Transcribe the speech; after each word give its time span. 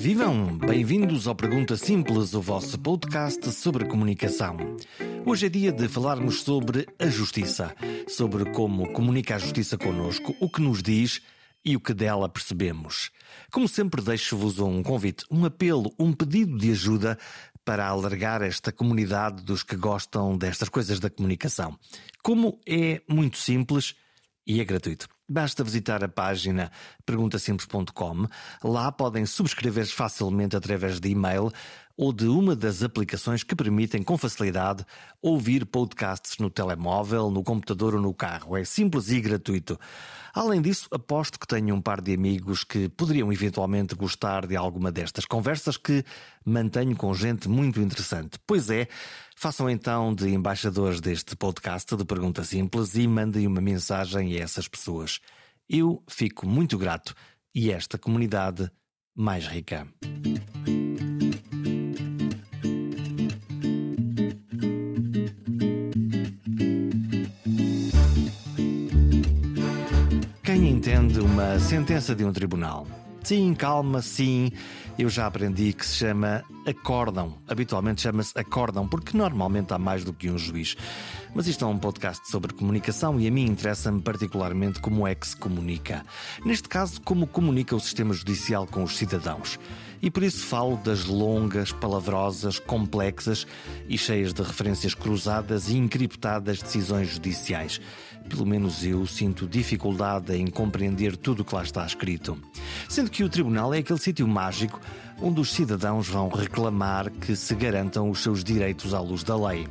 vivam! 0.00 0.56
Bem-vindos 0.56 1.26
ao 1.28 1.34
Pergunta 1.34 1.76
Simples, 1.76 2.32
o 2.32 2.40
vosso 2.40 2.78
podcast 2.78 3.52
sobre 3.52 3.84
comunicação. 3.84 4.56
Hoje 5.26 5.44
é 5.44 5.48
dia 5.50 5.70
de 5.70 5.86
falarmos 5.88 6.40
sobre 6.40 6.88
a 6.98 7.06
justiça, 7.08 7.76
sobre 8.08 8.50
como 8.52 8.90
comunica 8.94 9.34
a 9.34 9.38
justiça 9.38 9.76
connosco, 9.76 10.34
o 10.40 10.48
que 10.48 10.62
nos 10.62 10.82
diz 10.82 11.20
e 11.62 11.76
o 11.76 11.80
que 11.80 11.92
dela 11.92 12.30
percebemos. 12.30 13.10
Como 13.52 13.68
sempre, 13.68 14.00
deixo-vos 14.00 14.58
um 14.58 14.82
convite, 14.82 15.26
um 15.30 15.44
apelo, 15.44 15.92
um 15.98 16.14
pedido 16.14 16.56
de 16.56 16.70
ajuda 16.70 17.18
para 17.62 17.86
alargar 17.86 18.40
esta 18.40 18.72
comunidade 18.72 19.42
dos 19.42 19.62
que 19.62 19.76
gostam 19.76 20.34
destas 20.34 20.70
coisas 20.70 20.98
da 20.98 21.10
comunicação. 21.10 21.78
Como 22.22 22.58
é 22.66 23.02
muito 23.06 23.36
simples 23.36 23.94
e 24.46 24.62
é 24.62 24.64
gratuito. 24.64 25.06
Basta 25.32 25.62
visitar 25.62 26.02
a 26.02 26.08
página 26.08 26.72
perguntasimples.com. 27.06 28.26
Lá 28.64 28.90
podem 28.90 29.24
subscrever-se 29.24 29.92
facilmente 29.92 30.56
através 30.56 30.98
de 30.98 31.10
e-mail 31.10 31.52
ou 32.00 32.14
de 32.14 32.26
uma 32.26 32.56
das 32.56 32.82
aplicações 32.82 33.42
que 33.42 33.54
permitem 33.54 34.02
com 34.02 34.16
facilidade 34.16 34.86
ouvir 35.20 35.66
podcasts 35.66 36.38
no 36.38 36.48
telemóvel, 36.48 37.30
no 37.30 37.44
computador 37.44 37.94
ou 37.94 38.00
no 38.00 38.14
carro. 38.14 38.56
É 38.56 38.64
simples 38.64 39.10
e 39.10 39.20
gratuito. 39.20 39.78
Além 40.32 40.62
disso, 40.62 40.88
aposto 40.90 41.38
que 41.38 41.46
tenho 41.46 41.74
um 41.74 41.80
par 41.82 42.00
de 42.00 42.14
amigos 42.14 42.64
que 42.64 42.88
poderiam 42.88 43.30
eventualmente 43.30 43.94
gostar 43.94 44.46
de 44.46 44.56
alguma 44.56 44.90
destas 44.90 45.26
conversas 45.26 45.76
que 45.76 46.02
mantenho 46.42 46.96
com 46.96 47.12
gente 47.12 47.50
muito 47.50 47.78
interessante. 47.82 48.38
Pois 48.46 48.70
é, 48.70 48.88
façam 49.36 49.68
então 49.68 50.14
de 50.14 50.30
embaixadores 50.30 51.02
deste 51.02 51.36
podcast 51.36 51.94
de 51.94 52.04
Pergunta 52.06 52.44
Simples 52.44 52.94
e 52.94 53.06
mandem 53.06 53.46
uma 53.46 53.60
mensagem 53.60 54.34
a 54.38 54.40
essas 54.40 54.66
pessoas. 54.66 55.20
Eu 55.68 56.02
fico 56.08 56.48
muito 56.48 56.78
grato 56.78 57.14
e 57.54 57.70
esta 57.70 57.98
comunidade 57.98 58.70
mais 59.14 59.46
rica. 59.46 59.86
Uma 71.40 71.58
sentença 71.58 72.14
de 72.14 72.22
um 72.22 72.34
tribunal? 72.34 72.86
Sim, 73.24 73.54
calma, 73.54 74.02
sim. 74.02 74.52
Eu 74.98 75.08
já 75.08 75.26
aprendi 75.26 75.72
que 75.72 75.86
se 75.86 75.96
chama 75.96 76.44
acórdão. 76.66 77.38
Habitualmente 77.48 78.02
chama-se 78.02 78.38
acórdão, 78.38 78.86
porque 78.86 79.16
normalmente 79.16 79.72
há 79.72 79.78
mais 79.78 80.04
do 80.04 80.12
que 80.12 80.30
um 80.30 80.36
juiz. 80.36 80.76
Mas 81.34 81.46
isto 81.46 81.64
é 81.64 81.68
um 81.68 81.78
podcast 81.78 82.30
sobre 82.30 82.52
comunicação 82.52 83.18
e 83.18 83.26
a 83.26 83.30
mim 83.30 83.46
interessa-me 83.46 84.02
particularmente 84.02 84.80
como 84.80 85.06
é 85.06 85.14
que 85.14 85.26
se 85.26 85.36
comunica. 85.36 86.04
Neste 86.44 86.68
caso, 86.68 87.00
como 87.00 87.26
comunica 87.26 87.74
o 87.74 87.80
sistema 87.80 88.12
judicial 88.12 88.66
com 88.66 88.82
os 88.82 88.98
cidadãos. 88.98 89.58
E 90.02 90.10
por 90.10 90.22
isso 90.22 90.44
falo 90.46 90.76
das 90.78 91.06
longas, 91.06 91.72
palavrosas, 91.72 92.58
complexas 92.58 93.46
e 93.88 93.96
cheias 93.96 94.34
de 94.34 94.42
referências 94.42 94.94
cruzadas 94.94 95.70
e 95.70 95.76
encriptadas 95.76 96.60
decisões 96.60 97.08
judiciais. 97.08 97.80
Pelo 98.30 98.46
menos 98.46 98.84
eu 98.86 99.04
sinto 99.06 99.44
dificuldade 99.44 100.36
em 100.36 100.46
compreender 100.46 101.16
tudo 101.16 101.40
o 101.40 101.44
que 101.44 101.52
lá 101.52 101.64
está 101.64 101.84
escrito. 101.84 102.38
Sendo 102.88 103.10
que 103.10 103.24
o 103.24 103.28
tribunal 103.28 103.74
é 103.74 103.78
aquele 103.78 103.98
sítio 103.98 104.26
mágico 104.26 104.80
onde 105.20 105.40
os 105.40 105.52
cidadãos 105.52 106.08
vão 106.08 106.28
reclamar 106.28 107.10
que 107.10 107.34
se 107.34 107.56
garantam 107.56 108.08
os 108.08 108.22
seus 108.22 108.44
direitos 108.44 108.94
à 108.94 109.00
luz 109.00 109.24
da 109.24 109.36
lei. 109.36 109.66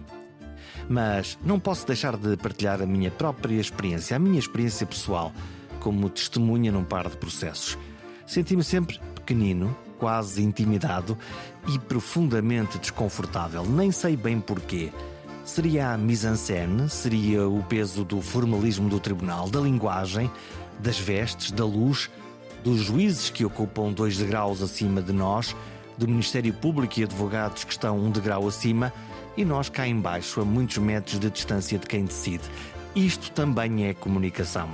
Mas 0.89 1.39
não 1.41 1.57
posso 1.57 1.87
deixar 1.87 2.17
de 2.17 2.35
partilhar 2.35 2.81
a 2.81 2.85
minha 2.85 3.09
própria 3.09 3.61
experiência, 3.61 4.17
a 4.17 4.19
minha 4.19 4.37
experiência 4.37 4.85
pessoal, 4.85 5.31
como 5.79 6.09
testemunha 6.09 6.69
num 6.69 6.83
par 6.83 7.09
de 7.09 7.15
processos. 7.15 7.77
Senti-me 8.27 8.63
sempre 8.63 8.99
pequenino, 9.15 9.75
quase 9.97 10.43
intimidado 10.43 11.17
e 11.73 11.79
profundamente 11.79 12.77
desconfortável. 12.77 13.63
Nem 13.63 13.89
sei 13.89 14.17
bem 14.17 14.41
porquê. 14.41 14.91
Seria 15.49 15.93
a 15.93 15.97
mise-en-scène? 15.97 16.87
Seria 16.91 17.49
o 17.49 17.63
peso 17.63 18.05
do 18.05 18.21
formalismo 18.21 18.87
do 18.87 18.99
tribunal, 18.99 19.49
da 19.49 19.59
linguagem, 19.59 20.29
das 20.77 20.99
vestes, 20.99 21.49
da 21.49 21.65
luz, 21.65 22.07
dos 22.63 22.81
juízes 22.81 23.31
que 23.31 23.43
ocupam 23.43 23.91
dois 23.91 24.15
degraus 24.15 24.61
acima 24.61 25.01
de 25.01 25.11
nós, 25.11 25.55
do 25.97 26.07
Ministério 26.07 26.53
Público 26.53 26.99
e 26.99 27.03
advogados 27.03 27.63
que 27.63 27.71
estão 27.71 27.97
um 27.97 28.11
degrau 28.11 28.47
acima 28.47 28.93
e 29.35 29.43
nós 29.43 29.69
cá 29.69 29.87
embaixo 29.87 30.39
a 30.39 30.45
muitos 30.45 30.77
metros 30.77 31.19
de 31.19 31.31
distância 31.31 31.79
de 31.79 31.87
quem 31.87 32.05
decide. 32.05 32.43
Isto 32.95 33.31
também 33.31 33.87
é 33.87 33.93
comunicação. 33.95 34.69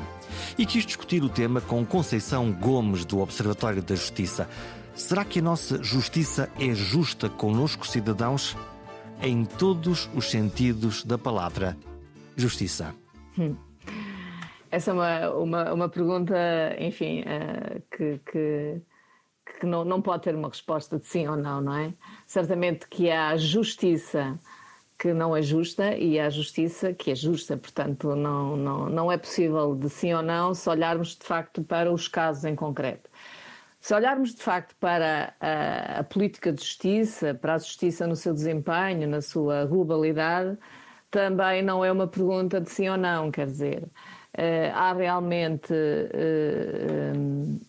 E 0.58 0.66
quis 0.66 0.86
discutir 0.86 1.24
o 1.24 1.30
tema 1.30 1.62
com 1.62 1.86
Conceição 1.86 2.52
Gomes, 2.52 3.06
do 3.06 3.20
Observatório 3.20 3.82
da 3.82 3.96
Justiça. 3.96 4.50
Será 4.94 5.24
que 5.24 5.40
a 5.40 5.42
nossa 5.42 5.82
justiça 5.82 6.50
é 6.60 6.76
justa 6.76 7.30
conosco, 7.30 7.88
cidadãos? 7.88 8.58
Em 9.22 9.46
todos 9.46 10.10
os 10.14 10.30
sentidos 10.30 11.04
da 11.04 11.18
palavra 11.18 11.78
justiça. 12.36 12.94
Hum. 13.38 13.56
Essa 14.70 14.92
é 14.92 14.94
uma, 14.94 15.30
uma, 15.32 15.74
uma 15.74 15.90
pergunta, 15.90 16.36
enfim, 16.80 17.22
uh, 17.22 17.82
que, 17.96 18.20
que, 18.30 18.82
que 19.60 19.66
não, 19.66 19.86
não 19.86 20.02
pode 20.02 20.24
ter 20.24 20.36
uma 20.36 20.50
resposta 20.50 21.00
de 21.00 21.08
sim 21.08 21.28
ou 21.28 21.38
não, 21.38 21.62
não 21.62 21.74
é? 21.74 21.94
Certamente 22.28 22.88
que 22.88 23.10
há 23.10 23.38
justiça 23.38 24.38
que 24.98 25.14
não 25.14 25.36
é 25.36 25.42
justa 25.42 25.96
e 25.96 26.20
há 26.20 26.30
justiça 26.30 26.94
que 26.94 27.12
é 27.12 27.16
justa, 27.16 27.58
portanto, 27.58 28.16
não, 28.16 28.56
não, 28.56 28.90
não 28.90 29.12
é 29.12 29.18
possível 29.18 29.76
de 29.76 29.90
sim 29.90 30.14
ou 30.14 30.22
não 30.22 30.54
se 30.54 30.70
olharmos 30.70 31.16
de 31.16 31.26
facto 31.26 31.62
para 31.64 31.92
os 31.92 32.08
casos 32.08 32.46
em 32.46 32.56
concreto. 32.56 33.10
Se 33.86 33.94
olharmos 33.94 34.34
de 34.34 34.42
facto 34.42 34.76
para 34.80 35.36
a, 35.40 36.00
a, 36.00 36.04
política 36.04 36.52
de 36.52 36.60
justiça, 36.60 37.36
para 37.36 37.54
a 37.54 37.58
justiça 37.60 38.08
no 38.08 38.16
seu 38.16 38.34
desempenho, 38.34 39.08
na 39.08 39.22
sua 39.22 39.64
globalidade, 39.66 40.58
também 41.12 41.62
não 41.62 41.86
é 41.86 41.92
uma 41.92 42.08
pergunta 42.08 42.60
de 42.60 42.68
sim 42.68 42.90
ou 42.90 42.98
não, 42.98 43.30
quer 43.30 43.46
dizer, 43.46 43.84
uh, 43.84 44.74
há 44.74 44.92
realmente 44.92 45.72
um, 47.16 47.60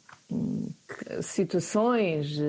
situações, 1.20 2.40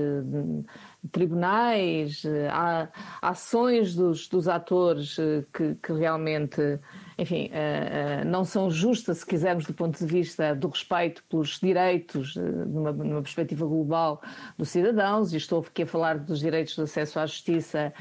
tribunais, 1.11 2.23
há 2.49 2.88
ações 3.22 3.94
dos, 3.94 4.29
dos 4.29 4.47
atores 4.47 5.17
que, 5.51 5.75
que 5.75 5.91
realmente 5.91 6.79
enfim, 7.17 7.47
uh, 7.47 8.22
uh, 8.22 8.29
não 8.29 8.45
são 8.45 8.69
justas, 8.69 9.19
se 9.19 9.25
quisermos, 9.25 9.66
do 9.66 9.73
ponto 9.73 9.97
de 9.97 10.05
vista 10.05 10.53
do 10.53 10.67
respeito 10.67 11.23
pelos 11.28 11.59
direitos, 11.59 12.35
uh, 12.35 12.41
numa, 12.41 12.91
numa, 12.91 13.22
perspectiva 13.23 13.66
global, 13.66 14.22
dos 14.55 14.69
cidadãos, 14.69 15.33
e 15.33 15.38
estou 15.38 15.66
aqui 15.67 15.81
a 15.81 15.88
falar 15.88 16.19
dos 16.19 16.39
direitos 16.39 16.75
de 16.75 16.81
acesso 16.81 17.19
à 17.19 17.25
justiça 17.25 17.94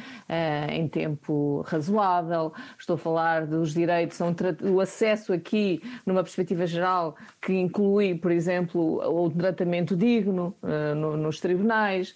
em 0.69 0.87
tempo 0.89 1.63
razoável, 1.67 2.53
estou 2.79 2.95
a 2.95 2.99
falar 2.99 3.47
dos 3.47 3.73
direitos, 3.73 4.19
o 4.63 4.81
acesso 4.81 5.33
aqui, 5.33 5.81
numa 6.05 6.23
perspectiva 6.23 6.67
geral, 6.67 7.17
que 7.41 7.53
inclui, 7.53 8.15
por 8.17 8.31
exemplo, 8.31 9.01
o 9.03 9.31
tratamento 9.31 9.97
digno 9.97 10.55
no, 10.63 11.17
nos 11.17 11.41
tribunais, 11.41 12.15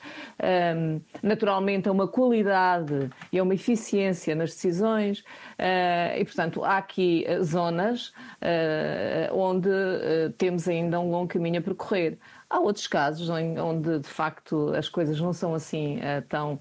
um, 0.76 1.00
naturalmente 1.22 1.88
a 1.88 1.92
uma 1.92 2.08
qualidade 2.08 3.10
e 3.32 3.38
a 3.38 3.42
uma 3.42 3.54
eficiência 3.54 4.34
nas 4.34 4.50
decisões, 4.50 5.24
e, 6.18 6.24
portanto, 6.24 6.64
há 6.64 6.82
aqui 6.90 7.24
eh, 7.26 7.40
zonas 7.42 8.08
uh, 8.08 9.34
onde 9.34 9.68
uh, 9.68 10.32
temos 10.36 10.66
ainda 10.66 10.98
um 10.98 11.10
longo 11.10 11.28
caminho 11.28 11.60
a 11.60 11.62
percorrer. 11.62 12.18
Há 12.48 12.58
outros 12.58 12.88
casos 12.88 13.28
onde, 13.28 14.00
de 14.00 14.08
facto, 14.08 14.72
as 14.74 14.88
coisas 14.88 15.20
não 15.20 15.32
são 15.32 15.54
assim 15.54 16.00
tão, 16.28 16.58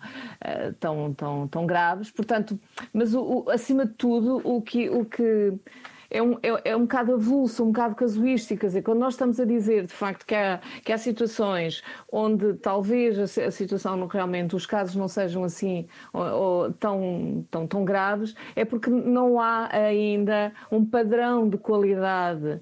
tão, 0.80 1.14
tão, 1.16 1.48
tão 1.48 1.66
graves. 1.66 2.12
Portanto, 2.12 2.60
mas 2.94 3.16
o, 3.16 3.22
o, 3.24 3.50
acima 3.50 3.88
de 3.88 3.94
tudo, 3.94 4.40
o 4.44 4.62
que, 4.62 4.88
o 4.88 5.04
que 5.04 5.52
é 6.10 6.22
um, 6.22 6.34
é, 6.42 6.72
é 6.72 6.76
um 6.76 6.82
bocado 6.82 7.14
avulso, 7.14 7.64
um 7.64 7.68
bocado 7.68 7.96
casuístico. 7.96 8.62
Quer 8.62 8.68
dizer, 8.68 8.82
quando 8.82 9.00
nós 9.00 9.14
estamos 9.14 9.40
a 9.40 9.46
dizer, 9.46 9.86
de 9.86 9.94
facto, 9.94 10.26
que 10.26 10.36
há, 10.36 10.60
que 10.84 10.92
há 10.92 10.98
situações 10.98 11.84
onde 12.12 12.54
talvez 12.56 13.20
a, 13.20 13.46
a 13.46 13.52
situação 13.52 14.08
realmente, 14.08 14.56
os 14.56 14.66
casos 14.66 14.96
não 14.96 15.08
sejam 15.08 15.44
assim 15.44 15.88
ou, 16.12 16.24
ou, 16.24 16.74
tão, 16.74 17.46
tão, 17.52 17.68
tão 17.68 17.86
graves, 17.86 18.34
é 18.56 18.66
porque 18.66 18.90
não 18.90 19.40
há 19.40 19.70
ainda 19.72 20.52
um 20.72 20.84
padrão 20.86 21.48
de 21.48 21.58
qualidade 21.58 22.60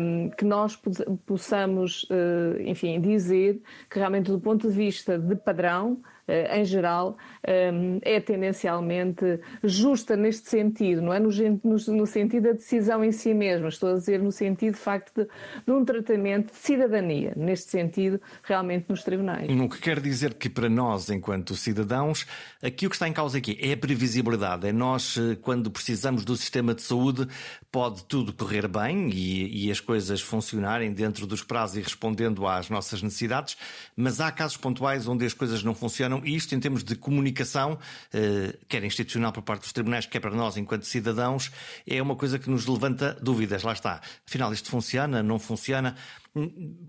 um, 0.00 0.30
que 0.30 0.44
nós 0.44 0.78
possamos, 1.26 2.04
uh, 2.04 2.60
enfim, 2.60 3.00
dizer 3.00 3.62
que 3.90 3.98
realmente, 3.98 4.30
do 4.30 4.40
ponto 4.40 4.68
de 4.68 4.74
vista 4.74 5.18
de 5.18 5.34
padrão, 5.36 6.00
eh, 6.26 6.58
em 6.58 6.64
geral, 6.64 7.16
é 8.02 8.20
tendencialmente 8.20 9.40
justa 9.62 10.16
neste 10.16 10.48
sentido, 10.48 11.02
não 11.02 11.12
é? 11.12 11.20
No, 11.20 11.28
no, 11.62 12.06
sentido 12.06 12.44
da 12.44 12.52
decisão 12.52 13.04
em 13.04 13.12
si 13.12 13.34
mesma, 13.34 13.68
estou 13.68 13.90
a 13.90 13.94
dizer 13.94 14.20
no 14.20 14.32
sentido, 14.32 14.74
de 14.74 14.80
facto, 14.80 15.12
de, 15.14 15.28
de, 15.66 15.72
um 15.72 15.84
tratamento 15.84 16.52
de 16.52 16.58
cidadania, 16.58 17.32
neste 17.36 17.70
sentido, 17.70 18.20
realmente 18.42 18.86
nos 18.88 19.02
tribunais. 19.02 19.48
O 19.48 19.68
que 19.68 19.80
quer 19.80 20.00
dizer 20.00 20.34
que 20.34 20.48
para 20.48 20.68
nós, 20.68 21.10
enquanto 21.10 21.54
cidadãos, 21.54 22.26
aqui 22.62 22.86
o 22.86 22.90
que 22.90 22.96
está 22.96 23.08
em 23.08 23.12
causa 23.12 23.38
aqui 23.38 23.58
é 23.60 23.72
a 23.72 23.76
previsibilidade, 23.76 24.66
é 24.66 24.72
nós, 24.72 25.16
eh, 25.18 25.36
quando 25.40 25.70
precisamos 25.70 26.24
do 26.24 26.36
sistema 26.36 26.74
de 26.74 26.82
saúde, 26.82 27.28
pode 27.70 28.04
tudo 28.04 28.32
correr 28.32 28.68
bem 28.68 29.10
e, 29.10 29.66
e 29.66 29.70
as 29.70 29.80
coisas 29.80 30.20
funcionarem 30.20 30.92
dentro 30.92 31.26
dos 31.26 31.42
prazos 31.42 31.76
e 31.76 31.80
respondendo 31.80 32.46
às 32.46 32.70
nossas 32.70 33.02
necessidades, 33.02 33.56
mas 33.96 34.20
há 34.20 34.30
casos 34.30 34.56
pontuais 34.56 35.06
onde 35.08 35.24
as 35.24 35.34
coisas 35.34 35.62
não 35.62 35.74
funcionam, 35.74 36.22
e 36.24 36.34
isto 36.34 36.54
em 36.54 36.60
termos 36.60 36.84
de 36.84 36.94
comunicação, 36.94 37.33
eh, 38.12 38.56
quer 38.68 38.84
institucional 38.84 39.32
por 39.32 39.42
parte 39.42 39.62
dos 39.62 39.72
tribunais, 39.72 40.06
quer 40.06 40.20
para 40.20 40.34
nós 40.34 40.56
enquanto 40.56 40.84
cidadãos, 40.84 41.50
é 41.86 42.00
uma 42.00 42.16
coisa 42.16 42.38
que 42.38 42.48
nos 42.48 42.66
levanta 42.66 43.16
dúvidas. 43.20 43.62
Lá 43.62 43.72
está. 43.72 44.00
Afinal, 44.26 44.52
isto 44.52 44.70
funciona, 44.70 45.22
não 45.22 45.38
funciona? 45.38 45.96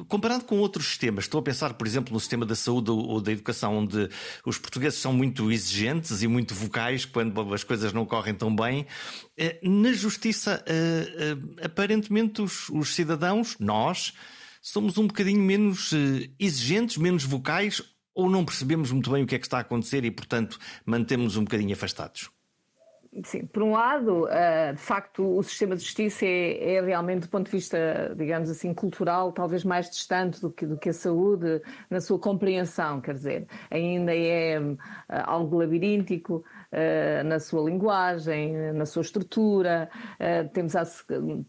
Comparado 0.07 0.43
com 0.45 0.57
outros 0.57 0.87
sistemas, 0.87 1.25
estou 1.25 1.39
a 1.39 1.43
pensar, 1.43 1.73
por 1.75 1.85
exemplo, 1.85 2.13
no 2.13 2.19
sistema 2.19 2.45
da 2.45 2.55
saúde 2.55 2.89
ou 2.89 3.21
da 3.21 3.31
educação, 3.31 3.77
onde 3.77 4.09
os 4.43 4.57
portugueses 4.57 4.99
são 4.99 5.13
muito 5.13 5.51
exigentes 5.51 6.23
e 6.23 6.27
muito 6.27 6.55
vocais 6.55 7.05
quando 7.05 7.53
as 7.53 7.63
coisas 7.63 7.93
não 7.93 8.05
correm 8.05 8.33
tão 8.33 8.55
bem. 8.55 8.87
Eh, 9.37 9.59
na 9.61 9.93
justiça, 9.93 10.63
eh, 10.65 11.37
aparentemente, 11.63 12.41
os, 12.41 12.69
os 12.69 12.95
cidadãos, 12.95 13.55
nós, 13.59 14.13
somos 14.61 14.97
um 14.97 15.05
bocadinho 15.05 15.43
menos 15.43 15.91
exigentes, 16.39 16.97
menos 16.97 17.23
vocais 17.23 17.83
ou 18.15 18.29
não 18.29 18.45
percebemos 18.45 18.91
muito 18.91 19.11
bem 19.11 19.23
o 19.23 19.27
que 19.27 19.35
é 19.35 19.39
que 19.39 19.45
está 19.45 19.57
a 19.57 19.61
acontecer 19.61 20.05
e, 20.05 20.09
portanto, 20.09 20.57
mantemos 20.85 21.35
um 21.35 21.43
bocadinho 21.43 21.73
afastados? 21.73 22.31
Sim, 23.23 23.45
por 23.45 23.63
um 23.63 23.71
lado, 23.71 24.27
eh, 24.27 24.73
de 24.73 24.79
facto, 24.79 25.37
o 25.37 25.41
sistema 25.41 25.73
de 25.75 25.83
justiça 25.83 26.25
é, 26.25 26.75
é, 26.75 26.81
realmente, 26.81 27.21
do 27.21 27.29
ponto 27.29 27.45
de 27.45 27.51
vista, 27.51 28.13
digamos 28.17 28.49
assim, 28.49 28.73
cultural, 28.73 29.31
talvez 29.31 29.63
mais 29.63 29.89
distante 29.89 30.41
do 30.41 30.51
que, 30.51 30.65
do 30.65 30.77
que 30.77 30.89
a 30.89 30.93
saúde 30.93 31.61
na 31.89 32.01
sua 32.01 32.19
compreensão, 32.19 32.99
quer 32.99 33.15
dizer, 33.15 33.47
ainda 33.71 34.13
é 34.13 34.55
eh, 34.57 34.77
algo 35.07 35.57
labiríntico, 35.57 36.43
na 37.25 37.39
sua 37.39 37.69
linguagem, 37.69 38.53
na 38.73 38.85
sua 38.85 39.01
estrutura. 39.01 39.89
Uh, 40.19 40.49
temos 40.49 40.73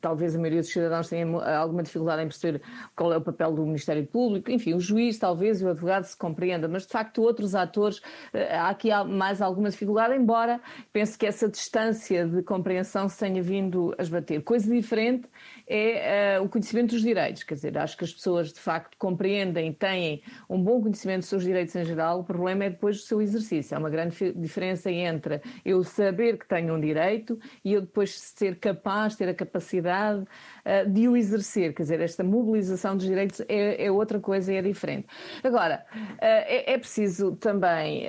talvez 0.01 0.35
a 0.35 0.39
maioria 0.39 0.61
dos 0.61 0.71
cidadãos 0.71 1.09
tenha 1.09 1.27
alguma 1.57 1.83
dificuldade 1.83 2.23
em 2.23 2.29
perceber 2.29 2.63
qual 2.95 3.13
é 3.13 3.17
o 3.17 3.21
papel 3.21 3.53
do 3.53 3.65
Ministério 3.65 4.07
Público. 4.07 4.51
Enfim, 4.51 4.75
o 4.75 4.81
juiz, 4.81 5.19
talvez, 5.19 5.61
e 5.61 5.65
o 5.65 5.69
advogado 5.69 6.05
se 6.05 6.17
compreenda, 6.17 6.69
mas 6.69 6.87
de 6.87 6.93
facto 6.93 7.23
outros 7.23 7.55
atores, 7.55 7.99
uh, 7.99 8.03
há 8.51 8.69
aqui 8.69 8.91
mais 9.05 9.41
alguma 9.43 9.71
dificuldade, 9.71 10.15
embora 10.15 10.61
penso 10.93 11.19
que 11.19 11.27
essa 11.27 11.49
distância 11.49 12.27
de 12.27 12.43
compreensão 12.43 13.09
se 13.09 13.19
tenha 13.19 13.43
vindo 13.43 13.95
a 13.99 14.03
esbater. 14.03 14.43
Coisa 14.43 14.73
diferente 14.73 15.29
é 15.67 16.39
uh, 16.41 16.45
o 16.45 16.49
conhecimento 16.49 16.91
dos 16.91 17.03
direitos. 17.03 17.43
Quer 17.43 17.55
dizer, 17.55 17.79
acho 17.79 17.97
que 17.97 18.05
as 18.05 18.13
pessoas 18.13 18.53
de 18.53 18.61
facto 18.61 18.97
compreendem, 18.99 19.73
têm 19.73 20.23
um 20.49 20.63
bom 20.63 20.81
conhecimento 20.81 21.21
dos 21.21 21.29
seus 21.29 21.43
direitos 21.43 21.75
em 21.75 21.85
geral, 21.85 22.21
o 22.21 22.25
problema 22.25 22.65
é 22.65 22.71
depois 22.71 22.99
do 22.99 23.03
seu 23.03 23.21
exercício. 23.21 23.77
Há 23.77 23.81
uma 23.81 23.91
grande 23.91 24.33
diferença 24.33 24.91
entre 25.07 25.41
eu 25.65 25.83
saber 25.83 26.39
que 26.39 26.47
tenho 26.47 26.75
um 26.75 26.81
direito 26.81 27.39
e 27.65 27.73
eu 27.73 27.81
depois 27.81 28.19
ser 28.19 28.57
capaz, 28.59 29.17
ter 29.17 29.29
a 29.29 29.35
capacidade 29.35 30.21
uh, 30.21 30.91
de 30.91 31.09
o 31.09 31.17
exercer. 31.17 31.75
Quer 31.75 31.83
dizer, 31.83 32.01
esta 32.01 32.23
mobilização 32.23 32.97
dos 32.97 33.07
direitos 33.07 33.41
é, 33.49 33.87
é 33.87 33.91
outra 33.91 34.21
coisa 34.21 34.53
e 34.53 34.57
é 34.57 34.63
diferente. 34.63 35.07
Agora, 35.43 35.85
uh, 35.95 36.19
é, 36.21 36.73
é, 36.73 36.79
preciso 36.79 37.37
também 37.37 38.07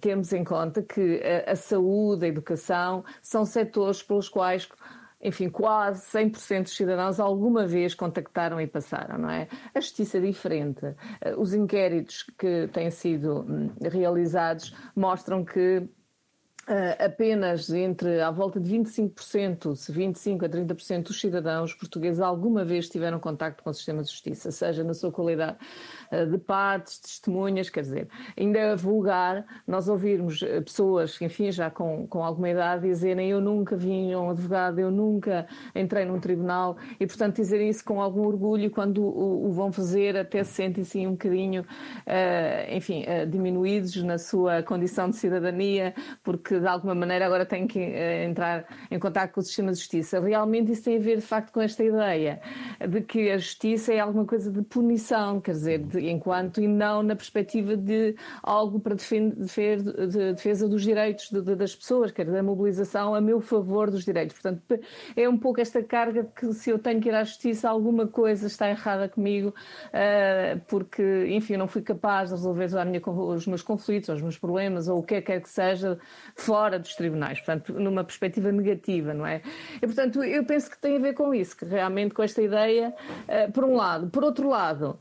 termos 0.00 0.32
em 0.32 0.44
conta 0.44 0.82
que 0.82 1.20
a 1.46 1.54
saúde, 1.56 2.24
a 2.24 2.28
educação 2.28 3.04
são 3.22 3.44
setores 3.44 4.02
pelos 4.02 4.28
quais 4.28 4.68
enfim, 5.20 5.48
quase 5.48 6.06
100% 6.16 6.62
dos 6.62 6.76
cidadãos 6.76 7.18
alguma 7.18 7.66
vez 7.66 7.94
contactaram 7.94 8.60
e 8.60 8.66
passaram, 8.66 9.18
não 9.18 9.30
é? 9.30 9.48
A 9.74 9.80
justiça 9.80 10.18
é 10.18 10.20
diferente. 10.20 10.94
Os 11.36 11.52
inquéritos 11.52 12.24
que 12.38 12.68
têm 12.72 12.90
sido 12.90 13.40
hum, 13.40 13.70
realizados 13.82 14.74
mostram 14.94 15.44
que 15.44 15.88
Uh, 16.68 17.02
apenas 17.02 17.70
entre 17.70 18.20
à 18.20 18.30
volta 18.30 18.60
de 18.60 18.70
25%, 18.70 19.74
se 19.74 19.90
25% 19.90 20.44
a 20.44 20.48
30% 20.50 21.04
dos 21.04 21.18
cidadãos 21.18 21.72
portugueses 21.72 22.20
alguma 22.20 22.62
vez 22.62 22.90
tiveram 22.90 23.18
contacto 23.18 23.64
com 23.64 23.70
o 23.70 23.72
sistema 23.72 24.02
de 24.02 24.10
justiça, 24.10 24.50
seja 24.50 24.84
na 24.84 24.92
sua 24.92 25.10
qualidade 25.10 25.56
uh, 26.12 26.26
de 26.30 26.36
partes, 26.36 26.98
testemunhas, 26.98 27.70
quer 27.70 27.80
dizer, 27.80 28.08
ainda 28.38 28.58
é 28.58 28.76
vulgar 28.76 29.46
nós 29.66 29.88
ouvirmos 29.88 30.42
eh, 30.42 30.60
pessoas, 30.60 31.18
enfim, 31.22 31.50
já 31.50 31.70
com, 31.70 32.06
com 32.06 32.22
alguma 32.22 32.50
idade, 32.50 32.86
dizerem 32.86 33.30
eu 33.30 33.40
nunca 33.40 33.74
vi 33.74 34.14
um 34.14 34.28
advogado, 34.28 34.78
eu 34.78 34.90
nunca 34.90 35.46
entrei 35.74 36.04
num 36.04 36.20
tribunal 36.20 36.76
e, 37.00 37.06
portanto, 37.06 37.36
dizerem 37.36 37.70
isso 37.70 37.82
com 37.82 37.98
algum 37.98 38.26
orgulho 38.26 38.70
quando 38.70 39.02
o, 39.02 39.46
o 39.46 39.52
vão 39.52 39.72
fazer 39.72 40.18
até 40.18 40.44
se 40.44 40.52
sentem-se 40.52 41.06
um 41.06 41.12
bocadinho, 41.12 41.62
uh, 41.62 42.76
enfim, 42.76 43.06
diminuídos 43.30 43.96
na 44.02 44.18
sua 44.18 44.62
condição 44.62 45.08
de 45.08 45.16
cidadania, 45.16 45.94
porque 46.22 46.57
de 46.60 46.66
alguma 46.66 46.94
maneira 46.94 47.26
agora 47.26 47.46
têm 47.46 47.66
que 47.66 47.78
uh, 47.78 48.28
entrar 48.28 48.64
em 48.90 48.98
contato 48.98 49.32
com 49.32 49.40
o 49.40 49.42
sistema 49.42 49.72
de 49.72 49.78
justiça. 49.78 50.20
Realmente 50.20 50.72
isso 50.72 50.84
tem 50.84 50.96
a 50.96 51.00
ver, 51.00 51.16
de 51.16 51.22
facto, 51.22 51.52
com 51.52 51.60
esta 51.60 51.84
ideia 51.84 52.40
de 52.86 53.00
que 53.00 53.30
a 53.30 53.38
justiça 53.38 53.92
é 53.92 54.00
alguma 54.00 54.24
coisa 54.24 54.50
de 54.50 54.62
punição, 54.62 55.40
quer 55.40 55.52
dizer, 55.52 55.78
de, 55.78 56.10
enquanto 56.10 56.60
e 56.60 56.68
não 56.68 57.02
na 57.02 57.14
perspectiva 57.14 57.76
de 57.76 58.14
algo 58.42 58.80
para 58.80 58.94
defender, 58.94 59.82
de 59.82 60.32
defesa 60.32 60.68
dos 60.68 60.82
direitos 60.82 61.30
de, 61.30 61.40
de, 61.40 61.54
das 61.54 61.74
pessoas, 61.74 62.10
quer 62.10 62.24
dizer, 62.24 62.36
da 62.36 62.42
mobilização 62.42 63.14
a 63.14 63.20
meu 63.20 63.40
favor 63.40 63.90
dos 63.90 64.04
direitos. 64.04 64.36
Portanto, 64.38 64.62
é 65.16 65.28
um 65.28 65.38
pouco 65.38 65.60
esta 65.60 65.82
carga 65.82 66.24
que 66.24 66.52
se 66.52 66.70
eu 66.70 66.78
tenho 66.78 67.00
que 67.00 67.08
ir 67.08 67.14
à 67.14 67.24
justiça, 67.24 67.68
alguma 67.68 68.06
coisa 68.06 68.46
está 68.46 68.68
errada 68.68 69.08
comigo, 69.08 69.48
uh, 69.48 70.60
porque, 70.68 71.26
enfim, 71.30 71.54
eu 71.54 71.58
não 71.58 71.68
fui 71.68 71.82
capaz 71.82 72.30
de 72.30 72.34
resolver 72.34 72.68
minha, 72.84 73.00
os 73.06 73.46
meus 73.46 73.62
conflitos, 73.62 74.08
os 74.08 74.22
meus 74.22 74.36
problemas, 74.36 74.88
ou 74.88 74.98
o 74.98 75.02
que 75.02 75.14
é 75.14 75.20
que 75.20 75.28
quer 75.28 75.42
que 75.42 75.48
seja, 75.48 75.98
fora 76.48 76.78
dos 76.78 76.94
tribunais, 76.94 77.38
portanto, 77.40 77.74
numa 77.74 78.02
perspectiva 78.02 78.50
negativa, 78.50 79.12
não 79.12 79.26
é? 79.26 79.42
E, 79.76 79.80
portanto, 79.80 80.24
eu 80.24 80.42
penso 80.46 80.70
que 80.70 80.78
tem 80.78 80.96
a 80.96 80.98
ver 80.98 81.12
com 81.12 81.34
isso, 81.34 81.54
que 81.54 81.66
realmente 81.66 82.14
com 82.14 82.22
esta 82.22 82.40
ideia, 82.40 82.94
uh, 83.28 83.52
por 83.52 83.64
um 83.64 83.76
lado. 83.76 84.08
Por 84.08 84.24
outro 84.24 84.48
lado, 84.48 84.98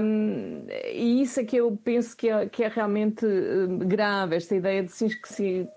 um, 0.00 0.64
e 0.90 1.20
isso 1.20 1.40
é 1.40 1.44
que 1.44 1.56
eu 1.56 1.78
penso 1.84 2.16
que 2.16 2.30
é, 2.30 2.46
que 2.48 2.64
é 2.64 2.68
realmente 2.68 3.26
uh, 3.26 3.68
grave, 3.86 4.34
esta 4.34 4.56
ideia 4.56 4.82
de 4.82 4.90
que 4.90 5.28
se 5.30 5.68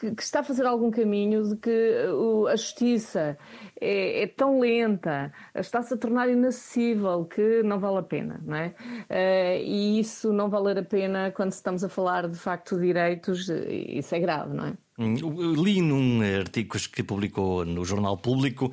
que, 0.00 0.14
que, 0.14 0.22
está 0.22 0.40
a 0.40 0.42
fazer 0.42 0.64
algum 0.64 0.90
caminho 0.90 1.46
de 1.46 1.56
que 1.56 2.06
uh, 2.08 2.46
a 2.46 2.56
justiça 2.56 3.36
é, 3.78 4.22
é 4.22 4.26
tão 4.26 4.58
lenta, 4.58 5.30
está-se 5.54 5.92
a 5.92 5.96
tornar 5.96 6.28
inacessível 6.30 7.26
que 7.26 7.62
não 7.62 7.78
vale 7.78 7.98
a 7.98 8.02
pena, 8.02 8.40
não 8.42 8.56
é? 8.56 8.68
Uh, 9.10 9.62
e 9.62 10.00
isso 10.00 10.32
não 10.32 10.48
valer 10.48 10.78
a 10.78 10.82
pena 10.82 11.30
quando 11.30 11.52
estamos 11.52 11.84
a 11.84 11.88
falar 11.88 12.26
de 12.28 12.36
facto 12.36 12.76
de 12.76 12.86
direitos, 12.86 13.48
isso 13.48 14.14
é 14.14 14.18
grave, 14.20 14.54
não 14.54 14.66
é? 14.66 14.72
Hum, 15.00 15.14
li 15.54 15.80
num 15.80 16.20
artigo 16.20 16.76
que 16.92 17.02
publicou 17.02 17.64
no 17.64 17.86
Jornal 17.86 18.18
Público 18.18 18.70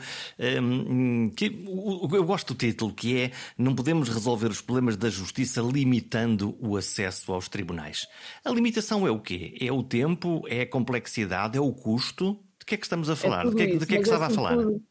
hum, 0.62 1.32
que 1.34 1.46
eu 1.46 2.24
gosto 2.26 2.54
do 2.54 2.58
título, 2.58 2.94
que 2.94 3.18
é 3.18 3.32
Não 3.58 3.74
podemos 3.74 4.10
resolver 4.10 4.48
os 4.48 4.60
problemas 4.60 4.98
da 4.98 5.10
justiça 5.10 5.62
limitando 5.62 6.58
o 6.60 6.76
acesso 6.76 7.32
aos 7.32 7.48
tribunais. 7.48 8.08
A 8.44 8.50
limitação 8.50 9.08
é 9.08 9.12
o 9.12 9.22
quê? 9.22 9.56
É 9.62 9.72
o 9.72 9.82
tempo? 9.82 10.44
É 10.50 10.64
a 10.64 10.70
complexidade? 10.70 11.58
É 11.58 11.62
o 11.62 11.72
custo? 11.72 12.38
De 12.60 12.66
que 12.66 12.76
é 12.76 12.78
que 12.78 12.86
estamos 12.86 13.10
a 13.10 13.14
é 13.14 13.16
falar? 13.16 13.46
É 13.46 13.50
de 13.50 13.56
que, 13.56 13.62
é, 13.62 13.66
de 13.78 13.86
que 13.86 13.96
é 13.96 13.98
que 13.98 14.04
estava 14.04 14.26
a 14.26 14.30
falar? 14.30 14.58
Tudo. 14.58 14.84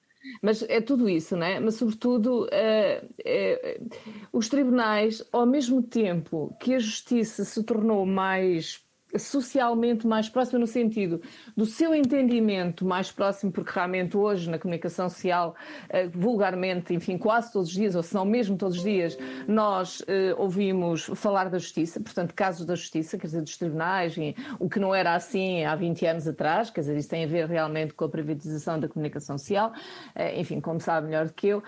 Mas 0.43 0.63
é 0.63 0.81
tudo 0.81 1.09
isso, 1.09 1.37
não 1.37 1.47
é? 1.47 1.61
Mas, 1.61 1.75
sobretudo, 1.75 2.49
é, 2.51 3.05
é, 3.25 3.81
os 4.33 4.49
tribunais, 4.49 5.23
ao 5.31 5.47
mesmo 5.47 5.83
tempo 5.83 6.57
que 6.61 6.75
a 6.75 6.79
justiça 6.79 7.45
se 7.45 7.63
tornou 7.63 8.05
mais 8.07 8.86
socialmente 9.19 10.07
mais 10.07 10.29
próxima 10.29 10.59
no 10.59 10.67
sentido 10.67 11.21
do 11.57 11.67
seu 11.67 11.95
entendimento 11.95 12.85
mais 12.85 13.11
próximo, 13.11 13.51
porque 13.53 13.71
realmente 13.75 14.17
hoje 14.17 14.49
na 14.51 14.59
comunicação 14.59 15.09
social, 15.09 15.55
eh, 15.89 16.07
vulgarmente, 16.09 16.95
enfim, 16.95 17.17
quase 17.19 17.53
todos 17.53 17.69
os 17.69 17.75
dias, 17.75 17.95
ou 17.95 18.03
se 18.03 18.15
não 18.15 18.25
mesmo 18.25 18.57
todos 18.57 18.77
os 18.77 18.83
dias, 18.83 19.19
nós 19.47 20.03
eh, 20.07 20.35
ouvimos 20.37 21.11
falar 21.15 21.49
da 21.49 21.59
justiça, 21.59 22.01
portanto, 22.01 22.35
casos 22.35 22.67
da 22.67 22.75
justiça, 22.75 23.19
quer 23.19 23.27
dizer, 23.27 23.43
dos 23.43 23.57
tribunais, 23.57 24.17
e, 24.17 24.35
o 24.59 24.69
que 24.69 24.79
não 24.79 24.95
era 24.95 25.15
assim 25.15 25.65
há 25.65 25.75
20 25.75 26.07
anos 26.07 26.29
atrás, 26.29 26.71
quer 26.71 26.81
dizer, 26.81 26.97
isso 26.97 27.09
tem 27.09 27.25
a 27.25 27.27
ver 27.27 27.47
realmente 27.47 27.95
com 27.95 28.05
a 28.05 28.09
privatização 28.09 28.79
da 28.79 28.89
comunicação 28.89 29.39
social, 29.39 29.73
eh, 30.15 30.41
enfim, 30.41 30.61
como 30.61 30.81
sabe 30.81 31.07
melhor 31.07 31.27
do 31.27 31.33
que 31.33 31.49
eu, 31.49 31.63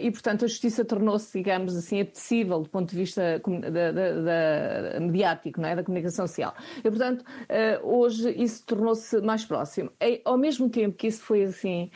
e 0.00 0.10
portanto 0.10 0.44
a 0.44 0.48
justiça 0.48 0.84
tornou-se, 0.84 1.36
digamos 1.36 1.76
assim, 1.76 2.00
apetecível 2.00 2.60
do 2.60 2.68
ponto 2.68 2.90
de 2.90 2.96
vista 2.96 3.40
da, 3.70 3.92
da, 3.92 4.92
da, 4.92 5.00
mediático, 5.00 5.60
não 5.60 5.68
é? 5.68 5.76
da 5.76 5.82
comunicação 5.82 6.26
social. 6.26 6.54
Portanto, 6.90 7.24
hoje 7.82 8.30
isso 8.30 8.64
tornou-se 8.64 9.20
mais 9.20 9.44
próximo. 9.44 9.90
E, 10.00 10.20
ao 10.24 10.36
mesmo 10.36 10.68
tempo 10.68 10.96
que 10.96 11.06
isso 11.06 11.22
foi 11.22 11.44
assim, 11.44 11.90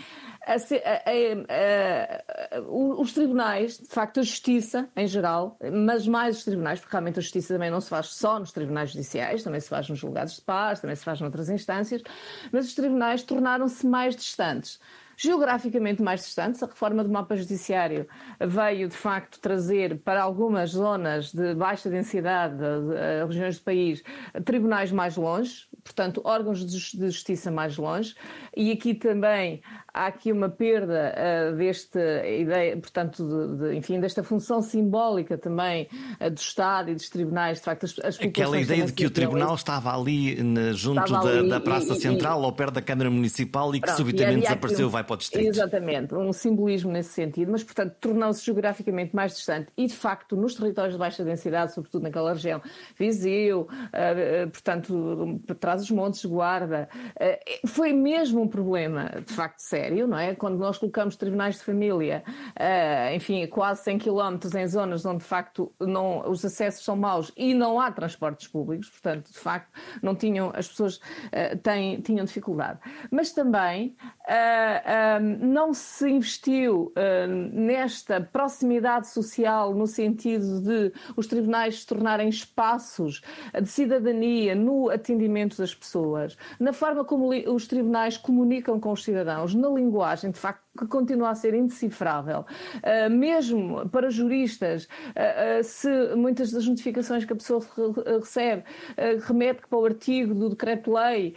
a, 0.47 0.55
a, 0.55 2.57
a, 2.57 2.61
os 2.63 3.13
tribunais, 3.13 3.79
de 3.79 3.89
facto, 3.89 4.21
a 4.21 4.23
justiça 4.23 4.89
em 4.97 5.07
geral, 5.07 5.59
mas 5.73 6.07
mais 6.07 6.39
os 6.39 6.45
tribunais, 6.45 6.81
porque 6.81 6.93
realmente 6.93 7.19
a 7.19 7.23
justiça 7.23 7.55
também 7.55 7.71
não 7.71 7.81
se 7.81 7.89
faz 7.89 8.09
só 8.09 8.39
nos 8.39 8.53
tribunais 8.53 8.91
judiciais, 8.91 9.43
também 9.43 9.61
se 9.61 9.69
faz 9.69 9.89
nos 9.89 9.99
julgados 9.99 10.37
de 10.37 10.43
paz, 10.43 10.81
também 10.81 10.97
se 10.97 11.05
faz 11.05 11.21
noutras 11.21 11.49
instâncias, 11.49 12.03
mas 12.51 12.67
os 12.67 12.75
tribunais 12.75 13.23
tornaram-se 13.23 13.87
mais 13.87 14.17
distantes 14.17 14.81
geograficamente 15.21 16.03
mais 16.03 16.23
distantes. 16.23 16.63
A 16.63 16.67
reforma 16.67 17.05
do 17.05 17.11
mapa 17.11 17.37
judiciário 17.37 18.07
veio, 18.41 18.89
de 18.89 18.97
facto, 18.97 19.39
trazer 19.39 19.99
para 19.99 20.23
algumas 20.23 20.71
zonas 20.71 21.31
de 21.31 21.55
baixa 21.55 21.91
densidade, 21.91 22.55
de, 22.57 22.63
de, 22.63 23.27
regiões 23.27 23.59
do 23.59 23.65
país, 23.65 24.03
tribunais 24.47 24.91
mais 24.91 25.17
longe, 25.17 25.69
portanto, 25.85 26.23
órgãos 26.25 26.65
de 26.65 26.79
justiça 26.79 27.51
mais 27.51 27.77
longe. 27.77 28.15
E 28.57 28.73
aqui 28.73 28.95
também 28.95 29.63
há 29.93 30.07
aqui 30.07 30.33
uma 30.33 30.49
perda 30.49 31.15
uh, 31.15 31.57
desta 31.57 32.27
ideia, 32.27 32.77
portanto, 32.77 33.25
de, 33.25 33.59
de, 33.59 33.77
enfim, 33.77 34.01
desta 34.01 34.23
função 34.23 34.63
simbólica 34.63 35.37
também 35.37 35.89
uh, 36.21 36.31
do 36.31 36.39
Estado 36.39 36.91
e 36.91 36.95
dos 36.95 37.09
tribunais, 37.09 37.59
de 37.59 37.65
facto, 37.65 37.85
as, 37.85 37.99
as 38.01 38.21
Aquela 38.21 38.59
ideia 38.59 38.85
de 38.85 38.93
que 38.93 39.07
o 39.07 39.11
tribunal 39.11 39.55
estava 39.55 39.95
ali 39.95 40.43
na, 40.43 40.73
junto 40.73 41.03
estava 41.03 41.25
da, 41.25 41.39
ali, 41.39 41.49
da, 41.49 41.61
Praça 41.61 41.95
e, 41.95 42.01
Central, 42.01 42.43
e, 42.43 42.45
ou 42.45 42.53
perto 42.53 42.75
da 42.75 42.83
Câmara 42.83 43.11
Municipal, 43.11 43.75
e 43.75 43.81
que 43.81 43.87
Pronto, 43.87 43.97
subitamente 43.97 44.43
desapareceu, 44.43 44.87
um, 44.87 44.91
vai 44.91 45.05
para 45.05 45.15
o 45.15 45.17
Distrito. 45.17 45.49
Exatamente, 45.49 46.15
um 46.15 46.33
simbolismo 46.33 46.93
nesse 46.93 47.13
sentido, 47.13 47.51
mas, 47.51 47.65
portanto, 47.65 47.95
tornou-se 48.01 48.45
geograficamente 48.45 49.15
mais 49.15 49.35
distante 49.35 49.69
e, 49.77 49.87
de 49.87 49.95
facto, 49.95 50.37
nos 50.37 50.55
territórios 50.55 50.95
de 50.95 50.99
baixa 50.99 51.25
densidade, 51.25 51.75
sobretudo 51.75 52.03
naquela 52.03 52.33
região, 52.33 52.63
Viseu, 52.99 53.63
uh, 53.63 54.51
portanto, 54.51 55.41
trás 55.59 55.83
os 55.83 55.91
montes, 55.91 56.25
Guarda, 56.25 56.89
foi 57.67 57.93
mesmo 57.93 58.43
um 58.43 58.49
problema, 58.49 59.11
de 59.27 59.33
facto, 59.33 59.59
sério 59.59 59.80
sério, 59.81 60.07
não 60.07 60.19
é? 60.19 60.35
Quando 60.35 60.59
nós 60.59 60.77
colocamos 60.77 61.17
tribunais 61.17 61.57
de 61.57 61.63
família, 61.63 62.23
uh, 62.27 63.15
enfim, 63.15 63.47
quase 63.47 63.83
100 63.85 63.99
km 63.99 64.39
em 64.59 64.67
zonas 64.67 65.07
onde 65.07 65.19
de 65.19 65.25
facto 65.25 65.73
não, 65.81 66.29
os 66.29 66.45
acessos 66.45 66.85
são 66.85 66.97
maus 66.97 67.33
e 67.37 67.55
não 67.55 67.81
há 67.81 67.91
transportes 67.91 68.47
públicos, 68.47 68.91
portanto, 68.91 69.31
de 69.33 69.39
facto, 69.39 69.71
não 70.03 70.15
tinham, 70.15 70.53
as 70.55 70.69
pessoas 70.69 70.97
uh, 70.97 71.57
têm, 71.63 72.01
tinham 72.03 72.25
dificuldade. 72.27 72.79
Mas 73.11 73.33
também 73.33 73.97
uh, 74.27 75.21
não 75.41 75.73
se 75.73 76.11
investiu 76.11 76.93
nesta 77.53 78.21
proximidade 78.21 79.09
social 79.09 79.75
no 79.75 79.87
sentido 79.87 80.61
de 80.61 80.93
os 81.17 81.27
tribunais 81.27 81.81
se 81.81 81.87
tornarem 81.87 82.29
espaços 82.29 83.23
de 83.55 83.69
cidadania 83.69 84.55
no 84.55 84.91
atendimento 84.91 85.57
das 85.57 85.75
pessoas, 85.75 86.37
na 86.59 86.73
forma 86.73 87.05
como 87.05 87.31
os 87.31 87.67
tribunais 87.67 88.17
comunicam 88.17 88.79
com 88.79 88.93
os 88.93 89.05
cidadãos, 89.05 89.55
na 89.55 89.70
linguagem, 89.75 90.31
de 90.31 90.39
facto, 90.39 90.63
que 90.81 90.87
continua 90.87 91.31
a 91.31 91.35
ser 91.35 91.55
indecifrável. 91.55 92.45
Uh, 92.77 93.11
mesmo 93.11 93.89
para 93.89 94.11
juristas, 94.11 94.85
uh, 94.85 95.61
uh, 95.61 95.65
se 95.65 95.89
muitas 96.17 96.51
das 96.51 96.67
notificações 96.67 97.25
que 97.25 97.33
a 97.33 97.37
pessoa 97.37 97.61
recebe 98.21 98.65
remete 99.27 99.63
para 99.69 99.79
o 99.79 99.85
artigo 99.85 100.35
do 100.35 100.51
decreto-lei, 100.51 101.35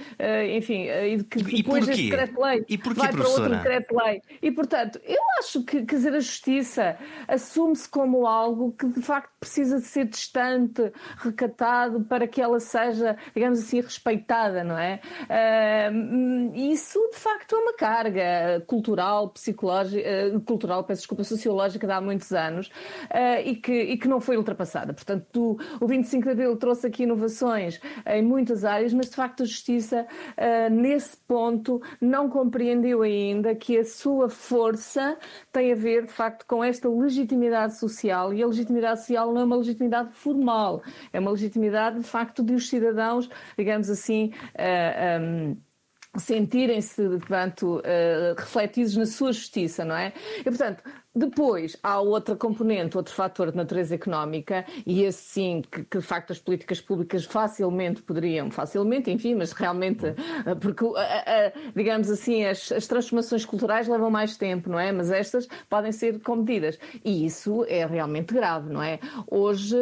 enfim, 0.55 0.83
e 0.83 1.23
que 1.23 1.39
e, 1.39 1.63
depois 1.63 1.85
desse 1.85 2.03
decreto-lei 2.03 2.65
vai 2.95 3.11
para 3.11 3.27
outro 3.27 3.49
decreto-lei. 3.49 4.21
E, 4.41 4.51
portanto, 4.51 4.99
eu 5.03 5.21
acho 5.39 5.63
que 5.63 5.83
quer 5.83 5.95
dizer, 5.95 6.13
a 6.13 6.19
justiça 6.19 6.97
assume-se 7.27 7.87
como 7.89 8.25
algo 8.27 8.71
que 8.71 8.87
de 8.87 9.01
facto 9.01 9.31
precisa 9.39 9.79
de 9.79 9.85
ser 9.85 10.05
distante, 10.05 10.91
recatado, 11.17 12.03
para 12.03 12.27
que 12.27 12.41
ela 12.41 12.59
seja, 12.59 13.17
digamos 13.33 13.59
assim, 13.59 13.81
respeitada, 13.81 14.63
não 14.63 14.77
é? 14.77 14.99
isso, 16.53 16.99
de 17.11 17.17
facto, 17.17 17.55
é 17.55 17.59
uma 17.59 17.73
carga 17.73 18.63
cultural, 18.67 19.32
psicológica, 19.33 20.07
uh, 20.35 20.41
cultural, 20.41 20.83
peço 20.83 21.01
desculpa, 21.01 21.23
sociológica 21.23 21.87
de 21.87 21.93
há 21.93 22.01
muitos 22.01 22.31
anos 22.31 22.67
uh, 22.67 23.41
e, 23.43 23.55
que, 23.55 23.73
e 23.73 23.97
que 23.97 24.07
não 24.07 24.21
foi 24.21 24.37
ultrapassada. 24.37 24.93
Portanto, 24.93 25.25
tu, 25.31 25.57
o 25.79 25.87
25 25.87 26.23
de 26.23 26.31
Abril 26.31 26.55
trouxe 26.57 26.87
aqui 26.87 27.03
inovações 27.03 27.79
em 28.05 28.21
muitas 28.21 28.63
áreas, 28.63 28.93
mas 28.93 29.09
de 29.09 29.15
facto 29.15 29.43
a 29.43 29.45
Justiça, 29.45 30.05
uh, 30.37 30.73
nesse 30.73 31.17
ponto, 31.17 31.81
não 31.99 32.29
compreendeu 32.29 33.01
ainda 33.01 33.55
que 33.55 33.77
a 33.77 33.85
sua 33.85 34.29
força 34.29 35.17
tem 35.51 35.71
a 35.71 35.75
ver, 35.75 36.03
de 36.03 36.11
facto, 36.11 36.45
com 36.45 36.63
esta 36.63 36.87
legitimidade 36.89 37.77
social 37.77 38.33
e 38.33 38.41
a 38.41 38.47
legitimidade 38.47 39.01
social 39.01 39.33
não 39.33 39.41
é 39.41 39.43
uma 39.43 39.55
legitimidade 39.57 40.11
formal, 40.11 40.81
é 41.11 41.19
uma 41.19 41.31
legitimidade, 41.31 41.99
de 41.99 42.05
facto, 42.05 42.43
de 42.43 42.53
os 42.53 42.69
cidadãos, 42.69 43.29
digamos 43.57 43.89
assim, 43.89 44.31
um, 45.21 45.57
sentirem-se, 46.17 47.01
portanto, 47.09 47.77
uh, 47.79 48.35
refletidos 48.37 48.95
na 48.95 49.05
sua 49.05 49.33
justiça, 49.33 49.83
não 49.83 49.95
é? 49.95 50.13
E, 50.39 50.43
portanto, 50.43 50.83
depois 51.15 51.77
há 51.83 51.99
outra 51.99 52.35
componente, 52.35 52.97
outro 52.97 53.13
fator 53.13 53.51
de 53.51 53.57
natureza 53.57 53.93
económica, 53.93 54.65
e 54.85 55.03
esse 55.03 55.21
sim, 55.21 55.61
que, 55.61 55.83
que, 55.83 55.99
de 55.99 56.03
facto 56.03 56.31
as 56.31 56.39
políticas 56.39 56.81
públicas 56.81 57.23
facilmente 57.23 58.01
poderiam, 58.01 58.49
facilmente, 58.49 59.11
enfim, 59.11 59.35
mas 59.35 59.51
realmente, 59.51 60.07
eh, 60.07 60.55
porque, 60.59 60.83
digamos 61.75 62.09
assim, 62.09 62.45
as, 62.45 62.71
as, 62.71 62.87
transformações 62.87 63.45
culturais 63.45 63.87
levam 63.87 64.09
mais 64.09 64.37
tempo, 64.37 64.69
não 64.69 64.79
é? 64.79 64.91
Mas 64.91 65.11
estas 65.11 65.47
podem 65.69 65.91
ser 65.91 66.19
cometidas. 66.19 66.79
E 67.05 67.25
isso 67.25 67.63
é 67.67 67.85
realmente 67.85 68.33
grave, 68.33 68.71
não 68.71 68.81
é? 68.81 68.99
Hoje, 69.29 69.77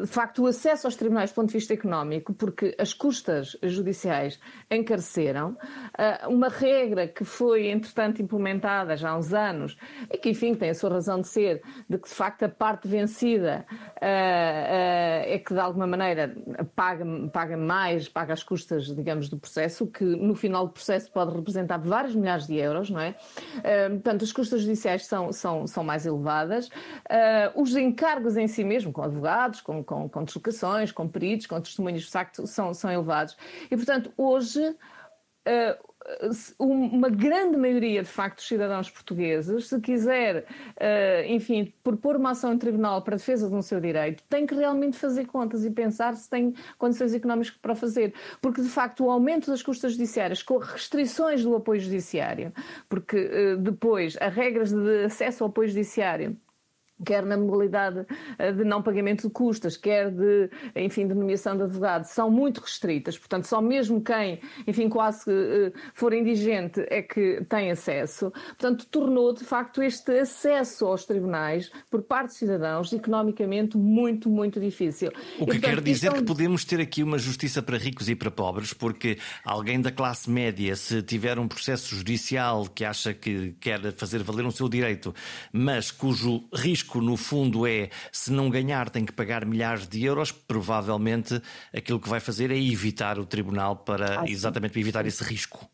de 0.00 0.06
facto, 0.06 0.42
o 0.42 0.46
acesso 0.46 0.86
aos 0.86 0.96
tribunais 0.96 1.30
do 1.30 1.34
ponto 1.34 1.48
de 1.48 1.54
vista 1.54 1.74
económico, 1.74 2.32
porque 2.32 2.74
as 2.78 2.92
custas 2.92 3.56
judiciais 3.62 4.38
encareceram, 4.70 5.56
uma 6.28 6.48
regra 6.48 7.06
que 7.06 7.24
foi, 7.24 7.68
entretanto, 7.68 8.20
implementada 8.20 8.96
já 8.96 9.10
há 9.10 9.16
uns 9.16 9.32
anos, 9.32 9.75
e 10.10 10.18
que, 10.18 10.30
enfim, 10.30 10.54
tem 10.54 10.70
a 10.70 10.74
sua 10.74 10.90
razão 10.90 11.20
de 11.20 11.28
ser, 11.28 11.62
de 11.88 11.98
que 11.98 12.08
de 12.08 12.14
facto 12.14 12.44
a 12.44 12.48
parte 12.48 12.88
vencida 12.88 13.66
uh, 13.70 13.96
uh, 13.96 15.32
é 15.32 15.42
que 15.44 15.52
de 15.52 15.60
alguma 15.60 15.86
maneira 15.86 16.36
paga, 16.74 17.04
paga 17.32 17.56
mais, 17.56 18.08
paga 18.08 18.32
as 18.32 18.42
custas, 18.42 18.86
digamos, 18.94 19.28
do 19.28 19.38
processo, 19.38 19.86
que 19.86 20.04
no 20.04 20.34
final 20.34 20.66
do 20.66 20.72
processo 20.72 21.10
pode 21.10 21.34
representar 21.34 21.78
vários 21.78 22.14
milhares 22.14 22.46
de 22.46 22.56
euros, 22.56 22.90
não 22.90 23.00
é? 23.00 23.14
Uh, 23.58 23.90
portanto, 23.94 24.24
as 24.24 24.32
custas 24.32 24.62
judiciais 24.62 25.06
são, 25.06 25.32
são, 25.32 25.66
são 25.66 25.84
mais 25.84 26.06
elevadas, 26.06 26.68
os 27.54 27.76
encargos 27.76 28.36
em 28.36 28.46
si 28.46 28.64
mesmo, 28.64 28.92
com 28.92 29.02
advogados, 29.02 29.60
com, 29.60 29.82
com, 29.82 30.08
com 30.08 30.24
deslocações, 30.24 30.92
com 30.92 31.08
peritos, 31.08 31.46
com 31.46 31.60
testemunhos, 31.60 32.02
de 32.02 32.10
facto, 32.10 32.46
são, 32.46 32.74
são 32.74 32.90
elevados. 32.90 33.36
E, 33.70 33.76
portanto, 33.76 34.12
hoje 34.16 34.74
uma 36.58 37.08
grande 37.08 37.56
maioria, 37.56 38.02
de 38.02 38.08
facto, 38.08 38.36
dos 38.36 38.46
cidadãos 38.46 38.88
portugueses, 38.88 39.68
se 39.68 39.80
quiser, 39.80 40.46
eh, 40.76 41.26
enfim, 41.28 41.72
propor 41.82 42.16
uma 42.16 42.30
ação 42.30 42.52
em 42.52 42.58
tribunal 42.58 43.02
para 43.02 43.16
defesa 43.16 43.48
de 43.48 43.54
um 43.54 43.62
seu 43.62 43.80
direito, 43.80 44.22
tem 44.28 44.46
que 44.46 44.54
realmente 44.54 44.96
fazer 44.96 45.26
contas 45.26 45.64
e 45.64 45.70
pensar 45.70 46.14
se 46.14 46.28
tem 46.30 46.54
condições 46.78 47.12
económicas 47.12 47.56
para 47.60 47.74
fazer. 47.74 48.14
Porque, 48.40 48.62
de 48.62 48.68
facto, 48.68 49.04
o 49.04 49.10
aumento 49.10 49.50
das 49.50 49.62
custas 49.62 49.92
judiciárias 49.92 50.42
com 50.42 50.58
restrições 50.58 51.42
do 51.42 51.56
apoio 51.56 51.80
judiciário, 51.80 52.52
porque 52.88 53.16
eh, 53.16 53.56
depois 53.56 54.16
as 54.20 54.32
regras 54.32 54.72
de 54.72 55.04
acesso 55.04 55.42
ao 55.42 55.50
apoio 55.50 55.68
judiciário 55.68 56.36
quer 57.04 57.24
na 57.24 57.36
modalidade 57.36 58.06
eh, 58.38 58.52
de 58.52 58.64
não 58.64 58.82
pagamento 58.82 59.26
de 59.26 59.32
custas, 59.32 59.76
quer 59.76 60.10
de, 60.10 60.50
enfim, 60.74 61.06
de 61.06 61.14
nomeação 61.14 61.56
de 61.56 61.64
advogado, 61.64 62.04
são 62.04 62.30
muito 62.30 62.60
restritas. 62.60 63.18
Portanto, 63.18 63.44
só 63.44 63.60
mesmo 63.60 64.00
quem, 64.00 64.40
enfim, 64.66 64.88
quase 64.88 65.30
uh, 65.30 65.72
for 65.92 66.12
indigente 66.12 66.84
é 66.88 67.02
que 67.02 67.44
tem 67.48 67.70
acesso. 67.70 68.30
Portanto, 68.30 68.86
tornou, 68.86 69.34
de 69.34 69.44
facto, 69.44 69.82
este 69.82 70.18
acesso 70.20 70.86
aos 70.86 71.04
tribunais 71.04 71.70
por 71.90 72.02
parte 72.02 72.28
dos 72.28 72.36
cidadãos 72.36 72.92
economicamente 72.92 73.76
muito, 73.76 74.30
muito 74.30 74.58
difícil. 74.58 75.10
O 75.38 75.46
que 75.46 75.56
e, 75.56 75.60
portanto, 75.60 75.60
quer 75.60 75.80
dizer 75.82 76.12
que 76.12 76.22
podemos 76.22 76.64
ter 76.64 76.80
aqui 76.80 77.02
uma 77.02 77.18
justiça 77.18 77.62
para 77.62 77.76
ricos 77.76 78.08
e 78.08 78.14
para 78.14 78.30
pobres, 78.30 78.72
porque 78.72 79.18
alguém 79.44 79.80
da 79.80 79.92
classe 79.92 80.30
média, 80.30 80.74
se 80.76 81.02
tiver 81.02 81.38
um 81.38 81.46
processo 81.46 81.94
judicial 81.94 82.66
que 82.66 82.84
acha 82.84 83.12
que 83.12 83.54
quer 83.60 83.92
fazer 83.92 84.22
valer 84.22 84.46
um 84.46 84.50
seu 84.50 84.68
direito, 84.68 85.14
mas 85.52 85.90
cujo 85.90 86.44
risco 86.52 86.85
risco, 86.86 87.00
no 87.00 87.16
fundo, 87.16 87.66
é 87.66 87.90
se 88.12 88.32
não 88.32 88.48
ganhar 88.48 88.88
tem 88.88 89.04
que 89.04 89.12
pagar 89.12 89.44
milhares 89.44 89.88
de 89.88 90.04
euros, 90.04 90.30
provavelmente 90.30 91.40
aquilo 91.74 91.98
que 91.98 92.08
vai 92.08 92.20
fazer 92.20 92.50
é 92.50 92.56
evitar 92.56 93.18
o 93.18 93.26
tribunal 93.26 93.76
para 93.76 94.20
ah, 94.20 94.24
exatamente 94.26 94.72
para 94.72 94.80
evitar 94.80 95.06
esse 95.06 95.22
risco. 95.24 95.68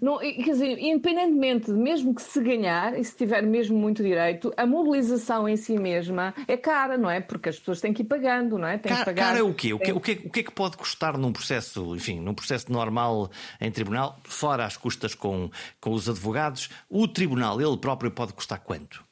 Não, 0.00 0.18
quer 0.18 0.42
dizer, 0.42 0.76
independentemente, 0.78 1.70
mesmo 1.70 2.12
que 2.12 2.22
se 2.22 2.40
ganhar 2.40 2.98
e 2.98 3.04
se 3.04 3.16
tiver 3.16 3.42
mesmo 3.42 3.78
muito 3.78 4.02
direito, 4.02 4.52
a 4.56 4.66
mobilização 4.66 5.48
em 5.48 5.56
si 5.56 5.78
mesma 5.78 6.34
é 6.48 6.56
cara, 6.56 6.98
não 6.98 7.08
é? 7.08 7.20
Porque 7.20 7.48
as 7.48 7.58
pessoas 7.58 7.80
têm 7.80 7.92
que 7.92 8.02
ir 8.02 8.06
pagando, 8.06 8.58
não 8.58 8.66
é? 8.66 8.76
Têm 8.76 8.90
cara, 8.90 9.04
pagar... 9.04 9.26
cara 9.26 9.38
é 9.38 9.42
o 9.42 9.54
quê? 9.54 9.72
O 9.72 9.78
que, 9.78 9.92
o, 9.92 10.00
que, 10.00 10.12
o 10.24 10.30
que 10.30 10.40
é 10.40 10.42
que 10.42 10.50
pode 10.50 10.76
custar 10.76 11.16
num 11.16 11.32
processo, 11.32 11.94
enfim, 11.94 12.18
num 12.18 12.34
processo 12.34 12.72
normal 12.72 13.30
em 13.60 13.70
tribunal, 13.70 14.18
fora 14.24 14.64
as 14.64 14.76
custas 14.76 15.14
com, 15.14 15.48
com 15.80 15.92
os 15.92 16.08
advogados? 16.08 16.70
O 16.90 17.06
tribunal, 17.06 17.60
ele 17.60 17.76
próprio, 17.76 18.10
pode 18.10 18.32
custar 18.32 18.58
quanto? 18.58 19.04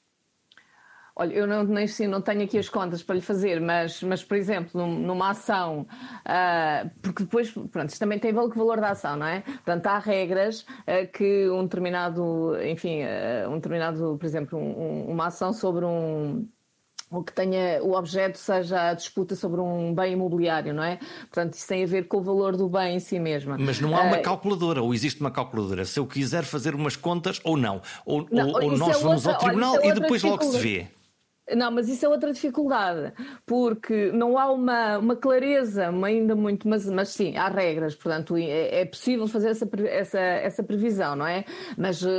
Olha, 1.14 1.35
eu 1.35 1.47
não, 1.47 1.62
nem 1.64 1.87
sim, 1.87 2.07
não 2.07 2.23
tenho 2.23 2.42
aqui 2.42 2.57
as 2.57 2.71
contas 2.71 3.02
para 3.02 3.16
lhe 3.16 3.21
fazer, 3.21 3.61
mas, 3.61 4.02
mas 4.02 4.25
por 4.25 4.37
exemplo, 4.37 4.87
numa 4.87 5.31
ação, 5.31 5.87
uh, 6.26 6.90
porque 7.02 7.25
depois, 7.25 7.50
pronto, 7.50 7.90
isto 7.90 7.99
também 7.99 8.19
tem 8.19 8.33
o 8.33 8.49
valor 8.49 8.81
da 8.81 8.90
ação, 8.90 9.16
não 9.16 9.26
é? 9.26 9.40
Portanto, 9.40 9.87
há 9.88 9.99
regras 9.99 10.62
uh, 10.62 11.07
que 11.12 11.50
um 11.50 11.64
determinado, 11.64 12.57
enfim, 12.64 13.02
uh, 13.02 13.50
um 13.50 13.57
determinado, 13.57 14.16
por 14.19 14.25
exemplo, 14.25 14.59
um, 14.59 15.11
uma 15.11 15.26
ação 15.26 15.52
sobre 15.52 15.85
um 15.85 16.49
ou 17.11 17.23
que 17.23 17.33
tenha 17.33 17.83
o 17.83 17.92
objeto 17.92 18.38
seja 18.38 18.88
a 18.88 18.95
disputa 18.95 19.37
sobre 19.37 19.61
um 19.61 19.95
bem 19.95 20.14
imobiliário, 20.14 20.73
não 20.73 20.83
é? 20.83 20.99
Portanto, 21.31 21.52
isso 21.52 21.69
tem 21.69 21.85
a 21.85 21.87
ver 21.87 22.09
com 22.09 22.16
o 22.16 22.23
valor 22.23 22.57
do 22.57 22.66
bem 22.71 22.97
em 22.97 23.00
si 23.00 23.19
mesmo. 23.19 23.54
Mas 23.59 23.78
não 23.78 23.95
há 23.95 24.00
uma 24.00 24.19
uh, 24.19 24.23
calculadora, 24.23 24.81
ou 24.81 24.95
existe 24.95 25.21
uma 25.21 25.31
calculadora, 25.31 25.85
se 25.85 26.00
eu 26.00 26.07
quiser 26.07 26.42
fazer 26.42 26.75
umas 26.75 26.97
contas 26.97 27.38
ou 27.45 27.54
não. 27.54 27.83
Ou, 28.07 28.26
não, 28.31 28.49
ou, 28.49 28.64
ou 28.64 28.78
nós 28.78 28.97
é 28.97 29.02
vamos 29.02 29.26
outra, 29.26 29.33
ao 29.33 29.38
tribunal 29.38 29.75
olha, 29.75 29.85
é 29.85 29.88
e 29.88 29.92
depois 29.92 30.23
logo 30.23 30.42
se 30.42 30.59
vê. 30.59 30.88
Não, 31.56 31.71
mas 31.71 31.88
isso 31.88 32.06
é 32.06 32.09
outra 32.09 32.32
dificuldade, 32.32 33.12
porque 33.47 34.11
não 34.12 34.38
há 34.38 34.50
uma, 34.50 34.99
uma 34.99 35.16
clareza 35.16 35.88
ainda 36.04 36.35
muito, 36.35 36.68
mas, 36.68 36.87
mas 36.87 37.11
sim, 37.11 37.37
há 37.37 37.49
regras, 37.49 37.94
portanto 37.94 38.37
é, 38.37 38.80
é 38.80 38.85
possível 38.85 39.26
fazer 39.26 39.50
essa, 39.50 39.68
essa, 39.87 40.18
essa 40.18 40.62
previsão, 40.62 41.16
não 41.16 41.26
é? 41.26 41.44
Mas 41.76 42.02
uh, 42.02 42.11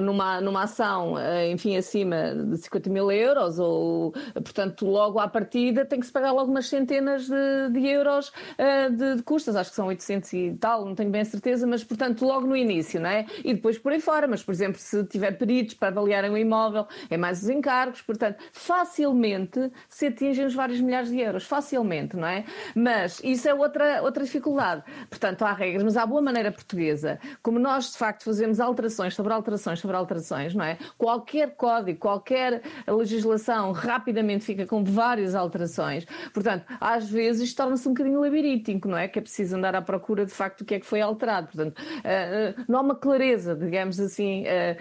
numa, 0.00 0.40
numa 0.40 0.62
ação, 0.64 1.14
uh, 1.14 1.50
enfim, 1.50 1.76
acima 1.76 2.34
de 2.34 2.58
50 2.58 2.90
mil 2.90 3.10
euros, 3.10 3.58
ou 3.58 4.12
portanto 4.34 4.86
logo 4.86 5.18
à 5.18 5.28
partida 5.28 5.84
tem 5.84 6.00
que 6.00 6.06
se 6.06 6.12
pagar 6.12 6.32
logo 6.32 6.50
umas 6.50 6.68
centenas 6.68 7.26
de, 7.26 7.70
de 7.72 7.86
euros 7.86 8.28
uh, 8.28 8.90
de, 8.90 9.16
de, 9.16 9.22
custas, 9.22 9.56
acho 9.56 9.70
que 9.70 9.76
são 9.76 9.86
800 9.86 10.32
e 10.32 10.56
tal, 10.60 10.84
não 10.84 10.94
tenho 10.94 11.10
bem 11.10 11.22
a 11.22 11.24
certeza, 11.24 11.66
mas 11.66 11.82
portanto 11.84 12.24
logo 12.24 12.46
no 12.46 12.56
início, 12.56 13.00
não 13.00 13.08
é? 13.08 13.26
E 13.44 13.54
depois 13.54 13.78
por 13.78 13.92
aí 13.92 14.00
fora, 14.00 14.26
mas 14.26 14.42
por 14.42 14.52
exemplo, 14.52 14.78
se 14.78 15.04
tiver 15.04 15.32
peritos 15.38 15.74
para 15.74 15.88
avaliarem 15.88 16.30
o 16.30 16.36
imóvel, 16.36 16.86
é 17.08 17.16
mais 17.16 17.42
os 17.42 17.48
encargos, 17.48 18.02
portanto 18.02 18.41
facilmente 18.52 19.70
se 19.88 20.06
atingem 20.06 20.46
os 20.46 20.54
vários 20.54 20.80
milhares 20.80 21.10
de 21.10 21.20
euros, 21.20 21.44
facilmente, 21.44 22.16
não 22.16 22.26
é? 22.26 22.44
Mas 22.74 23.20
isso 23.22 23.48
é 23.48 23.54
outra, 23.54 24.02
outra 24.02 24.24
dificuldade. 24.24 24.82
Portanto, 25.08 25.42
há 25.42 25.52
regras, 25.52 25.82
mas 25.82 25.96
há 25.96 26.06
boa 26.06 26.22
maneira 26.22 26.50
portuguesa, 26.50 27.18
como 27.42 27.58
nós 27.58 27.92
de 27.92 27.98
facto 27.98 28.24
fazemos 28.24 28.60
alterações 28.60 29.14
sobre 29.14 29.32
alterações 29.32 29.80
sobre 29.80 29.96
alterações, 29.96 30.54
não 30.54 30.64
é? 30.64 30.78
Qualquer 30.96 31.54
código, 31.56 31.98
qualquer 31.98 32.62
legislação 32.86 33.72
rapidamente 33.72 34.44
fica 34.44 34.66
com 34.66 34.82
várias 34.84 35.34
alterações. 35.34 36.06
Portanto, 36.32 36.64
às 36.80 37.10
vezes 37.10 37.52
torna-se 37.54 37.86
um 37.88 37.92
bocadinho 37.92 38.20
labiríntico, 38.20 38.88
não 38.88 38.96
é? 38.96 39.08
Que 39.08 39.18
é 39.18 39.22
preciso 39.22 39.56
andar 39.56 39.74
à 39.74 39.82
procura 39.82 40.24
de 40.24 40.32
facto 40.32 40.60
do 40.60 40.64
que 40.64 40.74
é 40.74 40.80
que 40.80 40.86
foi 40.86 41.00
alterado. 41.00 41.48
Portanto, 41.48 41.82
eh, 42.04 42.54
eh, 42.58 42.64
não 42.68 42.78
há 42.78 42.82
uma 42.82 42.94
clareza, 42.94 43.54
digamos 43.54 43.98
assim, 44.00 44.44
eh, 44.46 44.76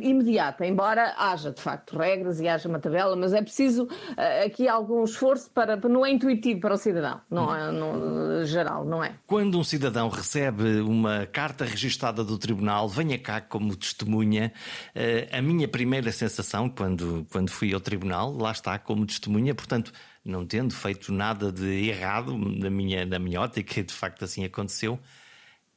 imediata, 0.00 0.66
embora 0.66 1.14
haja 1.16 1.50
de 1.50 1.60
facto 1.60 1.96
regras 1.96 2.40
e 2.40 2.48
haja 2.48 2.68
uma 2.68 2.79
tabela, 2.80 3.14
mas 3.16 3.32
é 3.32 3.42
preciso 3.42 3.84
uh, 3.84 4.46
aqui 4.46 4.66
algum 4.68 5.04
esforço 5.04 5.50
para, 5.50 5.76
não 5.76 6.04
é 6.04 6.10
intuitivo 6.10 6.60
para 6.60 6.74
o 6.74 6.76
cidadão, 6.76 7.20
não 7.30 7.54
é 7.54 8.44
geral, 8.44 8.84
não 8.84 9.02
é? 9.02 9.14
Quando 9.26 9.58
um 9.58 9.64
cidadão 9.64 10.08
recebe 10.08 10.80
uma 10.80 11.26
carta 11.26 11.64
registada 11.64 12.24
do 12.24 12.38
tribunal, 12.38 12.88
venha 12.88 13.18
cá 13.18 13.40
como 13.40 13.76
testemunha. 13.76 14.52
Uh, 14.94 15.36
a 15.36 15.42
minha 15.42 15.68
primeira 15.68 16.10
sensação 16.12 16.68
quando, 16.68 17.26
quando 17.30 17.50
fui 17.50 17.72
ao 17.72 17.80
tribunal, 17.80 18.32
lá 18.32 18.52
está 18.52 18.78
como 18.78 19.06
testemunha, 19.06 19.54
portanto, 19.54 19.92
não 20.24 20.44
tendo 20.44 20.74
feito 20.74 21.12
nada 21.12 21.50
de 21.50 21.88
errado 21.88 22.36
na 22.36 22.70
minha, 22.70 23.06
na 23.06 23.18
minha 23.18 23.40
ótica, 23.40 23.82
de 23.82 23.92
facto 23.92 24.24
assim 24.24 24.44
aconteceu. 24.44 24.98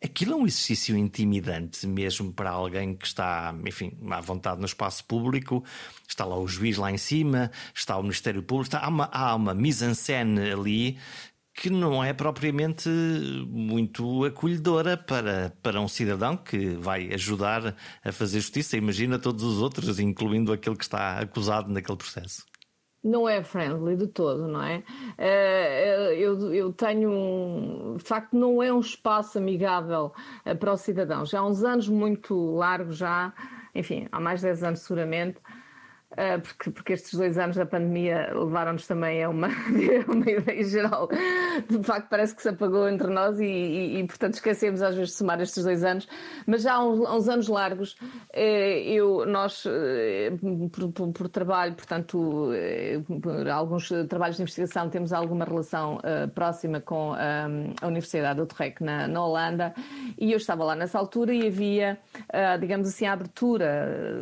Aquilo 0.03 0.33
é 0.33 0.36
um 0.36 0.45
exercício 0.45 0.98
intimidante 0.98 1.88
mesmo 1.88 2.33
para 2.33 2.50
alguém 2.50 2.93
que 2.93 3.07
está, 3.07 3.55
enfim, 3.65 3.98
à 4.12 4.19
vontade 4.19 4.60
no 4.60 4.65
espaço 4.65 5.05
público. 5.05 5.63
Está 6.05 6.25
lá 6.25 6.38
o 6.38 6.45
juiz 6.45 6.75
lá 6.75 6.91
em 6.91 6.98
cima, 6.98 7.50
está 7.74 7.98
o 7.98 8.01
Ministério 8.01 8.43
Público, 8.43 8.67
está, 8.67 8.86
há 8.86 8.89
uma, 8.89 9.05
há 9.05 9.33
uma 9.33 9.53
mise-en-scène 9.53 10.51
ali 10.51 10.98
que 11.53 11.69
não 11.69 12.03
é 12.03 12.12
propriamente 12.13 12.89
muito 13.48 14.25
acolhedora 14.25 14.98
para, 14.98 15.55
para 15.62 15.79
um 15.79 15.88
cidadão 15.88 16.36
que 16.36 16.75
vai 16.75 17.13
ajudar 17.13 17.74
a 18.03 18.12
fazer 18.12 18.41
justiça. 18.41 18.75
Imagina 18.75 19.17
todos 19.17 19.43
os 19.43 19.62
outros, 19.62 20.00
incluindo 20.00 20.51
aquele 20.51 20.75
que 20.75 20.83
está 20.83 21.19
acusado 21.19 21.72
naquele 21.72 21.98
processo 21.98 22.43
não 23.03 23.27
é 23.27 23.43
friendly 23.43 23.95
de 23.98 24.07
todo, 24.07 24.48
não 24.48 24.63
é? 24.63 24.81
Eh, 25.17 26.15
eu, 26.17 26.53
eu 26.53 26.72
tenho 26.72 27.12
um. 27.12 27.98
De 27.98 28.03
facto, 28.03 28.33
não 28.33 28.63
é 28.63 28.72
um 28.72 28.79
espaço 28.79 29.38
amigável 29.38 30.13
eh, 30.45 30.55
para 30.55 30.72
o 30.72 30.77
cidadão. 30.77 31.25
Já 31.25 31.39
há 31.39 31.45
uns 31.45 31.63
anos 31.63 31.89
muito 31.89 32.55
largos, 32.55 32.98
já, 32.98 33.33
enfim, 33.75 34.07
há 34.12 34.19
mais 34.19 34.39
de 34.39 34.48
10 34.48 34.63
anos 34.63 34.79
seguramente, 34.79 35.39
porque, 36.43 36.72
porque 36.72 36.93
estes 36.93 37.13
dois 37.13 37.38
anos 37.38 37.55
da 37.55 37.65
pandemia 37.65 38.32
levaram-nos 38.34 38.86
também 38.88 39.24
a 39.24 39.29
uma, 39.29 39.50
uma 40.08 40.29
ideia 40.29 40.63
geral. 40.63 41.10
De 41.70 41.84
facto, 41.84 42.10
parece 42.10 42.36
que 42.36 42.41
se 42.41 42.50
apagou 42.50 42.88
entre 42.88 43.08
nós 43.08 43.39
e, 43.39 43.46
e, 43.46 44.00
e 44.00 44.03
portanto, 44.05 44.36
esquecemos 44.36 44.82
às 44.82 44.96
vezes 44.96 45.12
de 45.12 45.17
somar 45.17 45.41
estes 45.41 45.63
dois 45.63 45.84
anos. 45.84 46.08
Mas 46.45 46.63
já 46.63 46.73
há 46.73 46.86
uns, 46.86 46.99
uns 46.99 47.30
anos 47.30 47.47
largos, 47.47 47.95
eh, 48.32 48.82
eu, 48.84 49.26
nós, 49.26 49.63
eh, 49.65 50.32
por, 50.71 50.91
por, 50.91 51.13
por, 51.13 51.30
trabalho, 51.30 51.73
portanto, 51.76 52.52
eh, 52.54 53.02
por 53.21 53.47
alguns 53.49 53.89
trabalhos 54.10 54.38
de 54.38 54.43
investigação, 54.43 54.89
temos 54.89 55.13
alguma 55.13 55.45
relação 55.45 55.99
próxima 56.34 56.80
com 56.80 57.13
a 57.13 57.88
Universidade 57.88 58.36
de 58.36 58.41
Utrecht, 58.41 58.84
na, 58.84 59.08
na 59.08 59.26
Holanda, 59.26 59.73
e 60.19 60.32
eu 60.32 60.38
estava 60.38 60.63
lá 60.63 60.76
nessa 60.76 60.97
altura 60.97 61.34
e 61.34 61.47
havia, 61.47 61.97
digamos 62.60 62.88
assim, 62.88 63.06
a 63.06 63.13
abertura 63.13 64.21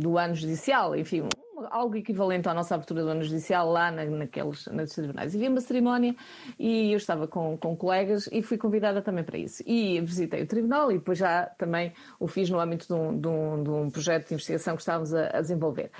do 0.00 0.18
ano 0.18 0.34
judicial, 0.34 0.96
enfim, 0.96 1.27
algo 1.70 1.96
equivalente 1.96 2.48
à 2.48 2.54
nossa 2.54 2.74
abertura 2.74 3.02
do 3.02 3.08
ano 3.08 3.22
judicial 3.22 3.70
lá 3.70 3.90
na, 3.90 4.04
naqueles, 4.04 4.66
naqueles 4.66 4.94
tribunais. 4.94 5.34
E 5.34 5.38
vi 5.38 5.48
uma 5.48 5.60
cerimónia 5.60 6.14
e 6.58 6.92
eu 6.92 6.96
estava 6.96 7.26
com, 7.26 7.56
com 7.56 7.76
colegas 7.76 8.28
e 8.32 8.42
fui 8.42 8.56
convidada 8.56 9.02
também 9.02 9.24
para 9.24 9.38
isso. 9.38 9.62
E 9.66 10.00
visitei 10.00 10.42
o 10.42 10.46
tribunal 10.46 10.90
e 10.90 10.98
depois 10.98 11.18
já 11.18 11.46
também 11.58 11.92
o 12.18 12.26
fiz 12.26 12.50
no 12.50 12.60
âmbito 12.60 12.86
de 12.86 12.94
um, 12.94 13.20
de 13.20 13.28
um, 13.28 13.62
de 13.62 13.70
um 13.70 13.90
projeto 13.90 14.28
de 14.28 14.34
investigação 14.34 14.74
que 14.74 14.82
estávamos 14.82 15.14
a, 15.14 15.36
a 15.36 15.40
desenvolver. 15.40 15.90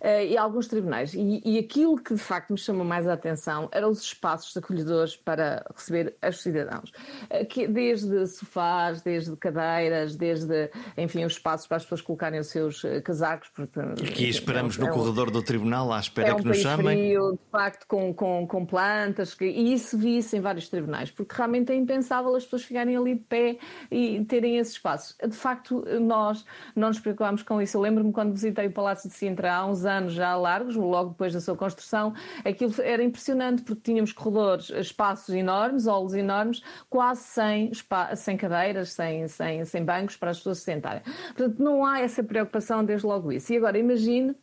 Uh, 0.00 0.24
e 0.28 0.36
alguns 0.36 0.68
tribunais. 0.68 1.14
E, 1.14 1.42
e, 1.44 1.58
aquilo 1.58 1.96
que 1.96 2.14
de 2.14 2.20
facto 2.20 2.50
me 2.50 2.58
chamou 2.58 2.84
mais 2.84 3.08
a 3.08 3.14
atenção 3.14 3.68
eram 3.72 3.90
os 3.90 4.02
espaços 4.02 4.56
acolhedores 4.56 5.16
para 5.16 5.64
receber 5.74 6.16
os 6.26 6.42
cidadãos. 6.42 6.90
Uh, 7.30 7.46
que, 7.46 7.66
desde 7.66 8.26
sofás, 8.26 9.02
desde 9.02 9.36
cadeiras, 9.36 10.16
desde, 10.16 10.70
enfim, 10.96 11.24
os 11.24 11.34
espaços 11.34 11.66
para 11.66 11.76
as 11.76 11.82
pessoas 11.84 12.00
colocarem 12.00 12.40
os 12.40 12.48
seus 12.48 12.84
eh, 12.84 13.00
casacos. 13.00 13.48
Porque, 13.54 13.80
Aqui 13.80 14.28
esperamos 14.28 14.78
é, 14.78 14.80
no 14.80 14.88
é, 14.88 14.90
corredor 15.08 15.30
do 15.30 15.42
tribunal 15.42 15.92
à 15.92 15.98
espera 15.98 16.28
é 16.28 16.34
um 16.34 16.36
que 16.36 16.44
nos 16.44 16.58
chamem. 16.58 16.98
Frio, 16.98 17.32
de 17.32 17.50
facto, 17.50 17.86
com, 17.86 18.12
com, 18.12 18.46
com 18.46 18.66
plantas, 18.66 19.36
e 19.40 19.72
isso 19.72 19.96
vi-se 19.96 20.36
em 20.36 20.40
vários 20.40 20.68
tribunais, 20.68 21.10
porque 21.10 21.34
realmente 21.34 21.72
é 21.72 21.74
impensável 21.74 22.34
as 22.34 22.44
pessoas 22.44 22.64
ficarem 22.64 22.96
ali 22.96 23.14
de 23.14 23.20
pé 23.20 23.58
e 23.90 24.24
terem 24.24 24.58
esses 24.58 24.74
espaços. 24.74 25.16
De 25.26 25.34
facto, 25.34 25.84
nós 26.00 26.44
não 26.76 26.88
nos 26.88 27.00
preocupámos 27.00 27.42
com 27.42 27.60
isso. 27.60 27.76
Eu 27.76 27.80
lembro-me 27.80 28.12
quando 28.12 28.32
visitei 28.32 28.66
o 28.66 28.72
Palácio 28.72 29.08
de 29.08 29.14
Sintra 29.14 29.54
há 29.54 29.66
uns 29.66 29.84
anos 29.84 30.12
já 30.12 30.36
largos, 30.36 30.76
logo 30.76 31.10
depois 31.10 31.32
da 31.32 31.40
sua 31.40 31.56
construção, 31.56 32.12
aquilo 32.44 32.74
era 32.82 33.02
impressionante 33.02 33.62
porque 33.62 33.82
tínhamos 33.82 34.12
corredores, 34.12 34.70
espaços 34.70 35.34
enormes, 35.34 35.86
holos 35.86 36.14
enormes, 36.14 36.62
quase 36.90 37.22
sem, 37.22 37.70
sem 38.16 38.36
cadeiras, 38.36 38.92
sem, 38.92 39.26
sem, 39.28 39.64
sem 39.64 39.84
bancos 39.84 40.16
para 40.16 40.30
as 40.30 40.38
pessoas 40.38 40.58
se 40.58 40.64
sentarem. 40.64 41.02
Portanto, 41.34 41.62
não 41.62 41.84
há 41.84 42.00
essa 42.00 42.22
preocupação 42.22 42.84
desde 42.84 43.06
logo 43.06 43.32
isso. 43.32 43.52
E 43.52 43.56
agora 43.56 43.78
imagine 43.78 44.34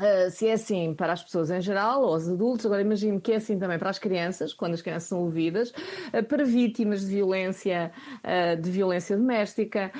Uh, 0.00 0.30
se 0.30 0.48
é 0.48 0.54
assim 0.54 0.94
para 0.94 1.12
as 1.12 1.22
pessoas 1.22 1.50
em 1.50 1.60
geral, 1.60 2.02
ou 2.02 2.14
os 2.14 2.26
adultos, 2.26 2.64
agora 2.64 2.80
imagino 2.80 3.20
que 3.20 3.32
é 3.32 3.36
assim 3.36 3.58
também 3.58 3.78
para 3.78 3.90
as 3.90 3.98
crianças, 3.98 4.54
quando 4.54 4.72
as 4.72 4.80
crianças 4.80 5.08
são 5.08 5.20
ouvidas, 5.20 5.70
uh, 5.70 6.24
para 6.26 6.44
vítimas 6.44 7.02
de 7.02 7.08
violência, 7.08 7.92
uh, 8.24 8.60
de 8.60 8.70
violência 8.70 9.16
doméstica, 9.16 9.92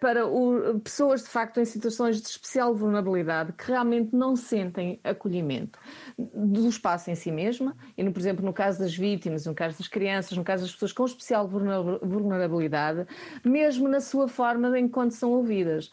para 0.00 0.26
o, 0.26 0.80
pessoas 0.80 1.22
de 1.22 1.28
facto 1.28 1.60
em 1.60 1.64
situações 1.64 2.20
de 2.20 2.28
especial 2.28 2.74
vulnerabilidade 2.74 3.52
que 3.52 3.66
realmente 3.70 4.14
não 4.14 4.36
sentem 4.36 4.98
acolhimento 5.04 5.78
do 6.18 6.68
espaço 6.68 7.10
em 7.10 7.14
si 7.14 7.30
mesma, 7.30 7.76
e 7.96 8.02
no, 8.02 8.12
por 8.12 8.20
exemplo 8.20 8.44
no 8.44 8.52
caso 8.52 8.78
das 8.78 8.94
vítimas, 8.94 9.46
no 9.46 9.54
caso 9.54 9.78
das 9.78 9.88
crianças, 9.88 10.36
no 10.36 10.44
caso 10.44 10.62
das 10.62 10.72
pessoas 10.72 10.92
com 10.92 11.04
especial 11.04 11.48
vulnerabilidade, 11.48 13.06
mesmo 13.44 13.88
na 13.88 14.00
sua 14.00 14.28
forma 14.28 14.78
enquanto 14.78 15.12
são 15.12 15.32
ouvidas. 15.32 15.90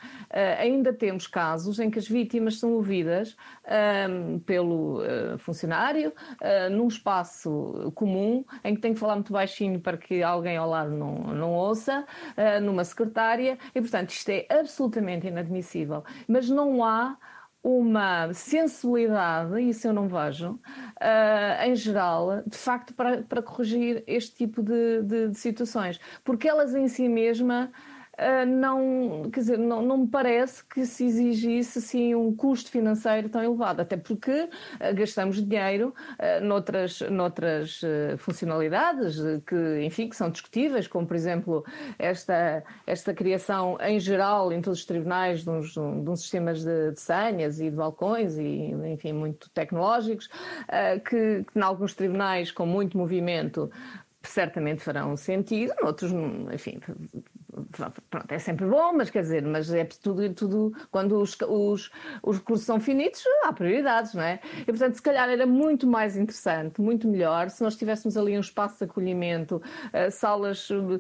ainda 0.58 0.94
temos 0.94 1.28
casos 1.28 1.80
em 1.80 1.90
que 1.90 2.00
as 2.00 2.08
vítimas 2.08 2.60
são 2.60 2.74
ouvidas 2.74 3.33
um, 4.10 4.40
pelo 4.40 5.02
uh, 5.02 5.38
funcionário, 5.38 6.14
uh, 6.42 6.70
num 6.70 6.88
espaço 6.88 7.92
comum, 7.96 8.44
em 8.64 8.76
que 8.76 8.82
tem 8.82 8.94
que 8.94 9.00
falar 9.00 9.16
muito 9.16 9.34
baixinho 9.34 9.80
para 9.80 9.98
que 9.98 10.22
alguém 10.24 10.58
ao 10.58 10.70
lado 10.70 10.92
não, 10.92 11.16
não 11.34 11.54
ouça, 11.54 12.06
uh, 12.38 12.62
numa 12.62 12.84
secretária, 12.84 13.58
e 13.74 13.82
portanto 13.82 14.10
isto 14.10 14.30
é 14.30 14.46
absolutamente 14.50 15.28
inadmissível. 15.28 16.04
Mas 16.28 16.50
não 16.50 16.84
há 16.84 17.18
uma 17.64 18.34
sensibilidade, 18.34 19.62
isso 19.62 19.88
eu 19.88 19.94
não 19.94 20.10
vejo, 20.10 20.52
uh, 20.52 21.64
em 21.66 21.74
geral, 21.76 22.44
de 22.46 22.58
facto, 22.58 22.94
para, 22.94 23.24
para 23.24 23.42
corrigir 23.42 24.04
este 24.06 24.36
tipo 24.36 24.62
de, 24.62 25.02
de, 25.02 25.30
de 25.30 25.38
situações. 25.38 25.98
Porque 26.26 26.48
elas 26.48 26.76
em 26.76 26.90
si 26.90 27.08
mesmas 27.08 27.70
uh, 28.20 28.46
não, 28.46 29.30
quer 29.32 29.40
dizer, 29.40 29.58
não, 29.58 29.82
não 29.82 29.98
me 30.00 30.08
parece 30.08 30.64
que 30.66 30.86
se 30.86 31.06
exigisse 31.06 31.80
assim, 31.80 32.16
um 32.16 32.36
custo 32.36 32.70
financeiro 32.70 33.30
tão 33.30 33.44
elevado, 33.44 33.82
até 33.82 33.98
porque 33.98 34.32
uh, 34.32 34.50
gastamos 34.96 35.44
dinheiro 35.46 35.94
uh, 36.20 36.44
noutras, 36.44 37.02
noutras 37.02 37.82
funcionalidades 38.18 39.18
que, 39.46 39.84
enfim, 39.84 40.10
que 40.10 40.16
são 40.16 40.30
discutíveis, 40.30 40.88
como 40.88 41.06
por 41.08 41.16
exemplo 41.16 41.66
esta, 41.98 42.64
esta 42.86 43.14
criação 43.14 43.78
em 43.82 44.00
geral 44.00 44.52
em 44.52 44.62
todos 44.62 44.80
os 44.80 44.86
tribunais 44.86 45.44
de 45.44 45.50
uns, 45.50 45.74
de 45.74 45.80
uns 45.80 46.22
sistemas 46.22 46.64
de, 46.64 46.92
de 46.92 47.00
senhas 47.00 47.60
e 47.60 47.70
de 47.70 47.76
balcões 47.76 48.38
e, 48.38 48.72
enfim, 48.92 49.14
muito 49.14 49.50
tecnológicos, 49.52 50.30
que, 51.08 51.44
que 51.44 51.60
em 51.60 51.62
alguns 51.62 51.94
tribunais 51.94 52.52
com 52.52 52.66
muito 52.66 52.98
movimento 52.98 53.70
certamente 54.24 54.82
farão 54.82 55.16
sentido, 55.18 55.74
outros, 55.84 56.12
enfim, 56.54 56.80
pronto, 58.10 58.32
é 58.32 58.40
sempre 58.40 58.66
bom, 58.66 58.94
mas 58.94 59.10
quer 59.10 59.22
dizer, 59.22 59.44
mas 59.44 59.74
é 59.74 59.86
tudo, 59.86 60.34
tudo 60.34 60.74
quando 60.92 61.20
os, 61.20 61.36
os, 61.48 61.92
os 62.22 62.38
recursos 62.38 62.66
são 62.66 62.80
finitos, 62.80 63.24
há 63.44 63.54
prioridades, 63.54 64.14
não 64.14 64.24
é? 64.24 64.40
E 64.62 64.66
portanto, 64.66 64.96
se 64.96 65.02
calhar 65.02 65.30
era 65.30 65.46
muito 65.46 65.88
mais 65.88 66.18
interessante, 66.18 66.82
muito 66.82 67.08
melhor, 67.08 67.50
se 67.50 67.64
nós 67.64 67.76
tivéssemos 67.76 68.18
ali 68.18 68.38
um 68.38 68.42
espaço 68.42 68.78
de 68.78 68.86
acolhimento, 68.86 69.58
uh, 69.58 70.12
salas 70.12 70.70
uh, 70.70 71.00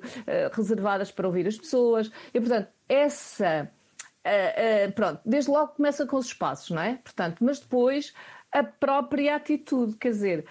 reservadas 0.51 1.11
para 1.11 1.27
ouvir 1.27 1.47
as 1.47 1.57
pessoas, 1.57 2.11
e 2.33 2.39
portanto, 2.39 2.69
essa. 2.87 3.69
Uh, 4.25 4.91
pronto, 4.93 5.19
desde 5.25 5.51
logo 5.51 5.73
começa 5.73 6.05
com 6.05 6.15
os 6.15 6.27
espaços, 6.27 6.69
não 6.69 6.81
é? 6.81 6.95
Portanto, 7.03 7.43
mas 7.43 7.59
depois 7.59 8.13
a 8.53 8.63
própria 8.63 9.35
atitude, 9.35 9.97
quer 9.97 10.09
dizer, 10.09 10.45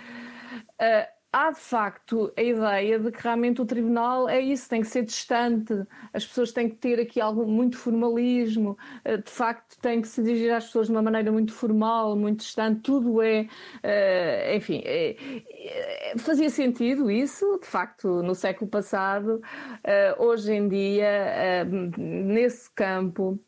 há 1.33 1.51
de 1.51 1.61
facto 1.61 2.31
a 2.37 2.43
ideia 2.43 2.99
de 2.99 3.11
que 3.11 3.23
realmente 3.23 3.63
o 3.63 3.65
tribunal 3.65 4.29
é 4.29 4.39
isso, 4.41 4.69
tem 4.69 4.83
que 4.83 4.87
ser 4.87 5.03
distante, 5.03 5.73
as 6.13 6.27
pessoas 6.27 6.53
têm 6.53 6.69
que 6.69 6.77
ter 6.77 7.01
aqui 7.01 7.21
algo 7.21 7.47
muito 7.47 7.79
formalismo, 7.79 8.77
eh, 9.05 9.17
de 9.17 9.31
facto 9.31 9.79
tem 9.81 10.03
que 10.03 10.09
se 10.09 10.23
dirigir 10.23 10.53
às 10.53 10.67
pessoas 10.67 10.89
de 10.89 10.93
uma 10.93 11.01
maneira 11.01 11.33
muito 11.33 11.53
formal, 11.53 12.15
muito 12.17 12.41
distante, 12.41 12.81
tudo 12.83 13.23
é, 13.23 13.49
eh, 13.83 14.57
enfim, 14.57 14.83
é, 14.85 15.17
é, 16.13 16.19
fazia 16.19 16.51
sentido 16.51 17.11
isso, 17.11 17.59
de 17.61 17.67
facto, 17.67 18.23
no 18.23 18.35
século 18.35 18.71
passado, 18.71 19.41
eh, 19.85 20.15
hoje 20.19 20.53
em 20.53 20.69
dia, 20.69 21.65
nesse 21.97 22.71
campo 22.75 23.41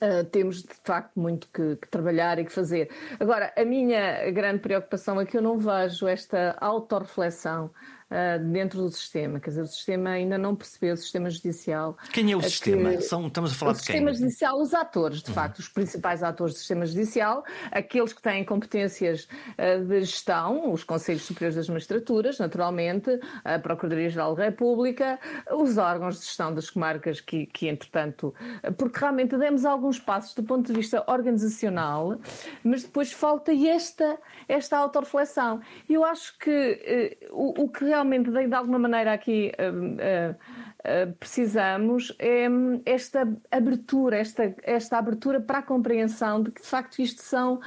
Uh, 0.00 0.24
temos 0.30 0.62
de 0.62 0.74
facto 0.84 1.18
muito 1.18 1.48
que, 1.48 1.74
que, 1.74 1.88
trabalhar 1.88 2.38
e 2.38 2.44
que 2.44 2.52
fazer. 2.52 2.88
Agora, 3.18 3.52
a 3.56 3.64
minha 3.64 4.30
grande 4.30 4.60
preocupação 4.60 5.20
é 5.20 5.26
que 5.26 5.36
eu 5.36 5.42
não 5.42 5.58
vejo 5.58 6.06
esta 6.06 6.56
autorreflexão 6.60 7.70
uh, 8.10 8.44
dentro 8.52 8.82
do 8.82 8.90
sistema. 8.90 9.40
Quer 9.40 9.50
dizer, 9.50 9.62
o 9.62 9.66
sistema 9.66 10.10
ainda 10.10 10.38
não 10.38 10.54
percebeu, 10.54 10.94
o 10.94 10.96
sistema 10.96 11.30
judicial. 11.30 11.96
Quem 12.12 12.32
é 12.32 12.36
o 12.36 12.42
sistema? 12.42 12.90
Que, 12.90 13.02
São, 13.02 13.26
estamos 13.26 13.52
a 13.52 13.54
falar 13.54 13.72
de 13.72 13.78
quem? 13.78 13.84
O 13.84 13.92
sistema 13.92 14.12
judicial, 14.14 14.60
os 14.60 14.74
atores, 14.74 15.22
de 15.22 15.28
uhum. 15.28 15.34
facto, 15.34 15.58
os 15.58 15.68
principais 15.68 16.22
atores 16.22 16.54
do 16.54 16.58
sistema 16.58 16.86
judicial, 16.86 17.44
aqueles 17.70 18.12
que 18.12 18.22
têm 18.22 18.44
competências 18.44 19.28
uh, 19.58 19.84
de 19.84 20.00
gestão, 20.00 20.72
os 20.72 20.84
Conselhos 20.84 21.22
Superiores 21.22 21.56
das 21.56 21.68
Magistraturas, 21.68 22.38
naturalmente, 22.38 23.18
a 23.44 23.58
Procuradoria-Geral 23.58 24.34
da 24.34 24.44
República, 24.44 25.18
os 25.52 25.78
órgãos 25.78 26.18
de 26.18 26.24
gestão 26.24 26.54
das 26.54 26.70
comarcas 26.70 27.20
que, 27.20 27.46
que, 27.46 27.68
entretanto, 27.68 28.34
porque 28.76 28.98
realmente 28.98 29.36
demos 29.36 29.64
alguns 29.64 29.98
passos 29.98 30.34
do 30.34 30.42
ponto 30.42 30.66
de 30.66 30.72
vista 30.72 31.04
organizacional, 31.06 32.18
mas 32.62 32.82
depois 32.82 33.12
falta 33.12 33.52
esta, 33.52 34.18
esta 34.48 34.78
autorreflexão. 34.78 35.60
Eu 35.88 36.04
acho 36.04 36.38
que 36.38 37.18
uh, 37.30 37.34
o, 37.34 37.64
o 37.64 37.68
que 37.68 37.84
realmente 37.84 37.97
de, 38.04 38.46
de 38.46 38.54
alguma 38.54 38.78
maneira 38.78 39.12
aqui 39.12 39.52
uh, 39.58 40.32
uh, 40.32 41.12
precisamos 41.18 42.14
é 42.18 42.46
esta 42.86 43.28
abertura, 43.50 44.16
esta, 44.16 44.54
esta 44.62 44.98
abertura 44.98 45.40
para 45.40 45.58
a 45.58 45.62
compreensão 45.62 46.42
de 46.42 46.50
que 46.50 46.62
de 46.62 46.66
facto 46.66 47.00
isto 47.00 47.22
são 47.22 47.60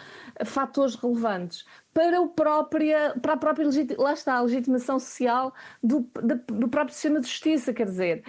fatores 0.45 0.95
relevantes 0.95 1.65
para, 1.93 2.21
o 2.21 2.29
própria, 2.29 3.13
para 3.21 3.33
a 3.33 3.37
própria 3.37 3.67
lá 3.97 4.13
está, 4.13 4.35
a 4.35 4.41
legitimação 4.41 4.97
social 4.97 5.53
do, 5.83 6.07
do 6.47 6.69
próprio 6.69 6.93
sistema 6.93 7.19
de 7.19 7.27
justiça. 7.27 7.73
Quer 7.73 7.85
dizer, 7.85 8.23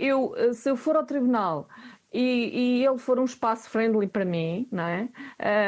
eu, 0.00 0.34
se 0.52 0.68
eu 0.68 0.76
for 0.76 0.96
ao 0.96 1.04
tribunal 1.04 1.68
e, 2.12 2.80
e, 2.80 2.86
ele 2.86 2.98
for 2.98 3.18
um 3.18 3.24
espaço 3.24 3.68
friendly 3.68 4.06
para 4.06 4.24
mim, 4.24 4.66
não 4.72 4.84
é? 4.84 5.08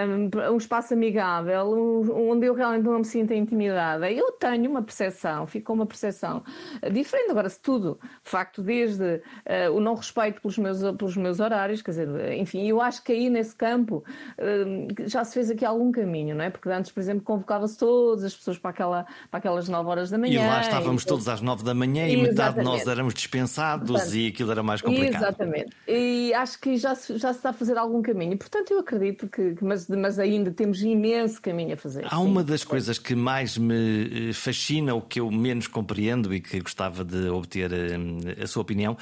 um, 0.06 0.54
um 0.54 0.56
espaço 0.56 0.94
amigável, 0.94 1.66
um, 1.66 2.30
onde 2.30 2.46
eu 2.46 2.54
realmente 2.54 2.84
não 2.84 2.98
me 2.98 3.04
sinta 3.04 3.34
intimidada, 3.34 4.10
eu 4.10 4.32
tenho 4.32 4.70
uma 4.70 4.82
percepção, 4.82 5.46
ficou 5.46 5.74
uma 5.74 5.86
percepção 5.86 6.42
diferente. 6.90 7.30
Agora, 7.30 7.48
se 7.48 7.60
tudo, 7.60 7.98
de 8.02 8.30
facto, 8.30 8.62
desde 8.62 9.04
uh, 9.04 9.72
o 9.74 9.80
não 9.80 9.94
respeito 9.94 10.40
pelos 10.40 10.56
meus, 10.56 10.80
pelos 10.96 11.16
meus 11.16 11.40
horários, 11.40 11.82
quer 11.82 11.90
dizer, 11.90 12.32
enfim, 12.32 12.66
eu 12.66 12.80
acho 12.80 13.02
que 13.02 13.12
aí 13.12 13.28
nesse 13.28 13.54
campo 13.54 14.02
uh, 14.38 15.08
já 15.08 15.24
se 15.24 15.34
fez 15.34 15.50
aqui 15.50 15.64
algum 15.64 15.92
caminho, 15.92 16.34
não 16.34 16.44
é? 16.44 16.50
Porque 16.50 16.68
antes, 16.70 16.90
por 16.90 17.00
exemplo, 17.00 17.22
convocava-se 17.22 17.78
todas 17.78 18.24
as 18.24 18.34
pessoas 18.34 18.58
para, 18.58 18.70
aquela, 18.70 19.06
para 19.30 19.38
aquelas 19.38 19.68
9 19.68 19.88
horas 19.88 20.10
da 20.10 20.16
manhã. 20.16 20.42
E 20.42 20.46
lá 20.46 20.60
estávamos 20.60 21.02
e, 21.02 21.06
todos 21.06 21.28
às 21.28 21.40
9 21.40 21.64
da 21.64 21.74
manhã 21.74 22.06
e, 22.06 22.14
e 22.14 22.22
metade 22.22 22.56
de 22.56 22.62
nós 22.62 22.86
éramos 22.86 23.14
dispensados 23.14 23.90
Portanto, 23.90 24.14
e 24.14 24.28
aquilo 24.28 24.50
era 24.50 24.62
mais 24.62 24.80
complicado. 24.80 25.22
Exatamente. 25.22 25.76
E, 25.86 26.29
acho 26.34 26.58
que 26.60 26.76
já 26.76 26.94
se, 26.94 27.18
já 27.18 27.32
se 27.32 27.38
está 27.38 27.50
a 27.50 27.52
fazer 27.52 27.76
algum 27.76 28.02
caminho. 28.02 28.36
Portanto, 28.36 28.72
eu 28.72 28.80
acredito 28.80 29.28
que, 29.28 29.56
mas, 29.62 29.88
mas 29.88 30.18
ainda 30.18 30.50
temos 30.50 30.82
imenso 30.82 31.40
caminho 31.40 31.74
a 31.74 31.76
fazer. 31.76 32.06
Há 32.06 32.16
sim. 32.16 32.24
uma 32.24 32.42
das 32.42 32.64
coisas 32.64 32.98
que 32.98 33.14
mais 33.14 33.56
me 33.56 34.30
eh, 34.30 34.32
fascina, 34.32 34.94
o 34.94 35.02
que 35.02 35.20
eu 35.20 35.30
menos 35.30 35.66
compreendo 35.66 36.34
e 36.34 36.40
que 36.40 36.60
gostava 36.60 37.04
de 37.04 37.28
obter 37.28 37.72
eh, 37.72 38.42
a 38.42 38.46
sua 38.46 38.62
opinião, 38.62 38.96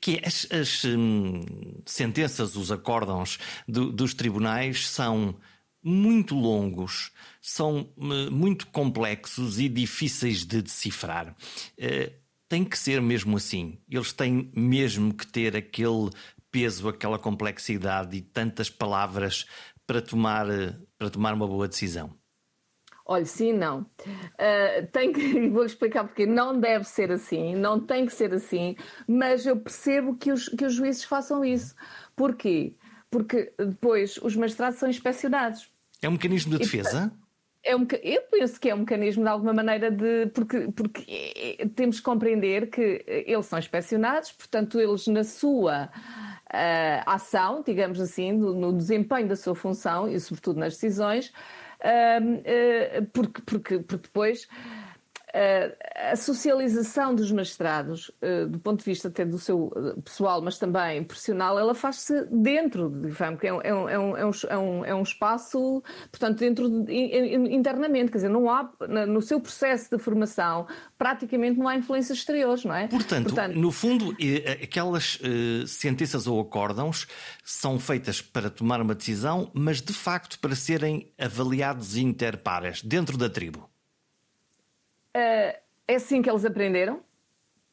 que 0.00 0.16
é 0.16 0.26
as, 0.26 0.46
as 0.50 0.84
hum, 0.84 1.40
sentenças, 1.86 2.56
os 2.56 2.70
acórdãos 2.70 3.38
do, 3.68 3.92
dos 3.92 4.14
tribunais 4.14 4.88
são 4.88 5.34
muito 5.82 6.34
longos, 6.34 7.10
são 7.40 7.88
eh, 7.98 8.30
muito 8.30 8.66
complexos 8.68 9.58
e 9.58 9.68
difíceis 9.68 10.44
de 10.44 10.62
decifrar 10.62 11.34
tem 12.54 12.64
que 12.64 12.78
ser 12.78 13.00
mesmo 13.02 13.36
assim. 13.36 13.78
Eles 13.90 14.12
têm 14.12 14.48
mesmo 14.54 15.12
que 15.12 15.26
ter 15.26 15.56
aquele 15.56 16.10
peso, 16.54 16.88
aquela 16.88 17.18
complexidade 17.18 18.16
e 18.16 18.22
tantas 18.22 18.70
palavras 18.70 19.44
para 19.84 20.00
tomar, 20.00 20.46
para 20.96 21.10
tomar 21.10 21.34
uma 21.34 21.48
boa 21.48 21.66
decisão? 21.66 22.14
Olha, 23.04 23.24
sim, 23.24 23.52
não. 23.52 23.80
Uh, 23.80 24.86
tem 24.92 25.12
que, 25.12 25.48
vou 25.50 25.64
explicar 25.64 26.04
porque 26.04 26.24
não 26.24 26.58
deve 26.58 26.84
ser 26.84 27.10
assim, 27.10 27.56
não 27.56 27.80
tem 27.80 28.06
que 28.06 28.14
ser 28.14 28.32
assim, 28.32 28.76
mas 29.04 29.44
eu 29.44 29.56
percebo 29.56 30.14
que 30.14 30.30
os, 30.30 30.48
que 30.48 30.64
os 30.64 30.74
juízes 30.74 31.02
façam 31.02 31.44
isso. 31.44 31.74
Porquê? 32.14 32.76
Porque 33.10 33.52
depois 33.58 34.16
os 34.22 34.36
magistrados 34.36 34.78
são 34.78 34.88
inspecionados. 34.88 35.68
É 36.00 36.08
um 36.08 36.12
mecanismo 36.12 36.52
de 36.52 36.58
defesa? 36.58 37.12
É 37.64 37.74
um, 37.74 37.86
eu 38.02 38.22
penso 38.30 38.60
que 38.60 38.68
é 38.68 38.74
um 38.74 38.80
mecanismo 38.80 39.24
de 39.24 39.28
alguma 39.28 39.52
maneira 39.52 39.90
de. 39.90 40.26
Porque, 40.28 40.68
porque 40.70 41.04
é, 41.58 41.66
temos 41.74 41.96
que 41.96 42.02
compreender 42.02 42.70
que 42.70 43.04
eles 43.06 43.46
são 43.46 43.58
inspecionados, 43.58 44.30
portanto, 44.32 44.78
eles 44.78 45.06
na 45.08 45.24
sua 45.24 45.90
uh, 46.54 47.02
ação, 47.06 47.62
digamos 47.66 48.00
assim, 48.00 48.32
no, 48.32 48.54
no, 48.54 48.72
desempenho 48.72 49.28
da 49.28 49.36
sua 49.36 49.54
função 49.54 50.08
e, 50.08 50.18
sobretudo, 50.20 50.60
nas 50.60 50.74
decisões, 50.74 51.32
uh, 51.80 53.04
porque, 53.12 53.42
porque, 53.42 53.78
porque 53.80 54.06
depois 54.06 54.48
a 56.12 56.14
socialização 56.14 57.12
dos 57.12 57.32
magistrados, 57.32 58.10
eh, 58.22 58.46
do 58.46 58.60
ponto 58.60 58.78
de 58.78 58.84
vista 58.84 59.08
até 59.08 59.24
do 59.24 59.36
seu 59.36 59.72
eh, 59.74 60.00
pessoal, 60.00 60.40
mas 60.40 60.58
também 60.58 61.02
profissional, 61.02 61.58
ela 61.58 61.74
faz-se 61.74 62.24
dentro 62.26 62.88
de 62.88 63.10
FAM, 63.10 63.36
que 63.36 63.48
é, 63.48 63.50
é 63.50 63.74
um, 63.74 63.88
é, 63.88 63.98
um, 63.98 64.16
é, 64.16 64.58
um, 64.58 64.84
é 64.84 64.94
um 64.94 65.02
espaço, 65.02 65.82
portanto, 66.10 66.38
dentro 66.38 66.68
de, 66.68 66.92
internamente, 67.50 68.12
quer 68.12 68.18
dizer, 68.18 68.28
não 68.28 68.48
há, 68.48 68.70
no 69.08 69.20
seu 69.20 69.40
processo 69.40 69.96
de 69.96 70.00
formação, 70.00 70.68
praticamente 70.96 71.58
não 71.58 71.66
há 71.66 71.74
influências 71.74 72.18
exteriores, 72.18 72.64
não 72.64 72.74
é? 72.74 72.86
Portanto, 72.86 73.24
Portanto 73.24 73.56
no 73.56 73.72
fundo, 73.72 74.16
aquelas 74.62 75.18
sentenças 75.66 76.26
ou 76.26 76.40
acórdãos 76.40 77.08
são 77.42 77.78
feitas 77.78 78.22
para 78.22 78.48
tomar 78.48 78.80
uma 78.80 78.94
decisão, 78.94 79.50
mas 79.52 79.82
de 79.82 79.92
facto 79.92 80.38
para 80.38 80.54
serem 80.54 81.12
avaliados 81.18 81.96
interpares 81.96 82.82
dentro 82.82 83.16
da 83.16 83.28
tribo. 83.28 83.73
Uh, 85.16 85.56
é 85.86 85.94
assim 85.94 86.22
que 86.22 86.30
eles 86.30 86.44
aprenderam, 86.44 87.00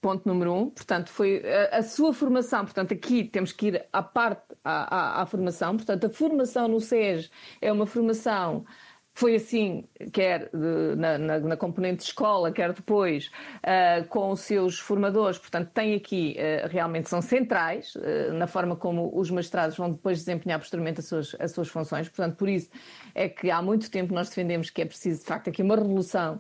ponto 0.02 0.28
número 0.28 0.54
um. 0.54 0.70
Portanto, 0.70 1.10
foi 1.10 1.42
a, 1.46 1.78
a, 1.78 1.84
sua 1.84 2.14
formação. 2.14 2.66
Portanto, 2.66 2.94
aqui 2.94 3.24
temos 3.24 3.52
que 3.52 3.68
ir 3.68 3.86
à 3.94 4.04
parte, 4.04 4.44
à, 4.64 5.20
à, 5.20 5.22
à 5.22 5.26
formação. 5.26 5.78
Portanto, 5.78 6.08
a 6.08 6.10
formação 6.10 6.68
no 6.68 6.80
SES 6.80 7.30
é 7.62 7.72
uma 7.72 7.86
formação 7.86 8.66
foi 9.14 9.36
assim, 9.36 9.88
quer 10.14 10.50
de, 10.50 10.96
na, 10.96 11.18
na, 11.18 11.40
na, 11.40 11.58
componente 11.58 11.98
de 11.98 12.04
escola, 12.04 12.52
quer 12.52 12.72
depois 12.74 13.30
uh, 13.58 14.08
com 14.08 14.32
os 14.32 14.40
seus 14.42 14.80
formadores. 14.80 15.38
Portanto, 15.38 15.70
tem 15.74 15.96
aqui, 15.96 16.38
uh, 16.38 16.68
realmente 16.70 17.10
são 17.10 17.22
centrais 17.22 17.94
uh, 17.96 18.34
na 18.34 18.48
forma 18.48 18.76
como 18.76 19.12
os 19.14 19.30
magistrados 19.30 19.78
vão 19.78 19.92
depois 19.92 20.20
desempenhar 20.20 20.60
posteriormente 20.60 21.02
as 21.02 21.08
suas, 21.08 21.36
as 21.40 21.52
suas 21.52 21.68
funções. 21.68 22.08
Portanto, 22.08 22.38
por 22.38 22.48
isso 22.48 22.70
é 23.14 23.28
que 23.28 23.52
há 23.52 23.62
muito 23.62 23.92
tempo 23.92 24.14
nós 24.14 24.30
defendemos 24.30 24.70
que 24.70 24.82
é 24.82 24.86
preciso, 24.86 25.20
de 25.20 25.26
facto, 25.26 25.50
aqui 25.50 25.62
uma 25.62 25.76
revolução 25.76 26.40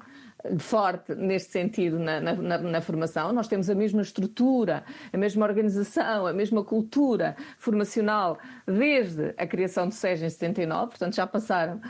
forte 0.59 1.15
neste 1.15 1.51
sentido 1.51 1.99
na, 1.99 2.19
na, 2.19 2.57
na, 2.57 2.81
formação. 2.81 3.31
Nós 3.31 3.47
temos 3.47 3.69
a 3.69 3.75
mesma 3.75 4.01
estrutura, 4.01 4.83
a 5.11 5.17
mesma 5.17 5.45
organização, 5.45 6.25
a 6.25 6.33
mesma 6.33 6.63
cultura 6.63 7.35
formacional 7.57 8.37
desde 8.65 9.33
a 9.37 9.45
criação 9.45 9.87
do 9.87 9.93
SES 9.93 10.21
em 10.21 10.29
79, 10.29 10.89
portanto 10.89 11.15
já 11.15 11.27
passaram 11.27 11.77
uh, 11.77 11.81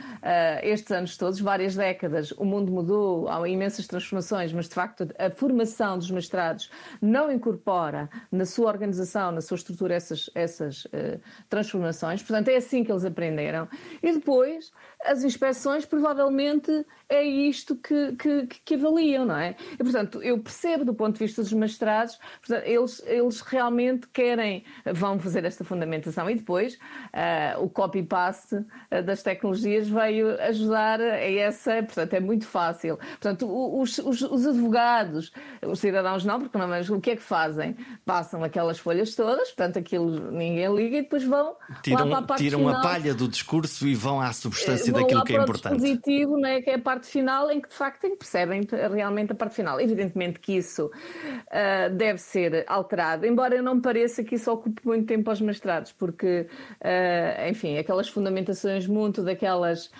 estes 0.62 0.90
anos 0.92 1.16
todos, 1.16 1.40
várias 1.40 1.74
décadas, 1.74 2.32
o 2.32 2.44
mundo 2.44 2.70
mudou, 2.70 3.28
há 3.28 3.48
imensas 3.48 3.86
transformações, 3.86 4.52
mas 4.52 4.68
de 4.68 4.74
facto 4.74 5.08
a 5.18 5.30
formação 5.30 5.98
dos 5.98 6.10
mestrados 6.10 6.70
não 7.00 7.30
incorpora 7.30 8.08
na 8.30 8.44
sua 8.44 8.68
organização, 8.68 9.32
na 9.32 9.40
sua 9.40 9.56
estrutura 9.56 9.94
essas, 9.94 10.30
essas 10.34 10.84
uh, 10.86 11.20
transformações, 11.48 12.22
portanto 12.22 12.48
é 12.48 12.56
assim 12.56 12.84
que 12.84 12.92
eles 12.92 13.04
aprenderam. 13.04 13.68
E 14.02 14.12
depois 14.12 14.72
as 15.04 15.24
inspeções 15.24 15.84
provavelmente 15.84 16.84
é 17.08 17.22
isto 17.22 17.76
que, 17.76 18.12
que, 18.16 18.46
que, 18.64 18.74
avaliam, 18.74 19.26
não 19.26 19.36
é? 19.36 19.54
E, 19.74 19.76
portanto, 19.78 20.22
eu 20.22 20.38
percebo 20.38 20.84
do 20.84 20.94
ponto 20.94 21.14
de 21.14 21.24
vista 21.24 21.42
dos 21.42 21.52
mestrados, 21.52 22.18
portanto, 22.40 22.66
eles, 22.66 23.02
eles 23.06 23.40
realmente 23.40 24.08
querem, 24.08 24.64
vão 24.94 25.18
fazer 25.18 25.44
esta 25.44 25.62
fundamentação 25.64 26.30
e 26.30 26.36
depois 26.36 26.74
uh, 26.74 27.62
o 27.62 27.68
copy-paste 27.68 28.54
uh, 28.56 29.02
das 29.04 29.22
tecnologias 29.22 29.88
veio 29.88 30.40
ajudar 30.40 31.00
a 31.00 31.30
essa, 31.30 31.82
portanto, 31.82 32.14
é 32.14 32.20
muito 32.20 32.46
fácil. 32.46 32.96
Portanto, 32.96 33.46
os, 33.78 33.98
os, 33.98 34.22
os 34.22 34.46
advogados, 34.46 35.32
os 35.62 35.80
cidadãos 35.80 36.24
não, 36.24 36.40
porque 36.40 36.56
não, 36.56 36.68
mas 36.68 36.88
o 36.88 37.00
que 37.00 37.10
é 37.10 37.16
que 37.16 37.22
fazem? 37.22 37.76
Passam 38.06 38.42
aquelas 38.42 38.78
folhas 38.78 39.14
todas, 39.14 39.48
portanto, 39.48 39.78
aquilo 39.78 40.30
ninguém 40.30 40.74
liga 40.74 40.98
e 40.98 41.02
depois 41.02 41.24
vão 41.24 41.56
tiram, 41.82 42.04
lá 42.04 42.06
para 42.06 42.18
a 42.18 42.22
parte 42.22 42.42
Tiram 42.42 42.60
final. 42.60 42.76
a 42.76 42.80
palha 42.80 43.14
do 43.14 43.28
discurso 43.28 43.86
e 43.86 43.94
vão 43.94 44.20
à 44.20 44.32
substância 44.32 44.91
vão 44.92 45.02
daquilo 45.02 45.24
que 45.24 45.36
é 45.36 45.40
importante. 45.40 45.76
dispositivo, 45.76 46.36
né, 46.38 46.60
que 46.62 46.70
é 46.70 46.74
a 46.74 46.78
parte 46.78 47.06
final 47.06 47.50
em 47.50 47.60
que 47.60 47.68
de 47.68 47.74
facto 47.74 48.08
percebem 48.16 48.62
realmente 48.92 49.32
a 49.32 49.34
parte 49.34 49.54
final. 49.54 49.80
Evidentemente 49.80 50.38
que 50.38 50.56
isso 50.56 50.86
uh, 50.86 51.94
deve 51.94 52.18
ser 52.18 52.64
alterado, 52.66 53.26
embora 53.26 53.54
eu 53.54 53.62
não 53.62 53.76
me 53.76 53.82
pareça 53.82 54.22
que 54.22 54.34
isso 54.34 54.50
ocupe 54.50 54.86
muito 54.86 55.06
tempo 55.06 55.28
aos 55.30 55.40
mestrados, 55.40 55.92
porque, 55.92 56.46
uh, 56.80 57.48
enfim, 57.48 57.78
aquelas 57.78 58.08
fundamentações 58.08 58.86
muito 58.86 59.22
daquelas 59.22 59.90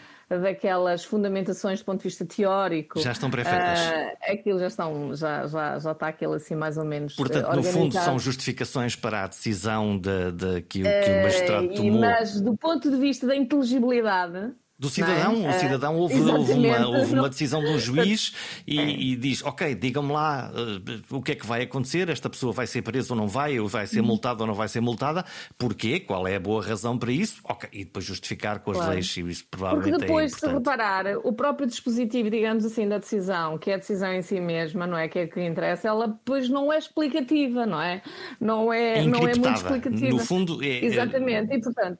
daquelas 0.41 1.05
fundamentações 1.05 1.81
do 1.81 1.85
ponto 1.85 1.99
de 1.99 2.05
vista 2.05 2.25
teórico. 2.25 3.01
Já 3.01 3.13
estão 3.13 3.31
pré-feitas. 3.31 3.81
Uh, 3.81 4.33
aquilo 4.33 4.59
já 4.59 4.67
estão, 4.67 5.15
já, 5.15 5.47
já, 5.47 5.79
já 5.79 5.93
está 5.93 6.09
aquilo 6.09 6.35
assim 6.35 6.55
mais 6.55 6.79
ou 6.79 6.85
menos. 6.85 7.15
Portanto, 7.15 7.49
uh, 7.51 7.57
no 7.57 7.63
fundo, 7.63 7.93
são 7.93 8.19
justificações 8.19 8.97
para 8.97 9.25
a 9.25 9.27
decisão 9.27 9.99
de, 9.99 10.33
de 10.33 10.63
que, 10.63 10.83
que 10.83 11.11
o 11.11 11.23
magistrado 11.23 11.75
tomou. 11.75 12.01
Mas 12.01 12.41
do 12.41 12.57
ponto 12.57 12.91
de 12.91 12.97
vista 12.97 13.27
da 13.27 13.37
inteligibilidade, 13.37 14.53
do 14.83 14.91
cidadão. 14.91 15.49
É? 15.49 15.57
O 15.57 15.61
cidadão 15.61 15.97
houve, 15.97 16.21
houve, 16.21 16.53
uma, 16.55 16.87
houve, 16.89 17.15
uma, 17.15 17.29
decisão 17.31 17.61
de 17.61 17.71
um 17.71 17.79
juiz 17.79 18.35
e, 18.67 18.81
é. 18.81 18.91
e 18.91 19.15
diz: 19.15 19.45
Ok, 19.45 19.77
digam-me 19.77 20.13
lá 20.13 20.51
uh, 20.51 21.17
o 21.17 21.23
que 21.23 21.33
é 21.33 21.35
que 21.37 21.47
vai 21.47 21.63
acontecer, 21.63 22.09
esta 22.09 22.29
pessoa 22.29 22.53
vai 22.53 22.67
ser 22.67 22.83
presa 22.83 23.15
ou 23.15 23.17
não 23.17 23.29
vai, 23.29 23.61
ou 23.61 23.69
vai 23.69 23.87
ser 23.87 24.01
uhum. 24.01 24.07
multada 24.07 24.43
ou 24.43 24.47
não 24.49 24.55
vai 24.55 24.67
ser 24.67 24.81
multada, 24.81 25.25
porquê? 25.57 26.01
Qual 26.01 26.27
é 26.27 26.35
a 26.35 26.41
boa 26.41 26.61
razão 26.61 26.99
para 26.99 27.13
isso? 27.13 27.41
Ok, 27.45 27.69
e 27.73 27.85
depois 27.85 28.05
justificar 28.05 28.59
com 28.59 28.73
as 28.73 28.79
claro. 28.79 28.93
leis, 28.95 29.17
e 29.17 29.21
isso 29.21 29.45
provavelmente 29.49 29.91
Porque 29.91 30.07
depois, 30.07 30.33
é 30.33 30.37
se 30.37 30.47
reparar, 30.49 31.05
o 31.23 31.33
próprio 31.33 31.69
dispositivo, 31.69 32.29
digamos 32.29 32.65
assim, 32.65 32.89
da 32.89 32.99
decisão, 32.99 33.59
que 33.59 33.71
é 33.71 33.75
a 33.75 33.79
decisão 33.79 34.13
em 34.13 34.23
si 34.23 34.41
mesma, 34.41 34.85
não 34.85 34.99
é? 34.99 35.07
Que 35.07 35.21
é 35.21 35.27
que 35.29 35.41
interessa, 35.41 35.87
ela 35.87 36.09
depois 36.09 36.49
não 36.49 36.73
é 36.73 36.79
explicativa, 36.79 37.65
não 37.65 37.81
é? 37.81 38.03
Não 38.41 38.73
é, 38.73 39.05
não 39.07 39.21
é 39.21 39.37
muito 39.37 39.49
explicativa. 39.49 40.09
No 40.09 40.19
fundo, 40.19 40.61
é. 40.61 40.85
Exatamente, 40.85 41.55
e 41.55 41.61
portanto. 41.61 41.99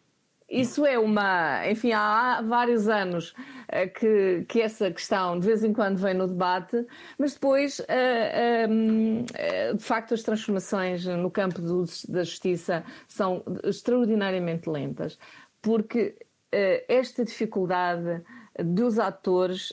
Isso 0.53 0.85
é 0.85 0.99
uma. 0.99 1.67
Enfim, 1.71 1.93
há 1.93 2.43
vários 2.43 2.87
anos 2.87 3.31
uh, 3.31 3.91
que, 3.99 4.45
que 4.47 4.61
essa 4.61 4.91
questão 4.91 5.41
de 5.41 5.47
vez 5.47 5.65
em 5.65 5.73
quando 5.73 5.97
vem 5.97 6.13
no 6.13 6.29
debate, 6.29 6.87
mas 7.19 7.33
depois, 7.33 7.79
uh, 7.79 7.85
uh, 8.69 9.75
de 9.75 9.83
facto, 9.83 10.13
as 10.13 10.23
transformações 10.23 11.07
no 11.07 11.31
campo 11.31 11.59
do, 11.63 11.87
da 12.07 12.23
justiça 12.23 12.85
são 13.09 13.43
extraordinariamente 13.65 14.69
lentas, 14.69 15.19
porque 15.63 16.15
esta 16.87 17.25
dificuldade 17.25 18.21
dos 18.63 18.99
atores 18.99 19.73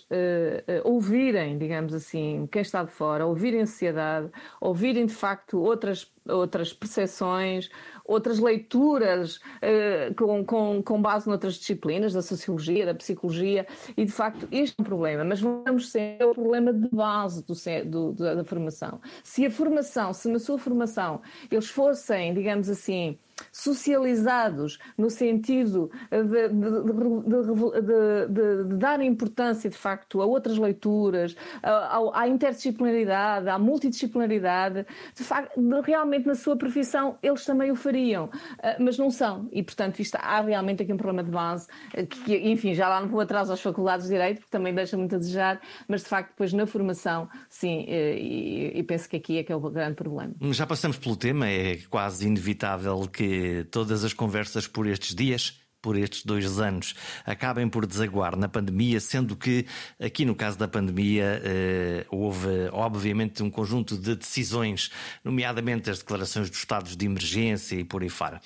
ouvirem, 0.86 1.58
digamos 1.58 1.94
assim, 1.94 2.48
quem 2.50 2.62
está 2.62 2.84
de 2.84 2.92
fora, 2.92 3.26
ouvirem 3.26 3.63
a 3.63 3.65
sociedade, 3.65 4.32
ouvirem 4.62 5.06
de 5.06 5.13
facto 5.13 5.60
outras, 5.60 6.10
outras 6.26 6.72
percepções, 6.72 7.70
outras 8.10 8.39
leituras 8.39 9.38
uh, 9.38 10.13
com, 10.15 10.43
com, 10.43 10.84
com 10.84 11.02
base 11.02 11.28
noutras 11.28 11.56
disciplinas, 11.56 12.13
da 12.13 12.22
sociologia, 12.22 12.86
da 12.86 12.95
psicologia, 12.95 13.67
e 13.95 14.04
de 14.04 14.12
facto 14.12 14.48
este 14.52 14.76
é 14.78 14.82
um 14.82 14.86
problema, 14.86 15.24
mas 15.24 15.39
vamos 15.39 15.91
ser 15.91 16.17
o 16.24 16.34
problema 16.34 16.74
de 16.74 16.89
base 16.89 17.45
do, 17.45 17.54
do, 17.86 18.13
da 18.13 18.43
formação. 18.43 19.00
Se 19.24 19.45
a 19.45 19.52
formação, 19.52 20.13
se 20.13 20.28
na 20.30 20.39
sua 20.39 20.58
formação 20.58 21.22
eles 21.52 21.69
fossem, 21.69 22.34
digamos 22.34 22.69
assim, 22.69 23.17
socializados 23.52 24.80
no 24.97 25.10
sentido 25.10 25.91
de, 26.12 26.49
de, 26.49 28.32
de, 28.32 28.63
de, 28.69 28.78
dar 28.78 29.02
importância, 29.02 29.69
de 29.69 29.78
facto, 29.78 30.21
a 30.21 30.25
outras 30.25 30.58
leituras, 30.58 31.36
à, 31.62 32.21
à 32.21 32.28
interdisciplinaridade, 32.28 33.49
à 33.49 33.58
multidisciplinaridade, 33.60 34.86
de 35.15 35.23
facto, 35.23 35.60
realmente 35.82 36.28
na 36.28 36.36
sua 36.36 36.56
profissão 36.56 37.17
eles 37.21 37.45
também 37.45 37.71
o 37.71 37.75
fariam, 37.75 38.30
ah, 38.62 38.75
mas 38.80 38.97
não 38.97 39.10
são. 39.10 39.47
E, 39.52 39.63
portanto, 39.63 39.99
isto, 39.99 40.15
há 40.15 40.41
realmente 40.41 40.84
aqui 40.84 40.93
um 40.93 40.97
problema 40.97 41.23
de 41.23 41.32
base, 41.32 41.67
ah, 41.95 42.04
que, 42.04 42.36
enfim, 42.49 42.73
já 42.73 42.88
lá 42.88 43.02
não 43.02 43.08
vou 43.08 43.19
atrás 43.19 43.49
às 43.49 43.62
faculdades 43.62 44.08
de 44.08 44.13
Direito, 44.13 44.39
porque 44.39 44.52
também 44.52 44.73
deixa 44.73 44.97
muito 44.97 45.15
a 45.15 45.17
desejar, 45.17 45.62
mas, 45.88 46.02
de 46.02 46.08
facto, 46.08 46.30
depois 46.30 46.54
na 46.54 46.65
formação, 46.65 47.28
sim, 47.49 47.86
eh, 47.88 48.17
e, 48.17 48.80
e 48.80 48.84
penso 48.84 49.10
que 49.10 49.17
aqui 49.17 49.38
é 49.38 49.43
que 49.43 49.52
é 49.52 49.56
o 49.56 49.60
grande 49.60 49.95
problema. 49.95 50.34
Já 50.52 50.65
passamos 50.65 50.97
pelo 50.97 51.15
tema, 51.15 51.47
é 51.47 51.78
quase 51.89 52.28
inevitável 52.28 53.08
que 53.08 53.29
todas 53.72 54.04
as 54.04 54.13
conversas 54.13 54.68
por 54.68 54.88
estes 54.88 55.15
dias 55.15 55.60
por 55.82 55.98
estes 55.98 56.26
dois 56.26 56.60
anos 56.60 56.96
acabem 57.26 57.70
por 57.70 57.86
desaguar 57.86 58.36
na 58.36 58.50
pandemia, 58.50 59.00
sendo 59.00 59.36
que 59.36 59.65
aqui 60.00 60.26
no 60.26 60.36
caso 60.36 60.58
da 60.58 60.68
pandemia 60.68 61.42
eh, 61.44 62.06
houve 62.10 62.70
obviamente 62.72 63.42
um 63.42 63.50
conjunto 63.50 63.98
de 63.98 64.15
decisões, 64.15 64.92
nomeadamente 65.24 65.89
as 65.89 66.00
declarações 66.00 66.50
dos 66.50 66.60
estados 66.60 66.96
de 66.96 67.06
emergência 67.06 67.76
e 67.76 67.84
por 67.84 68.04
aí 68.04 68.10
fora. 68.10 68.42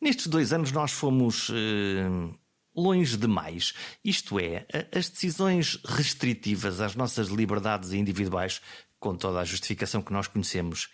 Nestes 0.00 0.26
dois 0.26 0.52
anos 0.52 0.72
nós 0.72 0.92
fomos 0.92 1.50
eh, 1.52 2.08
longe 2.74 3.16
demais, 3.16 3.74
isto 4.02 4.40
é, 4.40 4.66
as 4.94 5.10
decisões 5.10 5.78
restritivas 5.84 6.80
às 6.80 6.94
nossas 6.94 7.28
liberdades 7.28 7.92
individuais, 7.92 8.62
com 8.98 9.14
toda 9.14 9.40
a 9.40 9.44
justificação 9.44 10.00
que 10.00 10.12
nós 10.12 10.26
conhecemos, 10.26 10.88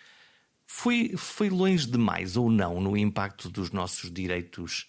foi, 0.71 1.13
foi 1.17 1.49
longe 1.49 1.89
demais 1.89 2.37
ou 2.37 2.47
não 2.47 2.79
no 2.79 2.95
impacto 2.95 3.49
dos 3.49 3.71
nossos 3.71 4.11
direitos 4.11 4.87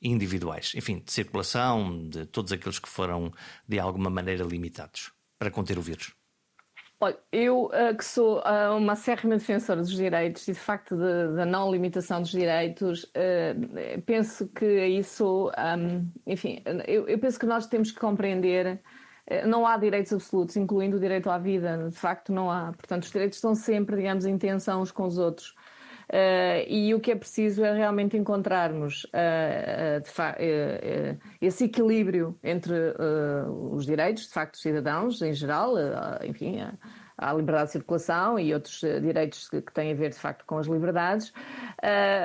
individuais? 0.00 0.72
Enfim, 0.74 1.02
de 1.04 1.12
circulação, 1.12 2.08
de 2.08 2.24
todos 2.24 2.50
aqueles 2.50 2.78
que 2.78 2.88
foram 2.88 3.30
de 3.68 3.78
alguma 3.78 4.08
maneira 4.08 4.42
limitados 4.42 5.12
para 5.38 5.50
conter 5.50 5.76
o 5.76 5.82
vírus? 5.82 6.14
Olha, 6.98 7.16
eu 7.30 7.66
uh, 7.66 7.96
que 7.96 8.04
sou 8.04 8.38
uh, 8.38 8.76
uma 8.76 8.94
acérrima 8.94 9.36
defensora 9.36 9.80
dos 9.82 9.94
direitos 9.94 10.48
e 10.48 10.52
de 10.52 10.58
facto 10.58 10.96
da 10.96 11.44
não 11.44 11.70
limitação 11.70 12.22
dos 12.22 12.30
direitos, 12.30 13.04
uh, 13.04 14.02
penso 14.06 14.48
que 14.48 14.86
isso, 14.86 15.52
um, 15.78 16.10
enfim, 16.26 16.60
eu, 16.86 17.06
eu, 17.06 17.18
penso 17.18 17.38
que 17.38 17.46
nós 17.46 17.66
temos 17.66 17.92
que 17.92 18.00
compreender 18.00 18.66
eh, 18.66 18.78
não 19.46 19.66
há 19.66 19.76
direitos 19.76 20.12
absolutos, 20.12 20.56
incluindo 20.56 20.96
o 20.96 21.00
direito 21.00 21.30
à 21.30 21.38
vida, 21.38 21.88
de 21.88 21.96
facto 21.96 22.32
não 22.32 22.50
há. 22.50 22.72
Portanto, 22.72 23.04
os 23.04 23.10
direitos 23.10 23.38
estão 23.38 23.54
sempre, 23.54 23.96
digamos, 23.96 24.24
em 24.24 24.38
tensão 24.38 24.82
uns 24.82 24.90
com 24.90 25.04
os 25.04 25.18
outros. 25.18 25.54
Uh, 26.08 26.64
e 26.66 26.94
o 26.94 27.00
que 27.00 27.10
é 27.10 27.14
preciso 27.14 27.62
é 27.62 27.70
realmente 27.70 28.16
encontrarmos 28.16 29.04
uh, 29.04 30.00
uh, 30.00 31.18
esse 31.38 31.64
equilíbrio 31.64 32.34
entre 32.42 32.74
os 33.70 33.84
direitos, 33.84 34.26
de 34.26 34.32
facto, 34.32 34.52
dos 34.52 34.62
cidadãos 34.62 35.20
em 35.20 35.34
geral, 35.34 35.74
enfim, 36.24 36.60
a, 37.18 37.32
liberdade 37.32 37.66
de 37.66 37.72
circulação 37.72 38.38
e 38.38 38.54
outros 38.54 38.80
direitos 38.80 39.50
que, 39.50 39.60
que, 39.60 39.72
têm 39.72 39.92
a 39.92 39.94
ver, 39.94 40.10
de 40.10 40.18
facto, 40.18 40.44
com 40.46 40.56
as 40.56 40.66
liberdades, 40.66 41.32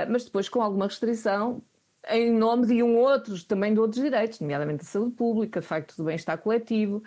mas 0.09 0.23
depois 0.23 0.47
com 0.47 0.61
alguma 0.61 0.85
restrição 0.85 1.61
em 2.09 2.31
nome 2.31 2.67
de 2.67 2.83
um 2.83 2.97
outros, 2.97 3.43
também 3.43 3.73
de 3.73 3.79
outros 3.79 4.01
direitos, 4.01 4.39
nomeadamente 4.39 4.83
a 4.83 4.85
saúde 4.85 5.15
pública, 5.15 5.61
de 5.61 5.65
facto 5.65 5.95
do 5.95 6.03
bem-estar 6.03 6.37
coletivo. 6.37 7.03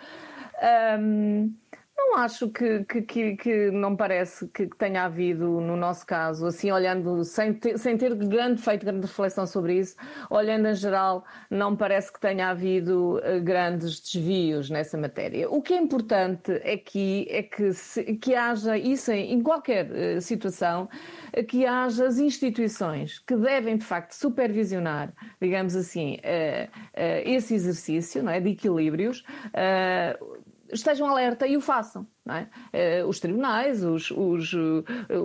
Um, 0.99 1.53
não 1.97 2.17
acho 2.17 2.47
que, 2.49 2.85
que, 2.85 3.01
que, 3.01 3.35
que, 3.35 3.71
não 3.71 3.95
parece 3.95 4.47
que 4.49 4.67
tenha 4.67 5.03
havido, 5.03 5.59
no 5.59 5.75
nosso 5.75 6.05
caso, 6.05 6.45
assim, 6.45 6.71
olhando, 6.71 7.23
sem 7.23 7.53
ter, 7.53 7.77
sem 7.79 7.97
ter 7.97 8.13
grande 8.13 8.61
feito 8.61 8.85
grande 8.85 9.07
reflexão 9.07 9.47
sobre 9.47 9.79
isso, 9.79 9.95
olhando 10.29 10.67
em 10.67 10.75
geral, 10.75 11.25
não 11.49 11.75
parece 11.75 12.13
que 12.13 12.19
tenha 12.19 12.49
havido 12.49 13.17
uh, 13.17 13.41
grandes 13.43 13.99
desvios 13.99 14.69
nessa 14.69 14.95
matéria. 14.95 15.49
O 15.49 15.59
que 15.59 15.73
é 15.73 15.77
importante 15.77 16.51
aqui 16.71 17.25
é 17.31 17.41
que, 17.41 17.73
se, 17.73 18.03
que 18.15 18.35
haja 18.35 18.77
isso 18.77 19.11
em, 19.11 19.33
em 19.33 19.41
qualquer 19.41 19.87
uh, 19.89 20.21
situação, 20.21 20.87
uh, 21.35 21.43
que 21.43 21.65
haja 21.65 22.05
as 22.05 22.19
instituições 22.19 23.17
que 23.19 23.35
devem, 23.35 23.75
de 23.75 23.83
facto, 23.83 24.11
supervisionar, 24.11 25.11
digamos 25.41 25.75
assim, 25.75 26.19
esse 27.25 27.55
exercício 27.55 28.21
não 28.21 28.31
é, 28.31 28.39
de 28.39 28.49
equilíbrios 28.49 29.23
estejam 30.71 31.07
alerta 31.07 31.47
e 31.47 31.57
o 31.57 31.61
façam. 31.61 32.07
É? 32.29 33.01
Uh, 33.01 33.07
os 33.07 33.19
tribunais, 33.21 33.83
os, 33.83 34.11
os, 34.11 34.51
uh, 34.51 34.83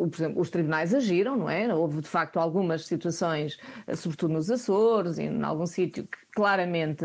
por 0.09 0.16
exemplo, 0.16 0.40
os 0.40 0.50
tribunais 0.50 0.94
agiram, 0.94 1.37
não 1.37 1.50
é? 1.50 1.74
Houve 1.74 2.00
de 2.00 2.09
facto 2.09 2.38
algumas 2.38 2.87
situações, 2.87 3.59
uh, 3.88 3.96
sobretudo 3.96 4.35
nos 4.35 4.50
Açores 4.50 5.18
e 5.18 5.24
em 5.24 5.42
algum 5.42 5.66
sítio, 5.66 6.05
que 6.05 6.18
claramente, 6.33 7.05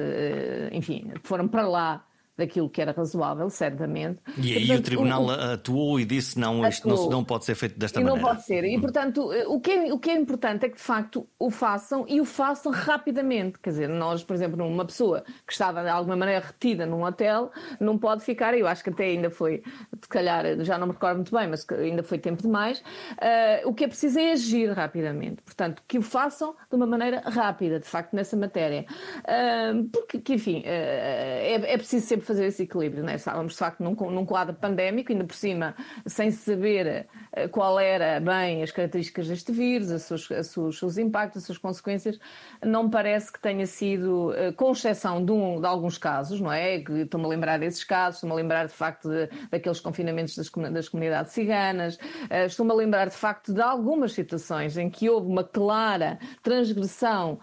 enfim, 0.72 1.12
foram 1.24 1.48
para 1.48 1.68
lá 1.68 2.07
daquilo 2.38 2.70
que 2.70 2.82
era 2.82 2.92
razoável, 2.92 3.50
certamente. 3.50 4.22
E 4.38 4.54
aí 4.54 4.60
portanto, 4.60 4.80
o 4.80 4.84
Tribunal 4.84 5.26
o, 5.26 5.32
atuou 5.32 6.00
e 6.00 6.06
disse 6.06 6.40
não, 6.40 6.68
isto 6.68 6.88
não, 6.88 7.10
não, 7.10 7.24
pode 7.24 7.46
ser 7.46 7.56
feito 7.56 7.78
desta 7.78 8.00
e 8.00 8.04
maneira. 8.04 8.22
Não 8.22 8.30
pode 8.30 8.46
ser. 8.46 8.64
E, 8.64 8.78
hum. 8.78 8.82
portanto, 8.82 9.30
o 9.48 9.60
que, 9.60 9.72
é, 9.72 9.94
o 9.94 9.98
que 9.98 10.12
é 10.12 10.16
importante 10.16 10.66
é 10.66 10.70
que, 10.70 10.76
de 10.76 10.82
facto, 10.82 11.28
o 11.40 11.50
façam 11.50 12.06
e 12.08 12.22
o 12.22 12.26
façam 12.26 12.72
rapidamente. 12.72 13.58
Quer 13.60 13.72
dizer, 13.72 13.90
nós, 13.90 14.24
por 14.24 14.36
exemplo, 14.36 14.64
uma 14.66 14.86
pessoa 14.86 15.24
que 15.46 15.52
estava 15.52 15.82
de 15.82 15.90
alguma 15.90 16.16
maneira 16.16 16.46
retida 16.46 16.86
num 16.86 17.04
hotel, 17.04 17.52
não 17.80 17.98
pode 17.98 18.24
ficar, 18.24 18.56
eu 18.56 18.68
acho 18.68 18.84
que 18.84 18.92
até 18.92 19.06
ainda 19.06 19.32
foi, 19.32 19.64
se 20.00 20.08
calhar, 20.08 20.44
já 20.64 20.78
não 20.78 20.88
me 20.88 20.94
recordo 20.94 21.18
muito 21.18 21.36
bem, 21.36 21.48
mas 21.48 21.66
ainda 21.72 22.04
foi 22.04 22.20
tempo 22.20 22.42
demais. 22.44 22.80
Uh, 23.14 23.68
o 23.68 23.74
que 23.74 23.86
é 23.86 23.88
preciso 23.88 24.20
é 24.20 24.34
agir 24.34 24.72
rapidamente. 24.72 25.42
Portanto, 25.42 25.82
que 25.88 25.98
o 25.98 26.02
façam 26.04 26.56
de 26.70 26.76
uma 26.76 26.86
maneira 26.86 27.22
rápida, 27.26 27.80
de 27.80 27.88
facto, 27.88 28.14
nessa 28.14 28.38
matéria. 28.38 28.86
Uh, 29.20 29.86
porque, 29.90 30.20
que, 30.20 30.34
enfim, 30.36 30.60
uh, 30.60 30.64
é, 30.68 31.54
é 31.74 31.78
preciso 31.78 32.06
sempre 32.06 32.27
fazer 32.28 32.46
esse 32.46 32.64
equilíbrio. 32.64 33.04
Né? 33.04 33.16
Estávamos, 33.16 33.54
de 33.54 33.60
facto, 33.60 33.82
num, 33.82 33.96
num 34.12 34.26
quadro 34.26 34.54
pandémico, 34.54 35.12
ainda 35.12 35.24
por 35.24 35.36
cima, 35.36 35.76
sem 36.06 36.30
saber 36.32 37.08
eh, 37.34 37.48
qual 37.48 37.80
era 37.80 38.20
bem 38.20 38.62
as 38.62 38.72
características 38.72 39.28
deste 39.28 39.52
vírus, 39.52 39.90
os 39.90 40.04
seus, 40.04 40.28
seus, 40.28 40.58
os 40.58 40.80
seus 40.80 40.98
impactos, 40.98 41.42
as 41.42 41.46
suas 41.46 41.58
consequências, 41.58 42.20
não 42.64 42.90
parece 42.90 43.32
que 43.32 43.40
tenha 43.40 43.66
sido, 43.66 44.34
eh, 44.36 44.52
com 44.52 44.72
exceção 44.72 45.24
de, 45.24 45.32
um, 45.32 45.60
de 45.60 45.66
alguns 45.66 45.98
casos, 45.98 46.40
não 46.42 46.52
é? 46.52 46.76
Estou-me 46.76 47.26
a 47.26 47.30
lembrar 47.30 47.58
desses 47.60 47.84
casos, 47.84 48.18
estou-me 48.18 48.34
a 48.34 48.38
lembrar 48.38 48.68
de 48.68 48.74
facto 48.74 49.10
de, 49.10 49.30
daqueles 49.50 49.80
confinamentos 49.80 50.36
das, 50.36 50.50
das 50.72 50.90
comunidades 50.90 51.32
ciganas, 51.32 51.98
eh, 52.30 52.46
estou-me 52.46 52.72
a 52.72 52.76
lembrar 52.76 53.08
de 53.08 53.16
facto 53.16 53.54
de 53.54 53.62
algumas 53.62 54.14
situações 54.14 54.78
em 54.78 54.90
que 54.90 55.10
houve 55.10 55.28
uma 55.28 55.44
clara 55.44 56.20
transgressão 56.44 57.40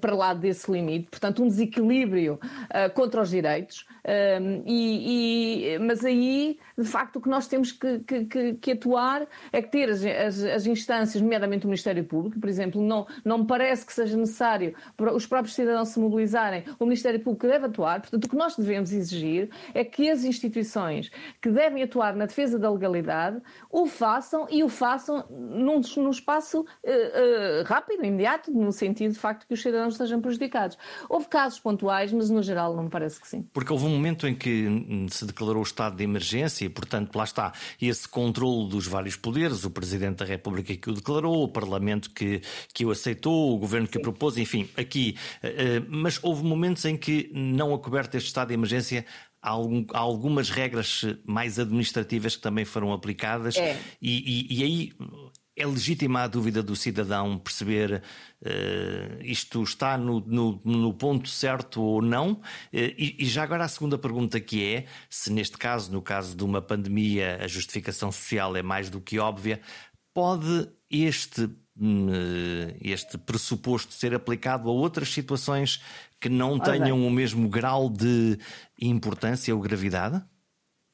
para 0.00 0.14
lá 0.14 0.34
desse 0.34 0.70
limite, 0.70 1.08
portanto, 1.10 1.42
um 1.42 1.48
desequilíbrio 1.48 2.40
uh, 2.44 2.92
contra 2.94 3.20
os 3.20 3.30
direitos. 3.30 3.86
Um, 4.06 4.62
e, 4.64 5.74
e, 5.74 5.78
mas 5.80 6.04
aí, 6.04 6.58
de 6.78 6.84
facto, 6.84 7.16
o 7.16 7.20
que 7.20 7.28
nós 7.28 7.48
temos 7.48 7.72
que, 7.72 7.98
que, 8.00 8.54
que 8.54 8.72
atuar 8.72 9.26
é 9.52 9.60
que 9.60 9.68
ter 9.68 9.90
as, 9.90 10.04
as, 10.04 10.44
as, 10.44 10.66
instâncias, 10.66 11.20
nomeadamente 11.20 11.66
o 11.66 11.68
Ministério 11.68 12.04
Público, 12.04 12.38
por 12.38 12.48
exemplo, 12.48 12.80
não, 12.80 13.06
não 13.24 13.38
me 13.38 13.46
parece 13.46 13.84
que 13.84 13.92
seja 13.92 14.16
necessário 14.16 14.74
para 14.96 15.12
os 15.12 15.26
próprios 15.26 15.56
cidadãos 15.56 15.88
se 15.88 15.98
mobilizarem, 15.98 16.64
o 16.78 16.84
Ministério 16.84 17.18
Público 17.18 17.48
deve 17.48 17.66
atuar. 17.66 18.00
Portanto, 18.00 18.24
o 18.24 18.28
que 18.28 18.36
nós 18.36 18.54
devemos 18.56 18.92
exigir 18.92 19.50
é 19.74 19.84
que 19.84 20.08
as 20.08 20.24
instituições 20.24 21.10
que 21.42 21.50
devem 21.50 21.82
atuar 21.82 22.14
na 22.14 22.26
defesa 22.26 22.58
da 22.58 22.70
legalidade 22.70 23.42
o 23.70 23.86
façam 23.86 24.46
e 24.48 24.62
o 24.62 24.68
façam 24.68 25.24
num, 25.28 25.80
num 25.96 26.10
espaço 26.10 26.60
uh, 26.60 26.64
uh, 26.64 27.64
rápido, 27.64 28.04
imediato, 28.04 28.52
no 28.52 28.70
sentido 28.70 29.12
de 29.12 29.18
facto 29.18 29.46
que 29.46 29.54
os 29.54 29.62
cidadãos 29.66 29.96
sejam 29.96 30.20
prejudicados. 30.20 30.78
Houve 31.08 31.26
casos 31.28 31.58
pontuais, 31.58 32.12
mas 32.12 32.30
no 32.30 32.42
geral 32.42 32.74
não 32.74 32.84
me 32.84 32.90
parece 32.90 33.20
que 33.20 33.26
sim. 33.26 33.42
Porque 33.52 33.72
houve 33.72 33.84
um 33.86 33.90
momento 33.90 34.26
em 34.26 34.34
que 34.34 35.06
se 35.10 35.26
declarou 35.26 35.60
o 35.60 35.66
estado 35.66 35.96
de 35.96 36.04
emergência 36.04 36.64
e, 36.64 36.68
portanto, 36.68 37.14
lá 37.16 37.24
está 37.24 37.52
esse 37.80 38.08
controle 38.08 38.68
dos 38.68 38.86
vários 38.86 39.16
poderes, 39.16 39.64
o 39.64 39.70
Presidente 39.70 40.18
da 40.18 40.24
República 40.24 40.74
que 40.76 40.90
o 40.90 40.94
declarou, 40.94 41.42
o 41.42 41.48
Parlamento 41.48 42.10
que, 42.10 42.40
que 42.72 42.84
o 42.84 42.90
aceitou, 42.90 43.54
o 43.54 43.58
Governo 43.58 43.88
que 43.88 43.98
o 43.98 44.02
propôs, 44.02 44.36
enfim, 44.36 44.68
aqui. 44.76 45.16
Eh, 45.42 45.54
eh, 45.58 45.82
mas 45.88 46.18
houve 46.22 46.44
momentos 46.44 46.84
em 46.84 46.96
que, 46.96 47.30
não 47.34 47.74
acoberto 47.74 48.14
este 48.16 48.28
estado 48.28 48.48
de 48.48 48.54
emergência, 48.54 49.04
há, 49.42 49.50
algumas 49.98 50.50
regras 50.50 51.04
mais 51.24 51.58
administrativas 51.58 52.36
que 52.36 52.42
também 52.42 52.64
foram 52.64 52.92
aplicadas 52.92 53.56
é. 53.56 53.78
e, 54.00 54.50
e, 54.50 54.60
e 54.60 54.64
aí 54.64 54.92
é 55.56 55.66
legítima 55.66 56.22
a 56.22 56.26
dúvida 56.26 56.62
do 56.62 56.76
cidadão 56.76 57.38
perceber 57.38 58.02
uh, 58.42 59.22
isto 59.22 59.62
está 59.62 59.96
no, 59.96 60.20
no, 60.20 60.60
no, 60.62 60.92
ponto 60.92 61.28
certo 61.28 61.80
ou 61.80 62.02
não? 62.02 62.32
Uh, 62.32 62.40
e, 62.72 63.16
e, 63.20 63.24
já 63.24 63.42
agora 63.42 63.64
a 63.64 63.68
segunda 63.68 63.96
pergunta 63.96 64.38
que 64.38 64.62
é, 64.62 64.84
se 65.08 65.32
neste 65.32 65.56
caso, 65.56 65.90
no 65.90 66.02
caso 66.02 66.36
de 66.36 66.44
uma 66.44 66.60
pandemia, 66.60 67.38
a 67.42 67.48
justificação 67.48 68.12
social 68.12 68.54
é 68.54 68.62
mais 68.62 68.90
do 68.90 69.00
que 69.00 69.18
óbvia, 69.18 69.60
pode 70.12 70.68
este, 70.90 71.48
hum, 71.78 72.08
eh, 72.10 72.76
este 72.80 73.18
pressuposto 73.18 73.92
ser 73.92 74.14
aplicado 74.14 74.68
a 74.68 74.72
outras 74.72 75.08
situações 75.08 75.82
que 76.20 76.28
não 76.28 76.58
tenham 76.58 77.06
o 77.06 77.10
mesmo 77.10 77.48
grau 77.48 77.90
de 77.90 78.38
importância 78.80 79.54
ou 79.54 79.60
gravidade? 79.60 80.22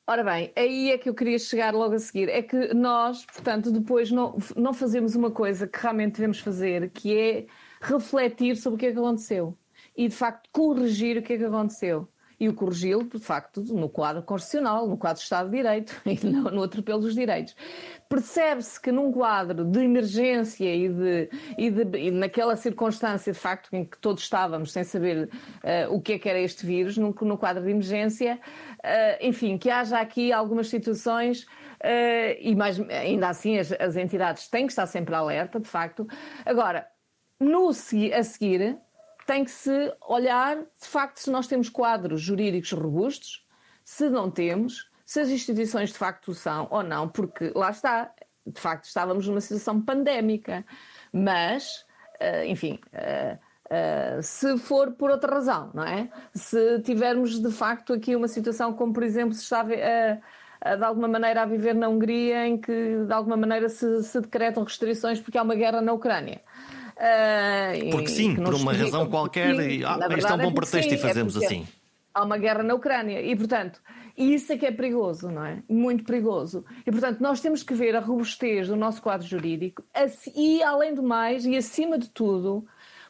Ora 0.07 0.25
bem, 0.25 0.53
aí 0.57 0.91
é 0.91 0.99
que 0.99 1.09
eu 1.09 1.15
queria 1.15 1.39
chegar 1.39 1.73
logo 1.73 1.95
a 1.95 1.99
seguir. 1.99 2.29
É 2.29 2.43
que 2.43 2.75
nós, 2.75 3.25
portanto, 3.25 3.71
depois 3.71 4.11
não, 4.11 4.37
não 4.57 4.75
fazemos 4.75 5.15
uma 5.15 5.31
coisa 5.31 5.67
que 5.67 5.79
realmente 5.79 6.15
devemos 6.17 6.41
fazer, 6.41 6.91
que 6.91 7.17
é 7.17 7.47
refletir 7.81 8.57
sobre 8.57 8.77
o 8.77 8.79
que 8.79 8.87
é 8.87 8.93
que 8.93 8.99
aconteceu 8.99 9.57
e, 9.97 10.09
de 10.09 10.15
facto, 10.15 10.49
corrigir 10.53 11.19
o 11.19 11.23
que 11.23 11.35
é 11.35 11.39
que 11.39 11.45
aconteceu 11.45 12.09
e 12.43 12.49
o 12.49 12.55
corrigi-lo, 12.55 13.05
de 13.05 13.21
facto, 13.21 13.63
no 13.63 13.89
quadro 13.89 14.21
constitucional, 14.21 14.89
no 14.89 14.97
quadro 14.97 15.19
de 15.19 15.23
Estado 15.23 15.49
de 15.49 15.57
Direito 15.59 15.95
e 16.05 16.27
no, 16.27 16.51
no 16.51 16.65
atropelo 16.65 17.01
dos 17.01 17.15
direitos. 17.15 17.55
Percebe-se 18.09 18.81
que 18.81 18.91
num 18.91 19.13
quadro 19.13 19.65
de 19.65 19.79
emergência 19.79 20.75
e, 20.75 20.89
de, 20.89 21.31
e, 21.57 21.71
de, 21.71 21.99
e 21.99 22.11
naquela 22.11 22.57
circunstância, 22.57 23.33
de 23.33 23.39
facto, 23.39 23.73
em 23.73 23.85
que 23.85 23.97
todos 23.97 24.25
estávamos 24.25 24.73
sem 24.73 24.83
saber 24.83 25.29
uh, 25.29 25.95
o 25.95 26.01
que 26.01 26.15
é 26.15 26.19
que 26.19 26.29
era 26.29 26.41
este 26.41 26.67
vírus, 26.67 26.99
no, 26.99 27.15
no 27.23 27.39
quadro 27.39 27.63
de 27.63 27.71
emergência, 27.71 28.41
uh, 28.81 29.25
enfim, 29.25 29.57
que 29.57 29.71
haja 29.71 30.01
aqui 30.01 30.33
algumas 30.33 30.69
situações 30.69 31.47
Uh, 31.83 32.39
e 32.39 32.55
mais, 32.55 32.79
ainda 32.79 33.29
assim 33.29 33.59
as, 33.59 33.73
as, 33.73 33.97
entidades 33.97 34.47
têm 34.47 34.67
que 34.67 34.73
estar 34.73 34.87
sempre 34.87 35.17
alerta, 35.17 35.59
de 35.59 35.67
facto. 35.67 36.07
Agora, 36.47 36.87
no, 37.41 37.71
a 37.71 37.73
seguir, 37.73 38.79
tem 39.27 39.45
que 39.45 39.51
se 39.51 39.95
olhar, 40.07 40.57
de 40.57 40.87
facto, 40.89 41.19
se 41.19 41.31
nós 41.31 41.47
temos 41.47 41.69
quadros 41.69 42.21
jurídicos 42.21 42.73
robustos, 42.73 43.47
se 43.85 44.09
não 44.09 44.31
temos, 44.31 44.91
se 45.05 45.21
as 45.21 45.29
instituições 45.29 45.91
de 45.91 45.99
facto 45.99 46.35
são 46.35 46.69
ou 46.71 46.83
não, 46.83 47.09
porque 47.09 47.53
lá 47.55 47.71
está, 47.71 48.11
de 48.47 48.61
facto 48.61 48.85
estávamos 48.85 49.27
numa 49.27 49.41
situação 49.41 49.81
pandémica, 49.81 50.65
mas, 51.13 51.85
eh, 52.21 52.47
enfim, 52.47 52.79
eh, 52.93 53.39
se 54.23 54.59
for 54.59 54.93
por 54.93 55.11
outra 55.11 55.35
razão, 55.35 55.71
não 55.73 55.85
é? 55.85 56.09
Se 56.35 56.81
tivermos 56.81 57.41
de 57.41 57.51
facto 57.51 57.93
aqui 57.93 58.15
uma 58.15 58.29
situação 58.29 58.73
como, 58.75 58.93
por 58.93 59.03
exemplo, 59.03 59.35
se 59.35 59.43
está 59.43 59.61
a, 59.61 60.77
de 60.77 60.85
alguma 60.85 61.09
maneira 61.09 61.43
a 61.43 61.47
viver 61.47 61.75
na 61.75 61.89
Hungria, 61.89 62.47
em 62.47 62.59
que 62.59 63.05
de 63.07 63.13
alguma 63.13 63.37
maneira 63.37 63.69
se, 63.69 64.03
se 64.03 64.21
decretam 64.21 64.63
restrições 64.63 65.21
porque 65.21 65.39
há 65.39 65.43
uma 65.43 65.55
guerra 65.55 65.81
na 65.81 65.93
Ucrânia. 65.93 66.41
Uh, 66.97 67.91
porque 67.91 68.09
sim, 68.09 68.37
por 68.37 68.55
uma 68.55 68.73
razão 68.73 69.07
qualquer, 69.09 69.55
sim, 69.57 69.85
ah, 69.85 69.99
isto 70.17 70.31
é 70.31 70.35
um 70.35 70.39
bom 70.39 70.51
é 70.51 70.55
pretexto 70.55 70.91
sim, 70.91 70.97
e 70.97 70.99
é 70.99 70.99
fazemos 70.99 71.37
é 71.37 71.45
assim. 71.45 71.67
Há 72.15 72.25
uma 72.25 72.37
guerra 72.37 72.63
na 72.63 72.75
Ucrânia 72.75 73.23
e, 73.23 73.35
portanto, 73.35 73.81
isso 74.17 74.53
é 74.53 74.59
que 74.59 74.67
é 74.67 74.71
perigoso, 74.71 75.31
não 75.31 75.45
é? 75.45 75.63
Muito 75.69 76.05
perigoso. 76.05 76.65
E, 76.87 76.91
portanto, 76.91 77.21
nós 77.21 77.41
temos 77.41 77.63
que 77.63 77.75
ver 77.75 77.97
a 77.97 78.01
robustez 78.01 78.69
do 78.69 78.77
nosso 78.77 79.01
quadro 79.01 79.27
jurídico 79.27 79.83
e, 80.35 80.63
além 80.63 80.95
do 80.95 81.03
mais, 81.03 81.47
e 81.47 81.57
acima 81.57 81.99
de 81.99 82.11
tudo, 82.11 82.67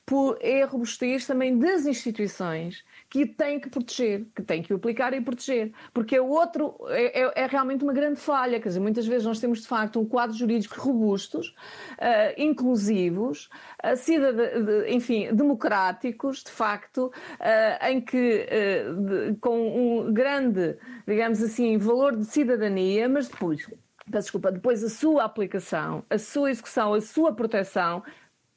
por, 0.07 0.39
é 0.41 0.63
a 0.63 0.67
robustez 0.67 1.27
também 1.27 1.59
das 1.59 1.85
instituições 1.85 2.85
que 3.13 3.27
tem 3.27 3.61
que 3.61 3.69
proteger, 3.69 4.25
que 4.35 4.43
tem 4.43 4.63
que 4.63 4.73
aplicar 4.73 5.13
e 5.13 5.21
proteger. 5.21 5.75
Porque 5.93 6.17
é 6.17 6.23
outro, 6.23 6.75
é, 6.89 7.21
é, 7.21 7.43
é, 7.43 7.47
realmente 7.47 7.85
uma 7.85 7.93
grande 7.93 8.19
falha. 8.19 8.59
Quer 8.59 8.69
dizer, 8.69 8.81
muitas 8.81 9.07
vezes 9.07 9.27
nós 9.27 9.39
temos 9.39 9.61
de 9.61 9.69
facto 9.69 10.01
um 10.01 10.07
quadro 10.07 10.35
jurídico 10.35 10.81
robustos, 10.81 11.49
uh, 11.49 12.33
inclusivos, 12.39 13.51
uh, 13.85 13.95
cidad 13.99 14.35
de, 14.35 14.91
enfim, 14.91 15.29
democráticos, 15.35 16.43
de 16.43 16.51
facto, 16.51 17.13
uh, 17.39 17.87
em 17.87 18.01
que 18.01 18.47
de, 18.49 19.37
com 19.43 19.59
um 19.61 20.11
grande, 20.15 20.79
digamos 21.07 21.43
assim, 21.43 21.77
valor 21.77 22.17
de 22.17 22.25
cidadania, 22.25 23.11
mas 23.11 23.29
depois, 23.29 23.67
peço 24.11 24.25
desculpa, 24.25 24.51
depois 24.51 24.83
a 24.83 24.89
sua 24.89 25.25
aplicação, 25.25 26.03
a 26.09 26.17
sua 26.17 26.51
execução, 26.51 26.95
a 26.95 27.01
sua 27.03 27.35
proteção 27.35 28.03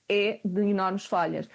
é 0.08 0.40
de 0.46 0.62
enormes 0.62 1.06
falhas. 1.06 1.50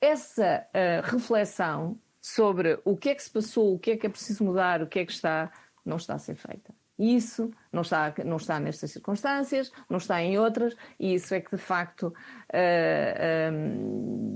Essa 0.00 0.64
reflexão 1.02 1.98
sobre 2.26 2.80
o 2.84 2.96
que 2.96 3.10
é 3.10 3.14
que 3.14 3.22
se 3.22 3.30
passou, 3.30 3.74
o 3.74 3.78
que 3.78 3.92
é 3.92 3.96
que 3.96 4.04
é 4.04 4.08
preciso 4.08 4.42
mudar, 4.42 4.82
o 4.82 4.86
que 4.88 4.98
é 4.98 5.06
que 5.06 5.12
está, 5.12 5.48
não 5.84 5.96
está 5.96 6.14
a 6.14 6.18
ser 6.18 6.34
feita. 6.34 6.74
Isso 6.98 7.52
não 7.72 7.82
está, 7.82 8.12
não 8.24 8.36
está 8.36 8.58
nestas 8.58 8.90
circunstâncias, 8.90 9.70
não 9.88 9.98
está 9.98 10.20
em 10.20 10.36
outras, 10.36 10.74
e 10.98 11.14
isso 11.14 11.32
é 11.32 11.40
que 11.40 11.54
de 11.54 11.62
facto 11.62 12.08
uh, 12.08 12.12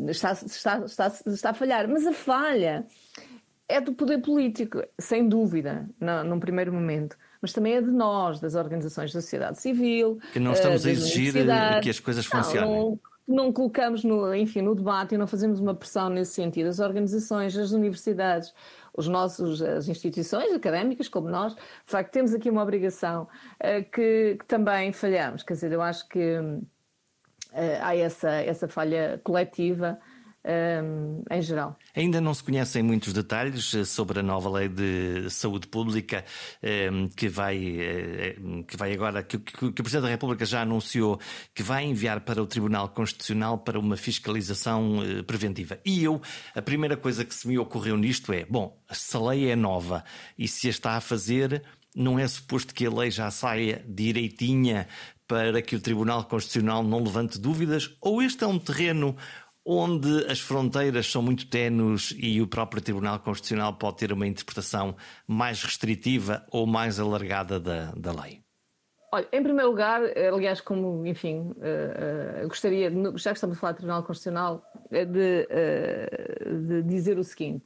uh, 0.06 0.08
está, 0.08 0.32
está, 0.32 0.78
está, 0.84 1.06
está 1.26 1.50
a 1.50 1.54
falhar. 1.54 1.88
Mas 1.88 2.06
a 2.06 2.12
falha 2.12 2.86
é 3.68 3.80
do 3.80 3.92
poder 3.92 4.18
político, 4.18 4.84
sem 4.96 5.28
dúvida, 5.28 5.90
no, 5.98 6.22
num 6.22 6.38
primeiro 6.38 6.72
momento. 6.72 7.18
Mas 7.42 7.52
também 7.52 7.74
é 7.74 7.82
de 7.82 7.90
nós, 7.90 8.38
das 8.38 8.54
organizações 8.54 9.12
da 9.12 9.20
sociedade 9.20 9.60
civil. 9.60 10.20
Que 10.32 10.38
não 10.38 10.52
estamos 10.52 10.84
uh, 10.84 10.88
a 10.88 10.90
exigir 10.92 11.34
que 11.82 11.90
as 11.90 11.98
coisas 11.98 12.24
funcionem. 12.24 12.70
Não, 12.70 13.00
não 13.26 13.52
colocamos 13.52 14.02
no, 14.02 14.34
enfim, 14.34 14.62
no 14.62 14.74
debate 14.74 15.14
e 15.14 15.18
não 15.18 15.26
fazemos 15.26 15.60
uma 15.60 15.74
pressão 15.74 16.08
nesse 16.08 16.34
sentido. 16.34 16.68
As 16.68 16.80
organizações, 16.80 17.56
as 17.56 17.72
universidades, 17.72 18.52
os 18.96 19.06
nossos, 19.06 19.62
as 19.62 19.88
instituições 19.88 20.52
académicas, 20.52 21.08
como 21.08 21.28
nós, 21.28 21.54
de 21.54 21.60
facto, 21.84 22.12
temos 22.12 22.34
aqui 22.34 22.50
uma 22.50 22.62
obrigação 22.62 23.22
uh, 23.24 23.90
que, 23.90 24.36
que, 24.38 24.44
também 24.46 24.92
falhamos. 24.92 25.42
Quer 25.42 25.54
dizer, 25.54 25.72
eu 25.72 25.82
acho 25.82 26.08
que 26.08 26.38
uh, 26.38 26.66
há 27.82 27.96
essa, 27.96 28.30
essa 28.30 28.68
falha 28.68 29.20
coletiva 29.22 29.98
em 31.30 31.42
geral. 31.42 31.78
Ainda 31.94 32.20
não 32.20 32.32
se 32.32 32.42
conhecem 32.42 32.82
muitos 32.82 33.12
detalhes 33.12 33.74
eh, 33.74 33.84
sobre 33.84 34.20
a 34.20 34.22
nova 34.22 34.48
lei 34.50 34.68
de 34.68 35.28
saúde 35.28 35.66
pública 35.66 36.24
que 37.14 37.28
vai 37.28 37.78
eh, 37.78 38.36
que 38.66 38.76
vai 38.76 38.92
agora 38.92 39.22
que, 39.22 39.36
o 39.36 39.72
Presidente 39.72 40.02
da 40.02 40.08
República 40.08 40.46
já 40.46 40.62
anunciou 40.62 41.20
que 41.54 41.62
vai 41.62 41.84
enviar 41.84 42.20
para 42.20 42.42
o 42.42 42.46
Tribunal 42.46 42.88
Constitucional 42.88 43.58
para 43.58 43.78
uma 43.78 43.96
fiscalização 43.96 45.00
preventiva. 45.26 45.78
E 45.84 46.02
eu 46.02 46.22
a 46.54 46.62
primeira 46.62 46.96
coisa 46.96 47.24
que 47.24 47.34
se 47.34 47.46
me 47.46 47.58
ocorreu 47.58 47.96
nisto 47.96 48.32
é 48.32 48.46
bom 48.46 48.78
se 48.90 49.16
a 49.16 49.20
lei 49.20 49.50
é 49.50 49.56
nova 49.56 50.02
e 50.38 50.48
se 50.48 50.68
a 50.68 50.70
está 50.70 50.92
a 50.96 51.00
fazer 51.00 51.62
não 51.94 52.18
é 52.18 52.26
suposto 52.26 52.74
que 52.74 52.86
a 52.86 52.90
lei 52.90 53.10
já 53.10 53.30
saia 53.30 53.84
direitinha 53.86 54.86
para 55.26 55.62
que 55.62 55.76
o 55.76 55.80
Tribunal 55.80 56.24
Constitucional 56.24 56.82
não 56.82 57.02
levante 57.02 57.38
dúvidas? 57.38 57.96
Ou 58.00 58.20
este 58.22 58.42
é 58.42 58.46
um 58.46 58.58
terreno 58.58 59.16
onde 59.64 60.26
as 60.26 60.40
fronteiras 60.40 61.10
são 61.10 61.22
muito 61.22 61.48
tenues 61.48 62.14
e 62.18 62.40
o 62.40 62.46
próprio 62.46 62.82
Tribunal 62.82 63.18
Constitucional 63.20 63.74
pode 63.74 63.98
ter 63.98 64.12
uma 64.12 64.26
interpretação 64.26 64.96
mais 65.26 65.62
restritiva 65.62 66.46
ou 66.50 66.66
mais 66.66 66.98
alargada 66.98 67.60
da, 67.60 67.92
da 67.92 68.12
lei? 68.12 68.42
Olha, 69.12 69.28
em 69.32 69.42
primeiro 69.42 69.70
lugar, 69.70 70.02
aliás, 70.32 70.60
como, 70.60 71.04
enfim, 71.04 71.50
uh, 71.56 72.44
uh, 72.44 72.48
gostaria, 72.48 72.90
já 73.16 73.32
que 73.32 73.38
estamos 73.38 73.56
a 73.56 73.60
falar 73.60 73.72
do 73.72 73.78
Tribunal 73.78 74.04
Constitucional, 74.04 74.62
de, 74.88 75.48
uh, 75.50 76.66
de 76.68 76.82
dizer 76.84 77.18
o 77.18 77.24
seguinte: 77.24 77.64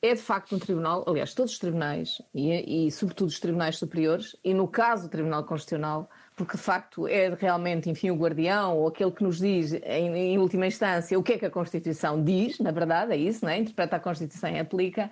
é 0.00 0.14
de 0.14 0.20
facto 0.20 0.54
um 0.54 0.58
tribunal, 0.60 1.04
aliás, 1.08 1.34
todos 1.34 1.52
os 1.52 1.58
tribunais, 1.58 2.22
e, 2.32 2.86
e 2.86 2.90
sobretudo 2.92 3.28
os 3.28 3.40
tribunais 3.40 3.78
superiores, 3.78 4.36
e 4.44 4.54
no 4.54 4.68
caso 4.68 5.04
do 5.04 5.10
Tribunal 5.10 5.42
Constitucional, 5.44 6.08
porque 6.38 6.56
de 6.56 6.62
facto 6.62 7.08
é 7.08 7.34
realmente, 7.34 7.90
enfim, 7.90 8.10
o 8.10 8.14
guardião 8.14 8.78
ou 8.78 8.86
aquele 8.86 9.10
que 9.10 9.24
nos 9.24 9.38
diz, 9.38 9.72
em, 9.72 10.16
em, 10.16 10.38
última 10.38 10.68
instância, 10.68 11.18
o 11.18 11.22
que 11.22 11.32
é 11.32 11.38
que 11.38 11.44
a 11.44 11.50
Constituição 11.50 12.22
diz, 12.22 12.60
na 12.60 12.70
verdade, 12.70 13.12
é 13.12 13.16
isso, 13.16 13.44
não 13.44 13.50
é? 13.50 13.58
interpreta 13.58 13.96
a 13.96 14.00
Constituição 14.00 14.48
e 14.48 14.58
aplica. 14.60 15.10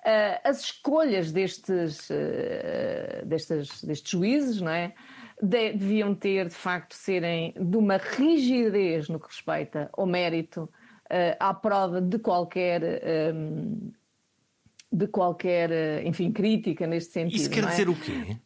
Uh, 0.00 0.40
as 0.42 0.62
escolhas 0.62 1.30
destes, 1.30 2.10
uh, 2.10 3.24
destes, 3.24 3.84
destes 3.84 4.10
juízes, 4.10 4.60
não 4.60 4.72
é? 4.72 4.92
De, 5.40 5.74
deviam 5.74 6.12
ter, 6.12 6.48
de 6.48 6.54
facto, 6.54 6.94
serem 6.94 7.54
de 7.56 7.76
uma 7.76 7.96
rigidez 7.96 9.08
no 9.08 9.20
que 9.20 9.28
respeita 9.28 9.88
ao 9.92 10.06
mérito, 10.06 10.64
uh, 10.64 11.36
à 11.38 11.54
prova 11.54 12.00
de 12.00 12.18
qualquer. 12.18 12.82
Um, 13.32 13.92
de 14.90 15.06
qualquer, 15.06 16.02
enfim, 16.06 16.32
crítica 16.32 16.86
neste 16.86 17.12
sentido. 17.12 17.38
Isso 17.38 17.50
quer 17.50 17.62
é? 17.62 17.66
dizer 17.66 17.90
o 17.90 17.94
quê? 17.94 18.38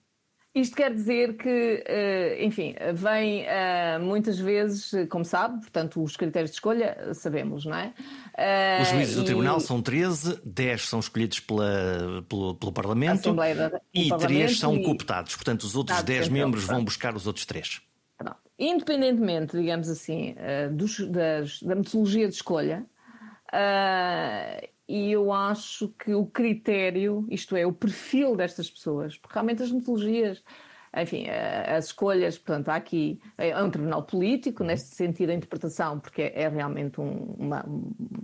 Isto 0.55 0.76
quer 0.76 0.92
dizer 0.92 1.36
que, 1.38 1.82
eh, 1.86 2.44
enfim, 2.44 2.74
vem 2.94 3.44
eh, 3.46 3.98
muitas 3.98 4.38
vezes, 4.38 4.90
como 5.09 5.24
sabe, 5.24 5.61
portanto, 5.61 6.03
os 6.03 6.14
critérios 6.14 6.50
de 6.50 6.57
escolha 6.57 7.14
sabemos, 7.14 7.64
não 7.64 7.74
é? 7.74 7.94
Os 8.82 8.88
juízes 8.88 9.16
do 9.16 9.24
Tribunal 9.24 9.61
são 9.61 9.80
13, 9.80 10.40
10 10.44 10.88
são 10.88 11.00
escolhidos 11.00 11.40
pela, 11.40 12.22
pelo, 12.28 12.55
pelo 12.55 12.72
Parlamento 12.72 13.32
da, 13.32 13.80
e 13.94 14.09
Parlamento 14.11 14.18
3 14.18 14.59
são 14.59 14.76
e... 14.76 14.84
cooptados. 14.84 15.34
Portanto, 15.34 15.62
os 15.62 15.74
outros 15.74 16.03
10 16.03 16.28
membros 16.28 16.64
vão 16.64 16.84
buscar 16.84 17.16
os 17.16 17.26
outros 17.26 17.46
3. 17.46 17.80
Independentemente, 18.59 19.57
digamos 19.59 19.88
assim, 19.88 20.34
eh, 20.36 20.68
dos, 20.68 21.00
das, 21.09 21.61
da 21.62 21.74
metodologia 21.74 22.28
de 22.28 22.34
escolha, 22.34 22.86
e 24.93 25.11
eu 25.11 25.32
acho 25.32 25.88
que 25.99 26.12
o 26.12 26.26
critério, 26.26 27.26
isto 27.30 27.57
é, 27.57 27.64
o 27.64 27.72
perfil 27.72 28.36
destas 28.36 28.70
pessoas, 28.70 29.16
porque 29.16 29.32
realmente 29.32 29.62
as 29.62 29.72
metodologias, 29.72 30.45
enfim, 30.95 31.24
eh, 31.28 31.74
as 31.74 31.86
escolhas, 31.86 32.36
portanto, 32.36 32.68
há 32.68 32.74
aqui 32.74 33.18
é 33.38 33.59
um 33.62 33.70
tribunal 33.70 34.03
político, 34.03 34.62
neste 34.62 34.95
sentido 34.95 35.30
a 35.30 35.34
interpretação, 35.34 35.99
porque 35.99 36.30
é, 36.34 36.47
realmente 36.47 37.01
um, 37.01 37.34
uma, 37.38 37.64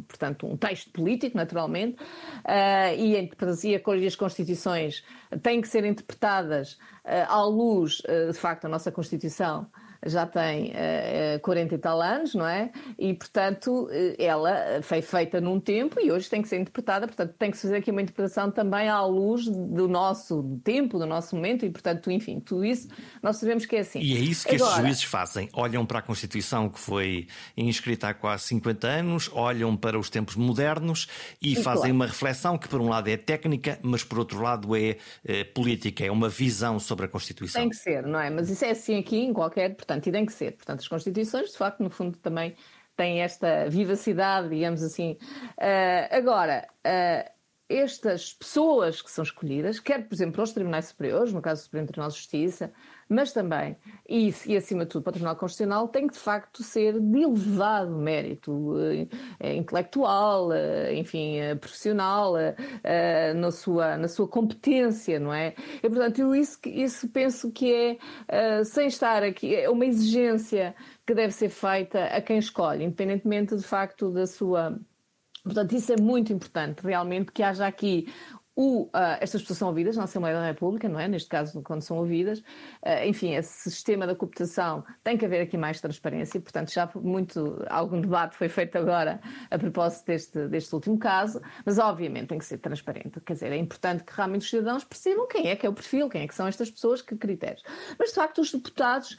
portanto, 0.07 0.47
um 0.47 0.59
texto 0.59 0.91
político, 0.91 1.39
naturalmente, 1.39 1.97
uh, 2.03 2.95
e, 2.99 3.17
a 3.17 3.23
interpretação, 3.23 3.71
e 3.97 4.07
as 4.07 4.15
constituições 4.15 5.03
têm 5.43 5.63
que 5.63 5.69
ser 5.69 5.87
interpretadas 5.87 6.75
uh, 7.03 7.31
à 7.31 7.43
luz, 7.47 8.01
uh, 8.01 8.31
de 8.31 8.39
facto, 8.39 8.65
da 8.65 8.69
nossa 8.69 8.93
Constituição, 8.93 9.67
já 10.05 10.27
tem 10.27 10.71
uh, 10.71 11.41
40 11.43 11.75
e 11.75 11.79
tal 11.79 12.01
anos, 12.01 12.35
não 12.35 12.47
é? 12.47 12.71
E, 12.99 13.15
portanto, 13.15 13.89
eh, 13.91 14.17
ela 14.19 14.81
foi 14.83 15.03
feita 15.03 15.41
num 15.41 15.59
tempo 15.59 16.01
e 16.01 16.11
hoje 16.11 16.29
tem 16.29 16.41
que 16.41 16.49
ser 16.49 16.59
interpretada, 16.59 17.07
portanto, 17.07 17.35
tem 17.39 17.51
que 17.51 17.57
se 17.57 17.63
fazer 17.63 17.77
aqui 17.77 17.91
uma 17.91 18.03
interpretação 18.03 18.51
também 18.51 18.89
à 18.89 19.05
luz 19.05 19.47
do 19.47 19.89
nosso 19.89 20.61
tempo, 20.63 20.99
do 20.99 21.07
nosso 21.07 21.35
momento 21.35 21.67
e, 21.67 21.71
portanto, 21.71 22.11
enfim, 22.11 22.41
tudo 22.41 22.65
isso 22.65 22.89
nós 23.23 23.37
sabemos 23.37 23.67
que 23.67 23.77
é 23.77 23.81
assim. 23.81 24.01
E 24.01 24.17
é 24.17 24.21
isso 24.21 24.47
que 24.47 24.55
Agora, 24.55 24.71
estes 24.71 24.85
juízes 24.85 25.05
fazem. 25.05 25.49
Olham 25.53 25.85
para 25.85 25.99
a 25.99 26.03
Constituição 26.03 26.69
que 26.69 26.79
foi 26.79 27.27
inscrita 27.57 28.09
há 28.09 28.15
quase 28.15 28.45
50 28.45 28.87
anos, 28.87 29.31
olham 29.33 29.77
para 29.77 29.99
os 29.99 30.09
tempos 30.09 30.37
modernos 30.37 31.09
e, 31.43 31.53
e 31.53 31.57
fazem 31.57 31.83
claro. 31.83 31.95
uma 31.95 32.07
reflexão 32.07 32.59
que, 32.59 32.69
por 32.69 32.81
um 32.81 32.89
lado, 32.89 33.09
é 33.09 33.17
técnica, 33.17 33.79
mas, 33.83 34.05
por 34.05 34.19
outro 34.19 34.41
lado, 34.41 34.75
é, 34.77 34.97
é 35.25 35.45
política, 35.45 36.05
é 36.05 36.11
uma 36.11 36.29
visão 36.29 36.79
sobre 36.79 37.07
a 37.07 37.09
Constituição. 37.09 37.61
Tem 37.61 37.71
que 37.71 37.77
ser, 37.77 38.07
não 38.07 38.21
é? 38.21 38.31
Mas 38.31 38.49
isso 38.49 38.65
é 38.65 38.71
assim 38.71 38.99
aqui 38.99 39.17
em 39.17 39.33
qualquer 39.33 39.75
portanto, 39.89 40.07
e 40.07 40.13
tem 40.13 40.27
que 40.27 40.33
ser. 40.33 40.53
Portanto, 40.53 40.81
as 40.81 40.89
constituições, 40.89 41.51
de 41.51 41.57
facto, 41.57 41.83
no 41.83 41.89
fundo, 41.89 42.19
também 42.19 42.55
têm 42.95 43.23
esta 43.23 43.69
vivacidade, 43.69 44.51
digamos 44.51 44.83
assim. 44.83 45.17
Uh, 45.57 46.09
agora, 46.11 46.69
uh, 46.87 47.31
estas 47.69 48.35
pessoas 48.35 49.01
que 49.01 49.11
são 49.11 49.23
escolhidas, 49.25 49.81
quer, 49.81 50.07
por 50.07 50.15
exemplo, 50.15 50.43
os 50.43 50.53
tribunais 50.53 50.87
superiores, 50.87 51.33
no 51.33 51.41
caso 51.41 51.63
do 51.63 51.65
Supremo 51.65 51.87
Tribunal 51.87 52.11
de 52.11 52.17
Justiça, 52.17 52.73
mas 53.09 53.33
também, 53.33 53.77
e, 54.09 54.35
e 54.47 54.57
acima 54.57 54.85
de 54.85 54.91
tudo 54.91 55.03
para 55.03 55.11
o 55.11 55.13
Tribunal 55.13 55.37
Constitucional, 55.37 55.89
tem 55.89 56.07
que 56.07 56.13
de 56.13 56.19
facto 56.19 56.63
ser 56.63 57.01
de 57.01 57.23
elevado 57.23 57.97
mérito 57.97 58.75
eh, 59.41 59.57
intelectual, 59.57 60.53
eh, 60.53 60.95
enfim, 60.95 61.39
eh, 61.39 61.55
profissional, 61.55 62.35
na, 63.37 63.51
sua, 63.51 63.97
na 63.97 64.09
sua 64.09 64.29
competência, 64.29 65.19
não 65.19 65.33
é? 65.33 65.55
E, 65.83 65.89
portanto, 65.89 66.19
eu 66.19 66.35
isso, 66.35 66.59
isso 66.67 67.09
penso 67.09 67.51
que 67.51 67.99
é, 68.29 68.65
sem 68.65 68.87
estar 68.89 69.23
aqui, 69.23 69.55
é 69.55 69.69
uma 69.71 69.87
exigência 69.87 70.75
que 71.07 71.15
deve 71.15 71.33
ser 71.33 71.49
feita 71.49 72.05
a 72.05 72.21
quem 72.21 72.39
escolhe, 72.39 72.85
independentemente 72.85 73.57
de 73.57 73.63
facto 73.63 74.11
da 74.11 74.27
sua. 74.27 74.79
Portanto, 75.43 75.75
isso 75.75 75.93
é 75.93 75.97
muito 75.97 76.33
importante, 76.33 76.83
realmente, 76.83 77.33
que 77.33 77.43
haja 77.43 77.67
aqui 77.67 78.13
o, 78.61 78.87
uh, 78.87 78.91
estas 79.21 79.41
pessoas 79.41 79.61
são 79.61 79.69
ouvidas 79.69 79.97
na 79.97 80.03
Assembleia 80.03 80.35
da 80.35 80.45
República, 80.45 80.89
não 80.89 80.99
é? 80.99 81.07
Neste 81.07 81.29
caso, 81.29 81.63
quando 81.63 81.83
são 81.83 81.97
ouvidas. 81.99 82.41
Uh, 82.41 83.07
enfim, 83.07 83.37
esse 83.37 83.71
sistema 83.71 84.05
da 84.05 84.17
cooptação 84.17 84.85
tem 85.05 85.17
que 85.17 85.25
haver 85.25 85.43
aqui 85.43 85.57
mais 85.57 85.81
transparência, 85.81 86.41
portanto, 86.41 86.73
já 86.73 86.91
muito, 86.97 87.65
algum 87.71 88.01
debate 88.01 88.35
foi 88.35 88.49
feito 88.49 88.77
agora 88.77 89.21
a 89.49 89.57
propósito 89.57 90.07
deste, 90.07 90.49
deste 90.49 90.75
último 90.75 90.99
caso, 90.99 91.41
mas 91.65 91.79
obviamente 91.79 92.27
tem 92.27 92.39
que 92.39 92.45
ser 92.45 92.59
transparente. 92.59 93.21
Quer 93.21 93.35
dizer, 93.35 93.53
é 93.53 93.57
importante 93.57 94.03
que 94.03 94.13
realmente 94.13 94.43
os 94.43 94.51
cidadãos 94.51 94.83
percebam 94.83 95.29
quem 95.29 95.51
é 95.51 95.55
que 95.55 95.65
é 95.65 95.69
o 95.69 95.73
perfil, 95.73 96.09
quem 96.09 96.23
é 96.23 96.27
que 96.27 96.35
são 96.35 96.49
estas 96.49 96.69
pessoas, 96.69 97.01
que 97.01 97.15
critérios. 97.15 97.63
Mas, 97.97 98.09
de 98.09 98.17
facto, 98.17 98.41
os 98.41 98.51
deputados 98.51 99.17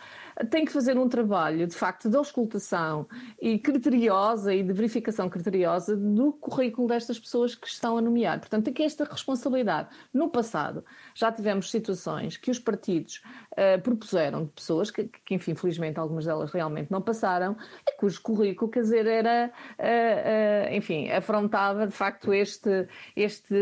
têm 0.49 0.65
que 0.65 0.71
fazer 0.73 0.97
um 0.97 1.07
trabalho, 1.07 1.65
de 1.65 1.75
facto, 1.75 2.09
de 2.09 2.17
auscultação 2.17 3.07
e 3.41 3.57
criteriosa 3.57 4.53
e 4.53 4.61
de 4.61 4.73
verificação 4.73 5.29
criteriosa 5.29 5.95
do 5.95 6.33
currículo 6.33 6.89
destas 6.89 7.17
pessoas 7.17 7.55
que 7.55 7.67
estão 7.67 7.97
a 7.97 8.01
nomear. 8.01 8.37
Portanto, 8.39 8.69
que 8.73 8.83
esta 8.83 9.05
responsabilidade 9.05 9.28
responsabilidade. 9.29 9.89
No 10.13 10.29
passado, 10.29 10.83
já 11.13 11.31
tivemos 11.31 11.69
situações 11.69 12.37
que 12.37 12.49
os 12.49 12.59
partidos 12.59 13.21
uh, 13.53 13.81
propuseram 13.81 14.45
de 14.45 14.51
pessoas 14.51 14.89
que, 14.91 15.09
que, 15.25 15.35
enfim, 15.35 15.53
felizmente 15.55 15.99
algumas 15.99 16.25
delas 16.25 16.51
realmente 16.51 16.91
não 16.91 17.01
passaram, 17.01 17.55
e 17.87 17.95
cujo 17.97 18.21
currículo, 18.21 18.71
quer 18.71 18.81
dizer, 18.81 19.05
era, 19.05 19.51
uh, 19.77 20.71
uh, 20.71 20.75
enfim, 20.75 21.09
afrontava 21.11 21.85
de 21.85 21.93
facto 21.93 22.33
este, 22.33 22.87
este, 23.15 23.55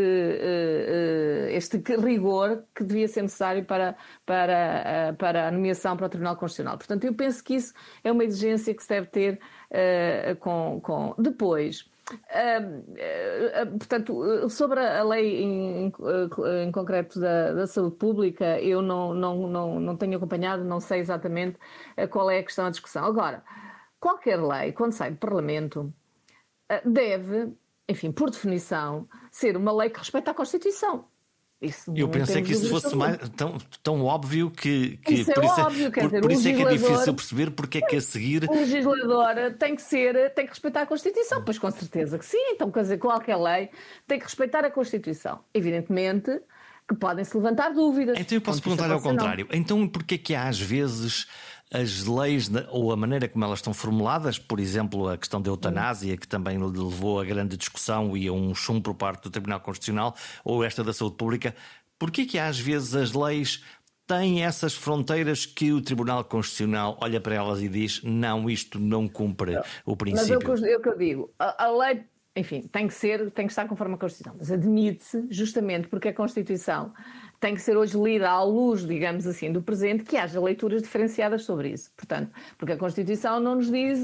este 1.52 1.84
rigor 2.00 2.64
que 2.76 2.84
devia 2.84 3.08
ser 3.08 3.22
necessário 3.22 3.66
para, 3.66 3.96
para, 4.26 5.16
para 5.18 5.48
a 5.48 5.52
nomeação 5.52 5.98
para 5.98 6.06
o 6.06 6.10
Tribunal 6.10 6.36
Constitucional. 6.36 6.78
Portanto, 6.78 7.04
eu 7.04 7.14
penso 7.14 7.44
que 7.44 7.56
isso 7.56 7.74
é 8.04 8.12
uma 8.12 8.24
exigência 8.24 8.74
que 8.74 8.82
se 8.82 8.90
deve 8.90 9.08
ter 9.08 9.40
com, 10.40 10.80
com. 10.82 11.16
Depois. 11.18 11.90
Uh, 12.10 13.78
portanto, 13.78 14.50
sobre 14.50 14.80
a 14.80 15.04
lei 15.04 15.44
em, 15.44 15.92
em 16.64 16.72
concreto 16.72 17.20
da, 17.20 17.54
da, 17.54 17.68
saúde 17.68 17.98
pública, 17.98 18.62
eu 18.62 18.82
não, 18.82 19.14
não, 19.14 19.48
não, 19.48 19.80
não 19.80 19.98
tenho 19.98 20.16
acompanhado, 20.16 20.64
não 20.64 20.80
sei 20.80 21.00
exatamente 21.00 21.58
qual 22.10 22.30
é 22.30 22.40
a 22.40 22.44
questão 22.44 22.66
da 22.66 22.72
discussão. 22.72 23.04
Agora, 23.04 23.44
qualquer 24.00 24.42
lei, 24.42 24.72
quando 24.72 24.94
sai 24.94 25.12
do 25.12 25.18
Parlamento, 25.18 25.94
deve, 26.86 27.54
enfim, 27.90 28.12
por 28.12 28.30
definição, 28.30 29.08
ser 29.30 29.58
uma 29.58 29.74
lei 29.74 29.90
que 29.90 30.00
respeita 30.00 30.32
a 30.32 30.34
Constituição. 30.34 31.06
Isso 31.60 31.92
eu 31.96 32.08
pensei 32.08 32.44
que 32.44 32.52
isso 32.52 32.70
fosse 32.70 32.96
mais, 32.96 33.18
tão, 33.30 33.58
tão 33.82 34.04
óbvio 34.04 34.52
que. 34.52 34.98
que 34.98 35.16
isso 35.16 35.32
é 35.32 35.44
isso 35.44 35.62
óbvio, 35.62 35.92
quer 35.92 36.02
por, 36.02 36.10
dizer, 36.10 36.22
por 36.22 36.32
isso 36.32 36.48
é 36.48 36.54
que 36.54 36.62
é 36.62 36.70
difícil 36.70 37.14
perceber 37.16 37.52
porque 37.52 37.78
é 37.80 37.82
que 37.82 37.96
a 37.96 38.02
seguir. 38.02 38.48
O 38.48 38.54
legislador 38.54 39.54
tem 39.58 39.76
que 39.76 39.82
ser, 39.82 40.34
tem 40.36 40.46
que 40.46 40.52
respeitar 40.52 40.84
a 40.84 40.86
Constituição, 40.86 41.44
pois 41.44 41.58
com 41.58 41.72
certeza 41.72 42.20
que 42.20 42.26
sim. 42.26 42.52
Então, 42.52 42.70
quer 42.70 42.82
dizer, 42.82 43.00
qualquer 43.00 43.38
lei 43.38 43.72
tem 44.06 44.20
que 44.20 44.26
respeitar 44.26 44.64
a 44.64 44.70
Constituição. 44.70 45.40
Evidentemente 45.52 46.42
que 46.88 46.96
podem-se 46.96 47.36
levantar 47.36 47.70
dúvidas. 47.70 48.18
Então 48.18 48.38
eu 48.38 48.42
posso 48.42 48.62
perguntar 48.62 48.90
ao 48.90 49.02
contrário. 49.02 49.46
Não. 49.52 49.60
Então 49.60 49.88
porquê 49.88 50.16
é 50.16 50.18
que 50.18 50.34
há 50.34 50.48
às 50.48 50.60
vezes 50.60 51.28
as 51.72 52.06
leis 52.06 52.50
ou 52.72 52.92
a 52.92 52.96
maneira 52.96 53.28
como 53.28 53.44
elas 53.44 53.60
estão 53.60 53.74
formuladas, 53.74 54.40
por 54.40 54.60
exemplo, 54.60 55.10
a 55.10 55.18
questão 55.18 55.42
da 55.42 55.50
eutanásia, 55.50 56.16
que 56.16 56.28
também 56.28 56.58
levou 56.58 57.20
a 57.20 57.26
grande 57.26 57.58
discussão 57.58 58.16
e 58.16 58.28
a 58.28 58.32
um 58.32 58.56
chumbo 58.56 58.82
por 58.82 58.96
parte 58.96 59.24
do 59.24 59.30
Tribunal 59.30 59.60
Constitucional, 59.60 60.16
ou 60.44 60.64
esta 60.64 60.84
da 60.84 60.94
saúde 60.94 61.18
pública, 61.18 61.54
porquê 62.00 62.26
que 62.26 62.40
às 62.40 62.58
vezes 62.58 62.96
as 62.96 63.14
leis 63.14 63.64
têm 64.06 64.46
essas 64.46 64.74
fronteiras 64.74 65.46
que 65.46 65.74
o 65.74 65.82
Tribunal 65.82 66.24
Constitucional 66.24 66.98
olha 67.02 67.20
para 67.20 67.36
elas 67.36 67.62
e 67.62 67.68
diz 67.68 68.02
não, 68.02 68.50
isto 68.50 68.80
não 68.80 69.06
cumpre 69.08 69.60
o 69.86 69.98
princípio. 69.98 70.40
Mas 70.48 70.64
é 70.64 70.78
o 70.78 70.82
que 70.82 70.90
eu 70.90 70.98
digo, 70.98 71.34
a, 71.38 71.66
a 71.66 71.72
lei 71.72 72.06
enfim, 72.38 72.62
tem 72.62 72.88
que 72.88 72.94
ser, 72.94 73.32
tem 73.32 73.48
que 73.48 73.52
estar 73.52 73.68
conforme 73.68 73.96
a 73.96 73.98
Constituição. 73.98 74.36
Mas 74.38 74.52
admite-se, 74.52 75.26
justamente 75.30 75.88
porque 75.88 76.10
a 76.10 76.14
Constituição 76.14 76.94
tem 77.40 77.54
que 77.54 77.62
ser 77.62 77.78
hoje 77.78 77.98
lida 77.98 78.30
à 78.30 78.44
luz, 78.44 78.86
digamos 78.86 79.28
assim, 79.28 79.52
do 79.52 79.62
presente, 79.62 80.04
que 80.04 80.18
haja 80.18 80.40
leituras 80.40 80.82
diferenciadas 80.82 81.44
sobre 81.44 81.70
isso. 81.70 81.92
Portanto, 81.96 82.32
porque 82.58 82.74
a 82.74 82.78
Constituição 82.78 83.40
não 83.40 83.56
nos 83.56 83.72
diz, 83.72 84.00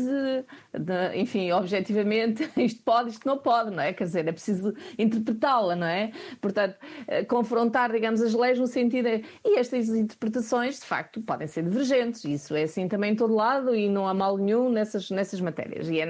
enfim, 1.15 1.51
objetivamente, 1.51 2.47
isto 2.57 2.83
pode, 2.83 3.09
isto 3.09 3.27
não 3.27 3.37
pode, 3.37 3.71
não 3.71 3.81
é? 3.81 3.91
Quer 3.91 4.03
dizer, 4.03 4.27
é 4.27 4.31
preciso 4.31 4.73
interpretá-la, 4.99 5.75
não 5.75 5.87
é? 5.87 6.11
Portanto, 6.39 6.75
eh, 7.07 7.23
confrontar, 7.23 7.91
digamos, 7.91 8.21
as 8.21 8.33
leis 8.33 8.59
no 8.59 8.67
sentido. 8.67 9.05
De... 9.05 9.23
E 9.43 9.57
estas 9.57 9.89
interpretações, 9.89 10.79
de 10.79 10.85
facto, 10.85 11.19
podem 11.21 11.47
ser 11.47 11.63
divergentes. 11.63 12.23
Isso 12.25 12.55
é 12.55 12.63
assim 12.63 12.87
também 12.87 13.13
em 13.13 13.15
todo 13.15 13.33
lado 13.33 13.75
e 13.75 13.89
não 13.89 14.07
há 14.07 14.13
mal 14.13 14.37
nenhum 14.37 14.69
nessas, 14.69 15.09
nessas 15.09 15.41
matérias. 15.41 15.89
E 15.89 15.99
é, 15.99 16.07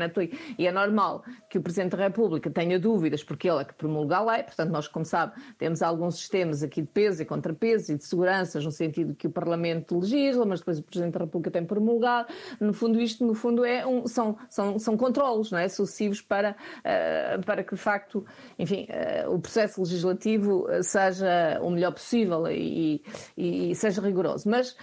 e 0.57 0.67
é 0.67 0.71
normal 0.71 1.23
que 1.49 1.57
o 1.57 1.61
Presidente 1.61 1.95
da 1.95 2.03
República 2.03 2.49
tenha 2.49 2.77
dúvidas, 2.77 3.23
porque 3.23 3.49
ele 3.49 3.61
é 3.61 3.65
que 3.65 3.73
promulga 3.73 4.17
a 4.17 4.31
lei. 4.31 4.43
Portanto, 4.43 4.71
nós, 4.71 4.87
como 4.89 5.05
sabe, 5.05 5.33
temos 5.57 5.81
alguns 5.81 6.15
sistemas 6.15 6.63
aqui 6.63 6.81
de 6.81 6.87
peso 6.87 7.12
e 7.19 7.25
contrapesos 7.25 7.89
e 7.89 7.95
de 7.95 8.05
seguranças, 8.05 8.63
no 8.63 8.71
sentido 8.71 9.15
que 9.15 9.27
o 9.27 9.29
Parlamento 9.29 9.99
legisla, 9.99 10.45
mas 10.45 10.59
depois 10.59 10.79
o 10.79 10.83
Presidente 10.83 11.13
da 11.13 11.19
República 11.19 11.51
tem 11.51 11.65
promulgado. 11.65 12.27
No 12.59 12.73
fundo, 12.73 12.99
isto 12.99 13.25
no 13.25 13.33
fundo 13.33 13.65
é 13.65 13.85
um, 13.85 14.07
são, 14.07 14.37
são, 14.49 14.79
são 14.79 14.97
controlos 14.97 15.51
não 15.51 15.59
é? 15.59 15.67
sucessivos 15.67 16.21
para, 16.21 16.55
uh, 16.79 17.45
para 17.45 17.63
que, 17.63 17.75
de 17.75 17.81
facto, 17.81 18.25
enfim, 18.57 18.87
uh, 18.89 19.33
o 19.33 19.39
processo 19.39 19.81
legislativo 19.81 20.69
eh, 20.69 20.83
seja 20.83 21.59
o 21.61 21.69
melhor 21.69 21.91
possível 21.91 22.47
e, 22.47 23.03
e, 23.37 23.71
e 23.71 23.75
seja 23.75 24.01
rigoroso. 24.01 24.49
Mas, 24.49 24.75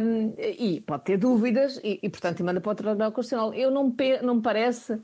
um, 0.00 0.34
e 0.38 0.80
pode 0.80 1.04
ter 1.04 1.16
dúvidas 1.16 1.80
e, 1.82 1.98
e 2.02 2.08
portanto, 2.08 2.44
manda 2.44 2.60
para 2.60 2.72
o 2.72 2.74
Tribunal 2.74 3.12
Constitucional. 3.12 3.54
Eu 3.54 3.70
não, 3.70 3.94
não 4.22 4.36
me 4.36 4.42
parece 4.42 5.00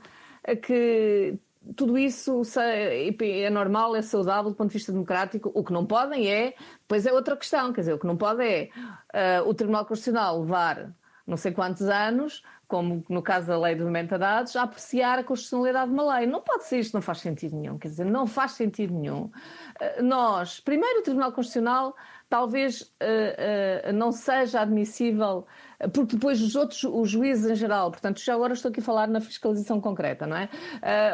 que 0.61 1.37
tudo 1.75 1.97
isso 1.97 2.41
é 2.57 3.49
normal, 3.49 3.95
é 3.95 4.01
saudável 4.01 4.51
do 4.51 4.55
ponto 4.55 4.69
de 4.69 4.73
vista 4.73 4.91
democrático. 4.91 5.51
O 5.53 5.63
que 5.63 5.71
não 5.71 5.85
podem 5.85 6.31
é, 6.31 6.55
pois 6.87 7.05
é 7.05 7.13
outra 7.13 7.37
questão, 7.37 7.71
quer 7.71 7.81
dizer, 7.81 7.93
o 7.93 7.99
que 7.99 8.07
não 8.07 8.17
pode 8.17 8.43
é 8.43 8.69
uh, 9.13 9.47
o 9.47 9.53
Tribunal 9.53 9.85
Constitucional 9.85 10.41
levar 10.41 10.93
não 11.25 11.37
sei 11.37 11.53
quantos 11.53 11.83
anos, 11.83 12.43
como 12.67 13.03
no 13.07 13.21
caso 13.21 13.47
da 13.47 13.57
lei 13.57 13.75
dos 13.75 13.87
metadados, 13.89 14.55
a 14.57 14.63
apreciar 14.63 15.19
a 15.19 15.23
constitucionalidade 15.23 15.87
de 15.87 15.93
uma 15.93 16.17
lei. 16.17 16.27
Não 16.27 16.41
pode 16.41 16.65
ser 16.65 16.79
isto, 16.79 16.93
não 16.93 17.01
faz 17.01 17.19
sentido 17.19 17.55
nenhum. 17.55 17.77
Quer 17.77 17.87
dizer, 17.87 18.05
não 18.05 18.27
faz 18.27 18.53
sentido 18.53 18.93
nenhum. 18.93 19.25
Uh, 19.25 20.03
nós, 20.03 20.59
primeiro, 20.59 20.99
o 20.99 21.03
Tribunal 21.03 21.31
Constitucional 21.31 21.95
talvez 22.29 22.81
uh, 22.81 23.93
não 23.93 24.11
seja 24.11 24.61
admissível, 24.61 25.45
porque 25.91 26.15
depois 26.15 26.41
os 26.41 26.55
outros, 26.55 26.83
os 26.83 27.09
juízes 27.09 27.49
em 27.49 27.55
geral, 27.55 27.91
portanto, 27.91 28.19
já 28.21 28.33
agora 28.33 28.53
estou 28.53 28.69
aqui 28.69 28.79
a 28.79 28.83
falar 28.83 29.07
na 29.07 29.19
fiscalização 29.19 29.81
concreta, 29.81 30.27
não 30.27 30.37
é? 30.37 30.49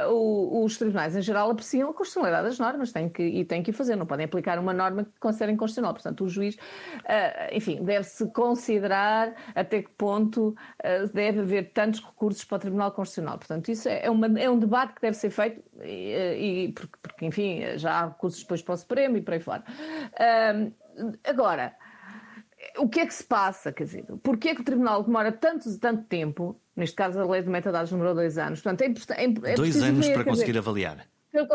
Uh, 0.05 0.63
os 0.63 0.77
tribunais 0.77 1.15
em 1.15 1.21
geral 1.21 1.49
apreciam 1.49 1.89
a 1.89 1.93
constitucionalidade 1.93 2.47
das 2.47 2.59
normas 2.59 2.91
têm 2.91 3.09
que, 3.09 3.23
e 3.23 3.45
têm 3.45 3.63
que 3.63 3.71
fazer, 3.71 3.95
não 3.95 4.05
podem 4.05 4.25
aplicar 4.25 4.59
uma 4.59 4.73
norma 4.73 5.05
que 5.05 5.19
considerem 5.19 5.55
constitucional. 5.55 5.93
Portanto, 5.93 6.23
o 6.23 6.29
juiz, 6.29 6.57
enfim, 7.51 7.83
deve-se 7.83 8.29
considerar 8.31 9.33
até 9.55 9.81
que 9.81 9.89
ponto 9.91 10.55
deve 11.13 11.39
haver 11.39 11.71
tantos 11.71 12.03
recursos 12.03 12.43
para 12.43 12.57
o 12.57 12.59
Tribunal 12.59 12.91
Constitucional. 12.91 13.37
Portanto, 13.37 13.69
isso 13.69 13.87
é, 13.89 14.09
uma, 14.09 14.27
é 14.39 14.49
um 14.49 14.59
debate 14.59 14.93
que 14.93 15.01
deve 15.01 15.17
ser 15.17 15.29
feito, 15.29 15.61
e, 15.83 16.65
e 16.65 16.71
porque, 16.73 16.97
porque, 17.01 17.25
enfim, 17.25 17.61
já 17.77 17.91
há 17.91 18.05
recursos 18.07 18.41
depois 18.41 18.61
para 18.61 18.73
o 18.73 18.77
Supremo 18.77 19.17
e 19.17 19.21
por 19.21 19.33
aí 19.33 19.39
fora. 19.39 19.63
Agora, 21.23 21.73
o 22.77 22.87
que 22.87 22.99
é 22.99 23.05
que 23.05 23.13
se 23.13 23.23
passa? 23.23 23.71
Quer 23.71 23.83
dizer, 23.83 24.05
porquê 24.23 24.49
é 24.49 24.55
que 24.55 24.61
o 24.61 24.63
Tribunal 24.63 25.03
demora 25.03 25.31
tanto, 25.31 25.77
tanto 25.79 26.03
tempo, 26.03 26.59
neste 26.75 26.95
caso 26.95 27.19
a 27.19 27.25
lei 27.25 27.41
de 27.41 27.49
metadados 27.49 27.91
demorou 27.91 28.13
dois 28.13 28.37
anos, 28.37 28.61
portanto 28.61 28.81
é, 28.81 29.21
é, 29.21 29.51
é 29.51 29.55
Dois 29.55 29.81
anos 29.81 30.05
ver, 30.05 30.13
para 30.13 30.23
conseguir 30.23 30.47
dizer, 30.47 30.59
avaliar. 30.59 31.07
Não 31.31 31.45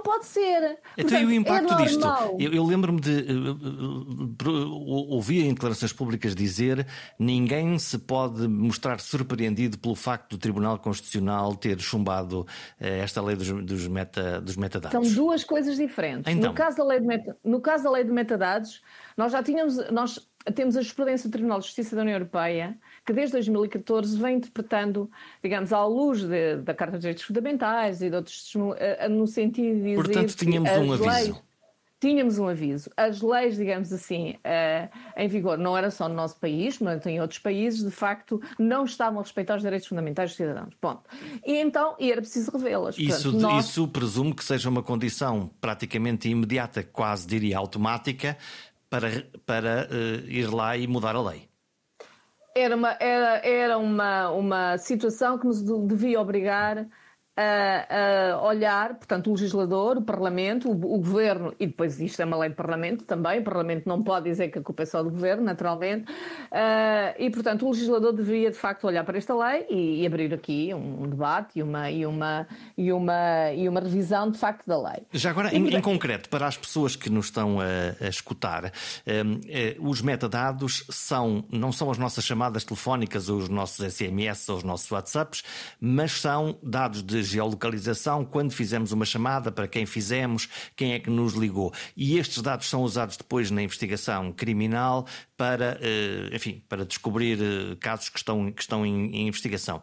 pode 0.00 0.26
ser. 0.26 0.56
Então, 0.62 0.76
Portanto, 0.96 1.22
e 1.22 1.24
o 1.24 1.32
impacto 1.32 1.72
é 1.72 1.84
disto? 1.84 2.06
Eu, 2.38 2.52
eu 2.52 2.64
lembro-me 2.64 3.00
de 3.00 3.10
uh, 3.10 4.48
uh, 4.48 5.12
ouvir 5.12 5.44
em 5.44 5.52
declarações 5.52 5.92
públicas 5.92 6.36
dizer 6.36 6.86
ninguém 7.18 7.76
se 7.80 7.98
pode 7.98 8.46
mostrar 8.46 9.00
surpreendido 9.00 9.76
pelo 9.76 9.96
facto 9.96 10.30
do 10.30 10.38
Tribunal 10.38 10.78
Constitucional 10.78 11.56
ter 11.56 11.80
chumbado 11.80 12.42
uh, 12.42 12.46
esta 12.78 13.20
lei 13.20 13.34
dos, 13.34 13.48
dos, 13.64 13.88
meta, 13.88 14.40
dos 14.40 14.56
metadados. 14.56 14.92
São 14.92 15.14
duas 15.14 15.42
coisas 15.42 15.76
diferentes. 15.76 16.32
Então. 16.32 16.50
No, 16.50 16.54
caso 16.54 16.76
da 16.76 16.84
lei 16.84 17.00
de 17.00 17.06
meta, 17.06 17.36
no 17.44 17.60
caso 17.60 17.84
da 17.84 17.90
lei 17.90 18.04
de 18.04 18.12
metadados, 18.12 18.82
nós 19.16 19.32
já 19.32 19.42
tínhamos. 19.42 19.76
Nós 19.90 20.20
temos 20.52 20.76
a 20.76 20.80
jurisprudência 20.80 21.28
do 21.28 21.32
Tribunal 21.32 21.58
de 21.60 21.66
Justiça 21.66 21.96
da 21.96 22.02
União 22.02 22.16
Europeia 22.16 22.76
que 23.04 23.12
desde 23.12 23.32
2014 23.32 24.18
vem 24.18 24.36
interpretando, 24.36 25.10
digamos, 25.42 25.72
à 25.72 25.84
luz 25.84 26.22
de, 26.22 26.56
da 26.56 26.74
Carta 26.74 26.92
dos 26.92 27.00
Direitos 27.00 27.22
Fundamentais 27.22 28.02
e 28.02 28.10
de 28.10 28.16
outros, 28.16 28.52
eh, 28.76 29.08
no 29.08 29.26
sentido 29.26 29.66
de 29.66 29.76
dizer 29.76 29.94
Portanto, 29.96 30.34
tínhamos 30.36 30.70
um 30.70 30.92
aviso. 30.92 31.04
Leis, 31.04 31.42
tínhamos 32.04 32.38
um 32.38 32.48
aviso. 32.48 32.90
As 32.96 33.22
leis, 33.22 33.56
digamos 33.56 33.90
assim, 33.90 34.32
uh, 34.32 34.90
em 35.16 35.26
vigor, 35.26 35.56
não 35.56 35.76
era 35.76 35.90
só 35.90 36.06
no 36.06 36.14
nosso 36.14 36.38
país, 36.38 36.78
mas 36.78 37.04
em 37.06 37.18
outros 37.18 37.38
países, 37.38 37.82
de 37.82 37.90
facto, 37.90 38.42
não 38.58 38.84
estavam 38.84 39.20
a 39.20 39.22
respeitar 39.22 39.56
os 39.56 39.62
direitos 39.62 39.88
fundamentais 39.88 40.30
dos 40.30 40.36
cidadãos. 40.36 40.74
Ponto. 40.80 41.02
E 41.46 41.56
então, 41.56 41.96
e 41.98 42.12
era 42.12 42.20
preciso 42.20 42.50
revê-las. 42.50 42.98
Isso, 42.98 43.32
nós... 43.32 43.64
isso 43.64 43.88
presumo 43.88 44.34
que 44.34 44.44
seja 44.44 44.68
uma 44.68 44.82
condição 44.82 45.50
praticamente 45.60 46.28
imediata, 46.28 46.82
quase 46.82 47.26
diria 47.26 47.56
automática, 47.56 48.36
para, 48.94 49.08
para 49.44 49.88
uh, 49.90 50.30
ir 50.30 50.48
lá 50.52 50.76
e 50.76 50.86
mudar 50.86 51.16
a 51.16 51.22
lei. 51.22 51.48
Era 52.56 52.76
uma, 52.76 52.96
era, 53.00 53.44
era 53.44 53.78
uma, 53.78 54.30
uma 54.30 54.78
situação 54.78 55.36
que 55.36 55.46
nos 55.46 55.60
devia 55.62 56.20
obrigar 56.20 56.86
a, 57.36 58.34
a, 58.36 58.42
olhar, 58.42 58.94
portanto, 58.94 59.28
o 59.28 59.32
legislador, 59.32 59.98
o 59.98 60.02
Parlamento, 60.02 60.68
o, 60.68 60.72
o, 60.72 60.98
Governo, 60.98 61.52
e 61.58 61.66
depois 61.66 62.00
isto 62.00 62.22
é 62.22 62.24
uma 62.24 62.36
lei 62.36 62.50
do 62.50 62.54
Parlamento 62.54 63.04
também, 63.04 63.40
o 63.40 63.42
Parlamento 63.42 63.88
não 63.88 64.02
pode 64.02 64.30
dizer 64.30 64.48
que 64.48 64.58
a 64.58 64.62
culpa 64.62 64.84
é 64.84 64.86
só 64.86 65.02
do 65.02 65.10
Governo, 65.10 65.42
naturalmente, 65.42 66.04
uh, 66.10 67.14
e, 67.18 67.28
portanto, 67.30 67.66
o 67.66 67.70
legislador 67.70 68.12
deveria, 68.12 68.50
de 68.50 68.56
facto, 68.56 68.86
olhar 68.86 69.04
para 69.04 69.18
esta 69.18 69.34
lei 69.34 69.66
e, 69.68 70.02
e 70.02 70.06
abrir 70.06 70.32
aqui 70.32 70.72
um, 70.72 71.02
um, 71.02 71.08
debate 71.08 71.58
e 71.58 71.62
uma, 71.62 71.90
e, 71.90 72.06
uma, 72.06 72.46
e, 72.78 72.92
uma, 72.92 73.52
e 73.52 73.68
uma 73.68 73.80
revisão, 73.80 74.30
de 74.30 74.38
facto, 74.38 74.66
da 74.66 74.80
lei. 74.80 75.02
Já 75.12 75.30
agora, 75.30 75.52
em, 75.52 75.74
em 75.74 75.80
concreto, 75.80 76.28
para 76.28 76.46
as 76.46 76.56
pessoas 76.56 76.94
que 76.94 77.10
nos 77.10 77.26
estão 77.26 77.58
a, 77.60 77.64
a 78.00 78.08
escutar, 78.08 78.66
um, 79.06 79.40
eh, 79.48 79.76
os 79.80 80.00
metadados 80.00 80.84
são, 80.88 81.44
não 81.50 81.72
são 81.72 81.90
as 81.90 81.98
nossas 81.98 82.24
chamadas 82.24 82.62
telefónicas 82.62 83.28
ou 83.28 83.38
os 83.38 83.48
nossos 83.48 83.92
SMS 83.92 84.48
ou 84.48 84.58
os 84.58 84.62
nossos 84.62 84.90
WhatsApps, 84.90 85.42
mas 85.80 86.12
são 86.12 86.56
dados 86.62 87.02
de 87.02 87.23
geolocalização, 87.24 88.24
quando 88.24 88.52
fizemos 88.52 88.92
uma 88.92 89.04
chamada, 89.04 89.50
para 89.50 89.66
quem 89.66 89.86
fizemos, 89.86 90.48
quem 90.76 90.92
é 90.92 90.98
que 90.98 91.10
nos 91.10 91.34
ligou. 91.34 91.72
E 91.96 92.18
estes 92.18 92.42
dados 92.42 92.68
são 92.68 92.82
usados 92.82 93.16
depois 93.16 93.50
na 93.50 93.62
investigação 93.62 94.32
criminal 94.32 95.06
para, 95.36 95.78
eh, 95.80 96.30
enfim, 96.32 96.62
para 96.68 96.84
descobrir 96.84 97.38
eh, 97.40 97.76
casos 97.76 98.08
que 98.08 98.18
estão, 98.18 98.50
que 98.52 98.62
estão 98.62 98.84
em, 98.84 99.26
investigação. 99.26 99.82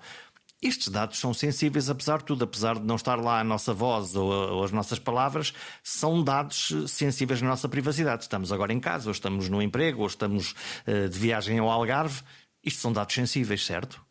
Estes 0.61 0.89
dados 0.89 1.17
são 1.17 1.33
sensíveis, 1.33 1.89
apesar 1.89 2.19
de 2.19 2.25
tudo, 2.25 2.43
apesar 2.43 2.75
de 2.75 2.85
não 2.85 2.95
estar 2.95 3.15
lá 3.15 3.39
a 3.39 3.43
nossa 3.43 3.73
voz 3.73 4.15
ou, 4.15 4.31
ou, 4.31 4.63
as 4.63 4.71
nossas 4.71 4.99
palavras, 4.99 5.53
são 5.83 6.23
dados 6.23 6.71
eh, 6.71 6.87
sensíveis 6.87 7.41
na 7.41 7.49
nossa 7.49 7.67
privacidade. 7.67 8.23
Estamos 8.23 8.51
agora 8.51 8.71
em 8.71 8.79
casa, 8.79 9.09
ou 9.09 9.11
estamos 9.11 9.49
no 9.49 9.61
emprego, 9.61 10.01
ou 10.01 10.07
estamos 10.07 10.53
uh, 10.87 11.09
de 11.09 11.17
viagem 11.17 11.59
ao 11.59 11.69
Algarve. 11.69 12.21
Isto 12.63 12.81
são 12.81 12.93
dados 12.93 13.15
sensíveis, 13.15 13.65
certo? 13.65 14.10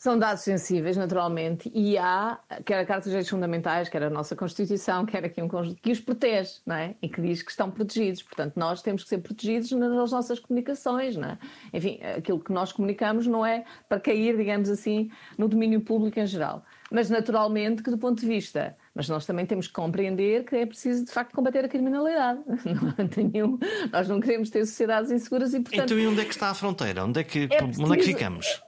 São 0.00 0.18
dados 0.18 0.44
sensíveis, 0.44 0.96
naturalmente, 0.96 1.70
e 1.74 1.98
há, 1.98 2.38
quer 2.64 2.78
a 2.78 2.86
Carta 2.86 3.02
dos 3.02 3.10
Direitos 3.10 3.28
Fundamentais, 3.28 3.86
quer 3.86 4.02
a 4.02 4.08
nossa 4.08 4.34
Constituição, 4.34 5.04
quer 5.04 5.26
aqui 5.26 5.42
um 5.42 5.46
conjunto 5.46 5.78
que 5.82 5.92
os 5.92 6.00
protege, 6.00 6.52
não 6.64 6.74
é? 6.74 6.94
E 7.02 7.06
que 7.06 7.20
diz 7.20 7.42
que 7.42 7.50
estão 7.50 7.70
protegidos. 7.70 8.22
Portanto, 8.22 8.54
nós 8.56 8.80
temos 8.80 9.02
que 9.02 9.10
ser 9.10 9.18
protegidos 9.18 9.70
nas 9.72 10.10
nossas 10.10 10.40
comunicações, 10.40 11.16
não 11.16 11.28
é? 11.28 11.38
Enfim, 11.70 12.00
aquilo 12.16 12.40
que 12.40 12.50
nós 12.50 12.72
comunicamos 12.72 13.26
não 13.26 13.44
é 13.44 13.62
para 13.90 14.00
cair, 14.00 14.38
digamos 14.38 14.70
assim, 14.70 15.10
no 15.36 15.46
domínio 15.46 15.82
público 15.82 16.18
em 16.18 16.24
geral. 16.24 16.64
Mas, 16.90 17.10
naturalmente, 17.10 17.82
que 17.82 17.90
do 17.90 17.98
ponto 17.98 18.22
de 18.22 18.26
vista 18.26 18.74
Mas 18.94 19.06
nós 19.06 19.26
também 19.26 19.44
temos 19.44 19.66
que 19.66 19.74
compreender 19.74 20.44
que 20.44 20.56
é 20.56 20.64
preciso, 20.64 21.04
de 21.04 21.12
facto, 21.12 21.34
combater 21.34 21.62
a 21.62 21.68
criminalidade. 21.68 22.40
Não 22.64 23.22
nenhum, 23.22 23.58
nós 23.92 24.08
não 24.08 24.18
queremos 24.18 24.48
ter 24.48 24.64
sociedades 24.64 25.10
inseguras 25.10 25.52
e, 25.52 25.60
portanto. 25.60 25.92
Então, 25.92 25.98
e 25.98 26.06
onde 26.06 26.22
é 26.22 26.24
que 26.24 26.32
está 26.32 26.48
a 26.48 26.54
fronteira? 26.54 27.04
Onde 27.04 27.20
é 27.20 27.22
que, 27.22 27.40
é 27.50 27.58
preciso, 27.58 27.84
onde 27.84 27.92
é 27.92 27.96
que 27.98 28.04
ficamos? 28.04 28.62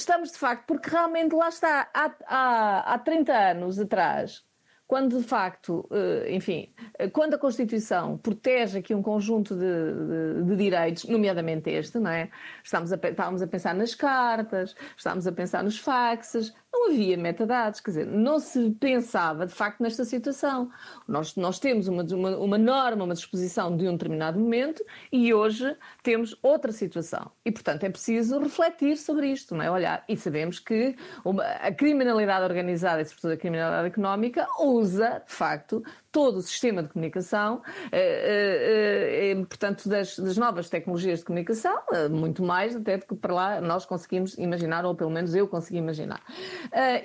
Estamos, 0.00 0.32
de 0.32 0.38
facto, 0.38 0.64
porque 0.66 0.90
realmente 0.90 1.34
lá 1.34 1.48
está, 1.48 1.88
há, 1.92 2.14
há, 2.26 2.94
há 2.94 2.98
30 2.98 3.32
anos 3.32 3.78
atrás, 3.78 4.44
quando 4.86 5.18
de 5.18 5.24
facto, 5.24 5.88
eh, 5.90 6.32
enfim, 6.32 6.72
eh, 6.98 7.08
quando 7.08 7.34
a 7.34 7.38
Constituição 7.38 8.16
protege 8.18 8.78
aqui 8.78 8.94
um 8.94 9.02
conjunto 9.02 9.54
de, 9.56 9.64
de, 9.64 10.44
de 10.44 10.56
direitos, 10.56 11.04
nomeadamente 11.04 11.70
este, 11.70 11.98
não 11.98 12.10
é? 12.10 12.30
Estamos 12.62 12.92
a, 12.92 12.96
estávamos 12.96 13.42
a 13.42 13.46
pensar 13.48 13.74
nas 13.74 13.94
cartas, 13.94 14.76
estamos 14.96 15.26
a 15.26 15.32
pensar 15.32 15.64
nos 15.64 15.78
faxes, 15.78 16.54
não 16.76 16.90
havia 16.90 17.16
metadados, 17.16 17.80
quer 17.80 17.90
dizer, 17.90 18.06
não 18.06 18.38
se 18.38 18.70
pensava 18.72 19.46
de 19.46 19.52
facto 19.52 19.82
nesta 19.82 20.04
situação. 20.04 20.70
Nós, 21.08 21.34
nós 21.36 21.58
temos 21.58 21.88
uma, 21.88 22.02
uma, 22.02 22.36
uma 22.36 22.58
norma, 22.58 23.04
uma 23.04 23.14
disposição 23.14 23.76
de 23.76 23.88
um 23.88 23.92
determinado 23.92 24.38
momento 24.38 24.84
e 25.10 25.32
hoje 25.32 25.74
temos 26.02 26.36
outra 26.42 26.72
situação. 26.72 27.30
E, 27.44 27.50
portanto, 27.50 27.84
é 27.84 27.90
preciso 27.90 28.38
refletir 28.38 28.96
sobre 28.96 29.28
isto, 29.28 29.54
não 29.54 29.62
é? 29.62 29.70
Olhar. 29.70 30.04
E 30.08 30.16
sabemos 30.16 30.58
que 30.58 30.94
uma, 31.24 31.42
a 31.42 31.72
criminalidade 31.72 32.44
organizada 32.44 33.00
e, 33.00 33.04
sobretudo, 33.04 33.32
a 33.32 33.36
criminalidade 33.36 33.88
económica 33.88 34.46
usa, 34.60 35.22
de 35.26 35.32
facto, 35.32 35.82
todo 36.16 36.38
o 36.38 36.42
sistema 36.42 36.82
de 36.82 36.88
comunicação, 36.88 37.60
eh, 37.92 37.98
eh, 38.00 39.32
eh, 39.32 39.34
portanto, 39.44 39.86
das, 39.86 40.18
das, 40.18 40.38
novas 40.38 40.70
tecnologias 40.70 41.18
de 41.18 41.26
comunicação, 41.26 41.78
muito 42.10 42.42
mais 42.42 42.74
até 42.74 42.96
do 42.96 43.04
que 43.04 43.14
para 43.14 43.34
lá 43.34 43.60
nós 43.60 43.84
conseguimos 43.84 44.32
imaginar, 44.38 44.86
ou 44.86 44.94
pelo 44.94 45.10
menos 45.10 45.34
eu 45.34 45.46
consegui 45.46 45.76
imaginar. 45.76 46.22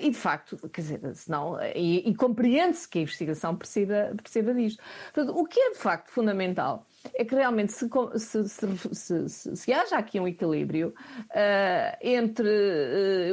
e, 0.00 0.08
de 0.08 0.16
facto, 0.16 0.56
quer 0.70 0.80
dizer, 0.80 1.14
senão, 1.14 1.58
e, 1.74 2.08
e 2.08 2.14
compreende-se 2.14 2.88
que 2.88 3.00
a 3.00 3.02
investigação 3.02 3.54
precisa, 3.54 4.14
precisa 4.16 4.54
disto. 4.54 4.82
Portanto, 5.12 5.38
o 5.38 5.44
que 5.44 5.60
é, 5.60 5.70
de 5.72 5.78
facto, 5.78 6.08
fundamental 6.10 6.86
é 7.14 7.24
que 7.24 7.34
realmente 7.34 7.72
se, 7.72 7.88
se, 8.16 9.28
se, 9.28 9.56
se 9.56 9.72
haja 9.72 9.96
aqui 9.96 10.20
um 10.20 10.26
equilíbrio 10.26 10.94
uh, 11.30 11.96
entre 12.00 12.48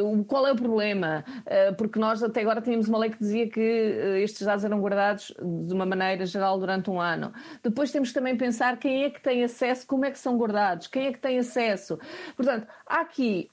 uh, 0.02 0.24
qual 0.26 0.48
é 0.48 0.52
o 0.52 0.56
problema, 0.56 1.24
uh, 1.28 1.76
porque 1.76 2.00
nós 2.00 2.22
até 2.24 2.42
agora 2.42 2.62
tínhamos 2.62 2.88
uma 2.88 2.98
lei 2.98 3.10
que 3.10 3.20
dizia 3.20 3.50
que 3.50 3.62
estes 4.24 4.46
dados 4.46 4.66
eram 4.66 4.80
guardados 4.80 5.34
de 5.40 5.74
uma 5.74 5.86
maneira 5.86 6.26
geral 6.26 6.60
durante 6.60 6.90
um 6.90 7.00
ano. 7.00 7.32
Depois 7.64 7.92
temos 7.92 8.12
também 8.12 8.36
pensar 8.36 8.78
quem 8.78 9.04
é 9.04 9.10
que 9.10 9.22
tem 9.22 9.44
acesso, 9.44 9.86
como 9.86 10.06
é 10.06 10.12
que 10.12 10.20
são 10.20 10.38
guardados, 10.38 10.88
quem 10.88 11.08
é 11.08 11.12
que 11.12 11.20
tem 11.20 11.40
acesso. 11.40 12.00
Portanto, 12.36 12.68
há 12.86 13.02
aqui 13.02 13.50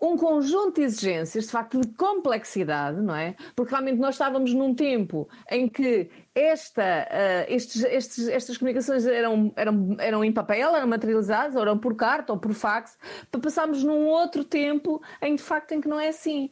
um 0.00 0.16
conjunto 0.16 0.76
de 0.76 0.82
exigências, 0.82 1.46
de 1.46 1.50
facto, 1.50 1.80
de 1.80 1.88
complexidade, 1.94 3.00
não 3.00 3.14
é? 3.14 3.34
Porque 3.54 3.70
realmente 3.70 3.98
nós 3.98 4.14
estávamos 4.14 4.52
num 4.52 4.74
tempo 4.74 5.28
em 5.50 5.68
que 5.68 6.10
esta, 6.34 6.82
uh, 6.82 7.52
estes, 7.52 7.82
estes, 7.84 8.28
estas 8.28 8.58
comunicações 8.58 9.06
eram, 9.06 9.52
eram, 9.56 9.96
eram 9.98 10.24
em 10.24 10.32
papel, 10.32 10.74
eram 10.74 10.88
materializadas, 10.88 11.54
ou 11.54 11.62
eram 11.62 11.78
por 11.78 11.94
carta 11.96 12.32
ou 12.32 12.38
por 12.38 12.52
fax, 12.52 12.98
para 13.30 13.40
passarmos 13.40 13.82
num 13.82 14.06
outro 14.06 14.44
tempo 14.44 15.02
em, 15.22 15.34
de 15.36 15.42
facto, 15.42 15.72
em 15.72 15.80
que 15.80 15.88
não 15.88 15.98
é 15.98 16.08
assim. 16.08 16.50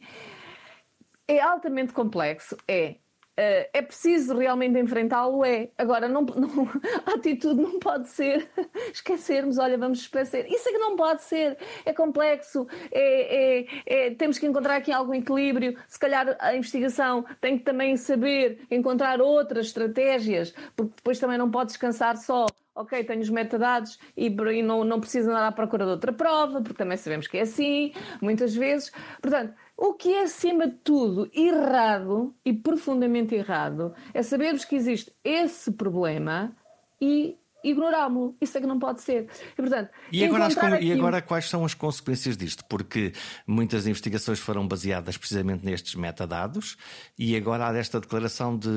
É 1.27 1.39
altamente 1.39 1.93
complexo, 1.93 2.57
é. 2.67 3.02
Uh, 3.33 3.65
é 3.73 3.81
preciso 3.81 4.37
realmente 4.37 4.77
enfrentá-lo? 4.77 5.43
É. 5.43 5.69
Agora, 5.77 6.07
não, 6.07 6.21
não, 6.21 6.69
a 7.05 7.15
atitude 7.15 7.59
não 7.59 7.79
pode 7.79 8.07
ser 8.09 8.47
esquecermos, 8.93 9.57
olha, 9.57 9.77
vamos 9.77 10.01
esquecer. 10.01 10.45
Isso 10.47 10.69
é 10.69 10.71
que 10.71 10.77
não 10.77 10.95
pode 10.95 11.23
ser. 11.23 11.57
É 11.83 11.91
complexo, 11.93 12.67
é, 12.91 13.61
é, 13.61 13.67
é, 13.85 14.11
temos 14.11 14.37
que 14.37 14.45
encontrar 14.45 14.75
aqui 14.75 14.91
algum 14.91 15.15
equilíbrio. 15.15 15.75
Se 15.87 15.97
calhar 15.97 16.37
a 16.39 16.55
investigação 16.55 17.25
tem 17.41 17.57
que 17.57 17.63
também 17.63 17.97
saber 17.97 18.65
encontrar 18.69 19.19
outras 19.19 19.67
estratégias, 19.67 20.53
porque 20.75 20.93
depois 20.95 21.17
também 21.17 21.37
não 21.37 21.49
pode 21.49 21.69
descansar 21.69 22.17
só 22.17 22.45
ok, 22.75 23.03
tenho 23.03 23.21
os 23.21 23.29
metadados 23.29 23.99
e, 24.17 24.27
e 24.27 24.63
não, 24.63 24.83
não 24.83 24.99
preciso 24.99 25.29
andar 25.29 25.47
à 25.47 25.51
procura 25.51 25.85
de 25.85 25.91
outra 25.91 26.11
prova, 26.11 26.61
porque 26.61 26.77
também 26.77 26.97
sabemos 26.97 27.27
que 27.27 27.37
é 27.37 27.41
assim, 27.41 27.93
muitas 28.21 28.55
vezes. 28.55 28.91
Portanto, 29.21 29.53
o 29.85 29.93
que 29.93 30.13
é, 30.13 30.23
acima 30.23 30.65
de 30.65 30.75
tudo, 30.77 31.29
errado 31.33 32.33
e 32.45 32.53
profundamente 32.53 33.35
errado 33.35 33.93
é 34.13 34.23
sabermos 34.23 34.63
que 34.63 34.77
existe 34.77 35.11
esse 35.21 35.73
problema 35.73 36.55
e 37.01 37.35
ignorámo-lo. 37.61 38.33
Isso 38.39 38.57
é 38.57 38.61
que 38.61 38.67
não 38.67 38.79
pode 38.79 39.01
ser. 39.01 39.27
E, 39.51 39.55
portanto, 39.57 39.89
e 40.09 40.23
agora, 40.23 40.45
as, 40.45 40.57
aqui... 40.57 40.85
e 40.85 40.93
agora 40.93 41.21
quais 41.21 41.49
são 41.49 41.65
as 41.65 41.73
consequências 41.73 42.37
disto? 42.37 42.63
Porque 42.69 43.11
muitas 43.45 43.85
investigações 43.85 44.39
foram 44.39 44.65
baseadas 44.65 45.17
precisamente 45.17 45.65
nestes 45.65 45.95
metadados 45.95 46.77
e 47.19 47.35
agora 47.35 47.67
há 47.67 47.73
desta 47.73 47.99
declaração 47.99 48.57
de 48.57 48.69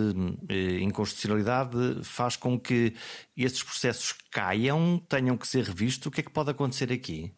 eh, 0.48 0.80
inconstitucionalidade 0.80 2.02
faz 2.02 2.34
com 2.34 2.58
que 2.58 2.94
esses 3.36 3.62
processos 3.62 4.12
caiam, 4.32 5.00
tenham 5.08 5.36
que 5.36 5.46
ser 5.46 5.62
revistos. 5.62 6.08
O 6.08 6.10
que 6.10 6.20
é 6.20 6.24
que 6.24 6.32
pode 6.32 6.50
acontecer 6.50 6.92
aqui? 6.92 7.32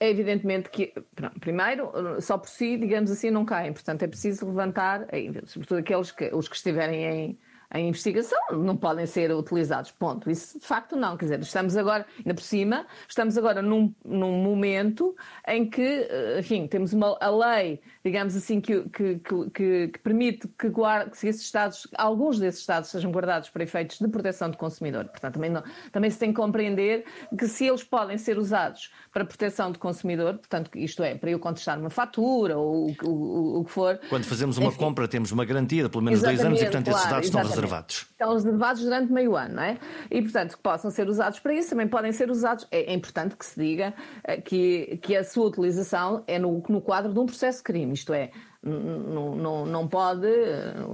É 0.00 0.08
evidentemente 0.10 0.70
que, 0.70 0.92
primeiro, 1.40 1.90
só 2.20 2.38
por 2.38 2.48
si, 2.48 2.76
digamos 2.76 3.10
assim, 3.10 3.30
não 3.30 3.44
caem. 3.44 3.72
Portanto, 3.72 4.02
é 4.02 4.06
preciso 4.06 4.46
levantar, 4.46 5.06
sobretudo 5.46 5.78
aqueles 5.78 6.12
que, 6.12 6.32
os 6.32 6.48
que 6.48 6.56
estiverem 6.56 7.04
em, 7.04 7.38
em 7.74 7.88
investigação, 7.88 8.38
não 8.52 8.76
podem 8.76 9.04
ser 9.06 9.30
utilizados. 9.30 9.90
Ponto. 9.90 10.30
Isso 10.30 10.58
de 10.58 10.66
facto 10.66 10.96
não. 10.96 11.16
Quer 11.16 11.26
dizer, 11.26 11.40
estamos 11.40 11.76
agora, 11.76 12.06
ainda 12.18 12.34
por 12.34 12.42
cima, 12.42 12.86
estamos 13.06 13.36
agora 13.36 13.60
num, 13.60 13.92
num 14.04 14.42
momento 14.42 15.14
em 15.46 15.68
que, 15.68 15.82
eh, 15.82 16.38
enfim, 16.40 16.66
temos 16.66 16.92
uma, 16.92 17.16
a 17.20 17.30
lei, 17.30 17.80
digamos 18.04 18.34
assim, 18.34 18.60
que, 18.60 18.88
que, 18.88 19.18
que, 19.18 19.88
que 19.88 19.98
permite 20.02 20.48
que, 20.58 20.68
guarde, 20.68 21.10
que 21.10 21.26
esses 21.26 21.42
Estados, 21.42 21.86
alguns 21.96 22.38
desses 22.38 22.60
Estados 22.60 22.88
sejam 22.90 23.10
guardados 23.10 23.50
para 23.50 23.62
efeitos 23.62 23.98
de 23.98 24.08
proteção 24.08 24.50
do 24.50 24.56
consumidor. 24.56 25.04
Portanto, 25.06 25.34
também, 25.34 25.50
não, 25.50 25.62
também 25.92 26.10
se 26.10 26.18
tem 26.18 26.30
que 26.30 26.36
compreender 26.36 27.04
que 27.36 27.46
se 27.46 27.66
eles 27.66 27.84
podem 27.84 28.16
ser 28.16 28.38
usados 28.38 28.90
para 29.12 29.24
proteção 29.24 29.70
do 29.70 29.78
consumidor, 29.78 30.38
portanto, 30.38 30.70
isto 30.74 31.02
é, 31.02 31.14
para 31.14 31.30
eu 31.30 31.38
contestar 31.38 31.78
uma 31.78 31.90
fatura 31.90 32.56
ou 32.56 32.88
o, 32.88 32.94
o, 33.04 33.60
o 33.60 33.64
que 33.64 33.70
for. 33.70 34.00
Quando 34.08 34.24
fazemos 34.24 34.56
uma 34.56 34.68
enfim, 34.68 34.78
compra, 34.78 35.06
temos 35.06 35.32
uma 35.32 35.44
garantia 35.44 35.82
de 35.82 35.88
pelo 35.90 36.02
menos 36.02 36.22
dois 36.22 36.40
anos 36.40 36.60
e, 36.60 36.64
portanto, 36.64 36.86
claro, 36.86 36.98
esses 36.98 37.10
dados 37.10 37.26
estão 37.26 37.57
reservados. 37.60 38.06
Estão 38.10 38.32
reservados 38.32 38.82
durante 38.82 39.12
meio 39.12 39.36
ano, 39.36 39.56
não 39.56 39.62
é? 39.62 39.78
E, 40.10 40.22
portanto, 40.22 40.56
que 40.56 40.62
possam 40.62 40.90
ser 40.90 41.08
usados 41.08 41.38
para 41.40 41.54
isso, 41.54 41.70
também 41.70 41.88
podem 41.88 42.12
ser 42.12 42.30
usados. 42.30 42.66
É, 42.70 42.92
é 42.92 42.94
importante 42.94 43.36
que 43.36 43.44
se 43.44 43.60
diga 43.60 43.94
eh, 44.24 44.40
que, 44.40 44.98
que 45.02 45.16
a 45.16 45.24
sua 45.24 45.46
utilização 45.46 46.22
é 46.26 46.38
no, 46.38 46.62
no 46.68 46.80
quadro 46.80 47.12
de 47.12 47.18
um 47.18 47.26
processo 47.26 47.58
de 47.58 47.64
crime, 47.64 47.92
isto 47.92 48.12
é, 48.12 48.30
não, 48.60 49.36
não, 49.36 49.66
não 49.66 49.88
pode, 49.88 50.26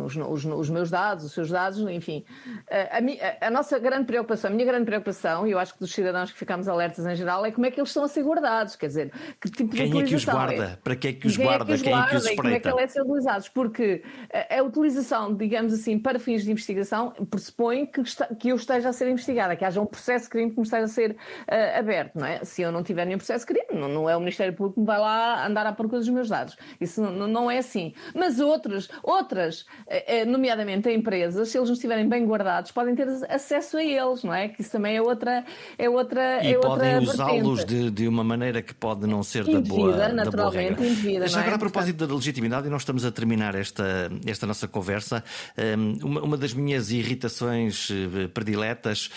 os, 0.05 0.15
os, 0.17 0.45
os, 0.45 0.71
meus 0.71 0.91
dados, 0.91 1.25
os 1.25 1.33
seus 1.33 1.51
dados, 1.51 1.79
enfim. 1.81 2.25
A, 2.71 2.99
a, 2.99 3.47
a, 3.47 3.51
nossa 3.51 3.79
grande 3.79 4.05
preocupação, 4.05 4.51
a 4.51 4.55
minha 4.55 4.67
grande 4.67 4.85
preocupação, 4.85 5.47
e 5.47 5.53
eu 5.53 5.59
acho 5.59 5.73
que 5.73 5.81
dos 5.81 5.93
cidadãos 5.93 6.31
que 6.31 6.39
ficamos 6.39 6.69
alertas 6.69 7.07
em 7.07 7.17
geral, 7.17 7.45
é 7.45 7.51
como 7.51 7.65
é 7.65 7.71
que 7.71 7.81
eles 7.81 7.89
estão 7.89 8.05
a 8.05 8.09
ser 8.09 8.23
guardados, 8.23 8.77
quer 8.77 8.89
dizer, 8.89 9.13
que 9.41 9.51
tipo 9.51 9.75
quem 9.75 9.91
de 9.91 9.99
é 9.99 10.03
que 10.05 10.15
os 10.15 10.25
guarda? 10.25 10.65
É? 10.65 10.77
Para 10.77 10.97
que 10.97 11.09
é 11.09 11.13
que 11.15 11.27
os 11.27 11.37
quem 11.37 11.47
guarda? 11.47 11.65
É 11.65 11.67
que 11.67 11.73
os 11.75 11.83
quem 11.83 11.93
guarda? 11.93 12.07
é 12.07 12.11
que 12.11 12.17
os 12.17 12.25
espreita? 12.27 12.43
como 12.43 12.55
é 12.55 12.61
que 12.61 12.69
eles 12.69 12.91
é 12.91 12.93
ser 12.93 13.03
utilizados? 13.03 13.49
Porque 13.49 14.03
a, 14.33 14.59
a, 14.59 14.63
utilização, 14.63 15.35
digamos 15.35 15.73
assim, 15.73 15.99
para 15.99 16.19
fins 16.19 16.45
de 16.45 16.51
investigação, 16.51 17.13
pressupõe 17.31 17.87
que, 17.87 18.03
está, 18.03 18.27
que 18.27 18.51
eu 18.51 18.57
esteja 18.57 18.91
a 18.91 18.93
ser 18.93 19.09
investigada, 19.09 19.57
que 19.57 19.65
haja 19.65 19.81
um 19.81 19.87
processo 19.87 20.25
de 20.25 20.31
crime 20.31 20.51
que 20.51 20.59
me 20.59 20.65
esteja 20.65 20.85
a 20.85 20.89
ser 20.89 21.13
uh, 21.13 21.79
aberto, 21.79 22.17
não 22.17 22.27
é? 22.27 22.45
Se 22.45 22.61
eu 22.61 22.71
não 22.71 22.83
tiver 22.83 23.07
nenhum 23.07 23.19
processo 23.19 23.47
de 23.47 23.55
crime, 23.55 23.81
não, 23.81 23.89
não 23.89 24.11
é 24.11 24.15
o 24.15 24.21
Ministério 24.21 24.53
Público 24.53 24.75
que 24.75 24.81
me 24.81 24.87
vai 24.87 24.99
lá 24.99 25.47
andar 25.47 25.67
à 25.67 25.73
procura 25.73 26.01
dos 26.01 26.09
meus 26.11 26.29
dados. 26.29 26.57
Isso 26.79 27.01
não, 27.01 27.27
não 27.27 27.51
é 27.51 27.54
é 27.55 27.59
assim. 27.59 27.93
Mas 28.15 28.41
outros, 28.41 28.89
outras, 29.03 29.65
eh, 29.87 30.21
eh, 30.21 30.25
nomeadamente 30.25 30.91
empresas, 30.91 31.49
se 31.49 31.59
eles 31.59 31.69
não 31.69 31.75
estiverem 31.75 32.09
bem 32.09 32.25
guardados, 32.27 32.71
podem 32.71 32.95
ter 32.95 33.09
acesso 33.29 33.77
a 33.77 33.85
eles, 33.85 34.23
não 34.23 34.35
é? 34.35 34.49
Que 34.49 34.61
isso 34.61 34.73
também 34.73 34.97
é 34.97 35.03
outra. 35.03 35.45
É 35.79 35.89
outra 35.89 36.45
e 36.45 36.55
é 36.55 36.59
podem 36.59 36.99
usá-los 36.99 37.65
de, 37.65 37.91
de 37.91 38.09
uma 38.09 38.25
maneira 38.25 38.63
que 38.63 38.75
pode 38.75 39.07
não 39.07 39.23
ser 39.23 39.49
indevida, 39.49 39.63
da 39.63 39.75
boa. 39.75 40.09
Naturalmente, 40.09 40.71
da 40.71 40.77
boa 40.77 40.89
indevida. 40.89 41.27
Já 41.29 41.39
é? 41.39 41.41
agora, 41.43 41.57
a 41.57 41.59
propósito 41.59 42.07
da 42.07 42.15
legitimidade, 42.15 42.67
e 42.67 42.71
nós 42.71 42.83
estamos 42.83 43.05
a 43.05 43.11
terminar 43.11 43.55
esta, 43.55 44.11
esta 44.27 44.47
nossa 44.47 44.69
conversa, 44.69 45.23
ehm, 45.57 45.99
uma, 46.03 46.23
uma 46.23 46.37
das 46.37 46.53
minhas 46.53 46.91
irritações 46.91 47.89
eh, 47.91 48.29
prediletas 48.29 49.11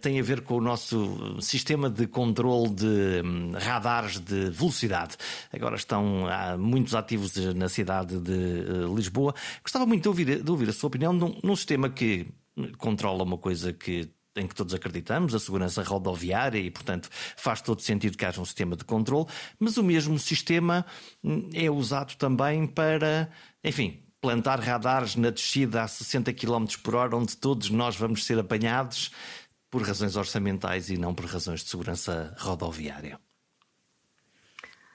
tem 0.00 0.18
a 0.18 0.22
ver 0.22 0.40
com 0.40 0.54
o 0.54 0.60
nosso 0.60 1.40
sistema 1.40 1.88
de 1.90 2.06
controle 2.06 2.70
de 2.70 3.22
hum, 3.24 3.52
radares 3.54 4.18
de 4.18 4.50
velocidade. 4.50 5.16
Agora 5.52 5.76
estão 5.76 6.26
há 6.26 6.56
muitos 6.56 6.94
ativos 6.94 7.36
na 7.54 7.68
cidade 7.76 8.18
de 8.20 8.32
uh, 8.32 8.94
Lisboa. 8.94 9.34
Gostava 9.62 9.86
muito 9.86 10.02
de 10.02 10.08
ouvir, 10.08 10.42
de 10.42 10.50
ouvir 10.50 10.68
a 10.68 10.72
sua 10.72 10.88
opinião 10.88 11.12
num, 11.12 11.38
num 11.42 11.56
sistema 11.56 11.88
que 11.88 12.26
controla 12.78 13.22
uma 13.22 13.38
coisa 13.38 13.72
que 13.72 14.10
em 14.38 14.46
que 14.46 14.54
todos 14.54 14.74
acreditamos, 14.74 15.34
a 15.34 15.38
segurança 15.38 15.82
rodoviária, 15.82 16.58
e, 16.58 16.70
portanto, 16.70 17.08
faz 17.36 17.62
todo 17.62 17.80
sentido 17.80 18.18
que 18.18 18.24
haja 18.26 18.38
um 18.38 18.44
sistema 18.44 18.76
de 18.76 18.84
controle, 18.84 19.26
mas 19.58 19.78
o 19.78 19.82
mesmo 19.82 20.18
sistema 20.18 20.84
hum, 21.24 21.48
é 21.54 21.70
usado 21.70 22.14
também 22.16 22.66
para, 22.66 23.30
enfim, 23.64 24.02
plantar 24.20 24.60
radares 24.60 25.16
na 25.16 25.30
descida 25.30 25.82
a 25.82 25.88
60 25.88 26.32
km 26.34 26.66
por 26.82 26.96
hora, 26.96 27.16
onde 27.16 27.36
todos 27.36 27.70
nós 27.70 27.96
vamos 27.96 28.24
ser 28.24 28.38
apanhados 28.38 29.10
por 29.70 29.82
razões 29.82 30.16
orçamentais 30.16 30.90
e 30.90 30.96
não 30.96 31.14
por 31.14 31.26
razões 31.26 31.62
de 31.62 31.70
segurança 31.70 32.34
rodoviária. 32.38 33.18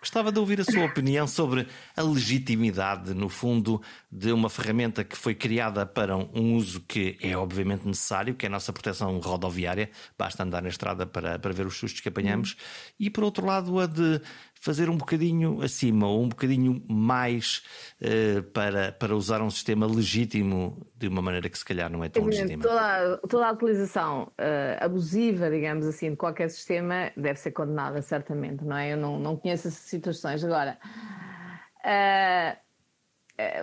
Gostava 0.02 0.32
de 0.32 0.40
ouvir 0.40 0.60
a 0.60 0.64
sua 0.64 0.86
opinião 0.86 1.28
sobre 1.28 1.68
a 1.96 2.02
legitimidade, 2.02 3.14
no 3.14 3.30
fundo, 3.30 3.80
de 4.12 4.32
uma 4.32 4.50
ferramenta 4.50 5.04
que 5.04 5.16
foi 5.16 5.36
criada 5.36 5.86
para 5.86 6.18
um 6.18 6.56
uso 6.56 6.82
que 6.82 7.20
é 7.22 7.38
obviamente 7.38 7.86
necessário, 7.86 8.34
que 8.34 8.48
é 8.48 8.50
a 8.50 8.52
nossa 8.52 8.74
proteção 8.74 9.20
rodoviária. 9.20 9.92
Basta 10.18 10.42
andar 10.42 10.64
na 10.64 10.70
estrada 10.70 11.06
para, 11.06 11.38
para 11.38 11.54
ver 11.54 11.68
os 11.68 11.78
sustos 11.78 12.02
que 12.02 12.10
apanhamos. 12.10 12.56
E, 13.00 13.12
por 13.12 13.24
outro 13.24 13.46
lado, 13.46 13.80
a 13.80 13.86
de 13.86 14.20
fazer 14.62 14.90
um 14.90 14.96
bocadinho 14.96 15.60
acima 15.62 16.08
ou 16.08 16.22
um 16.22 16.30
bocadinho 16.30 16.82
mais 16.88 17.64
uh, 18.00 18.44
para, 18.44 18.92
para 18.92 19.16
usar 19.16 19.42
um 19.42 19.50
sistema 19.50 19.88
legítimo 19.88 20.88
de 20.96 21.08
uma 21.08 21.22
maneira 21.22 21.50
que 21.50 21.58
se 21.58 21.66
calhar 21.66 21.90
não 21.90 22.04
é 22.04 22.10
tão 22.10 22.24
legítima. 22.24 22.62
Toda, 22.62 23.18
toda 23.28 23.48
a 23.48 23.52
utilização 23.52 24.32
uh, 24.40 24.86
abusiva, 24.86 25.50
digamos 25.50 25.88
assim, 25.88 26.12
de 26.12 26.16
qualquer 26.16 26.48
sistema 26.52 27.12
deve 27.18 27.40
ser 27.40 27.52
condenada, 27.52 28.04
certamente, 28.04 28.64
não 28.64 28.78
é? 28.78 28.94
Eu 28.94 28.98
não, 28.98 29.20
não 29.20 29.36
conheço 29.36 29.68
essas 29.68 29.82
situações. 29.82 30.44
Agora. 30.44 30.78
Uh, 31.84 32.61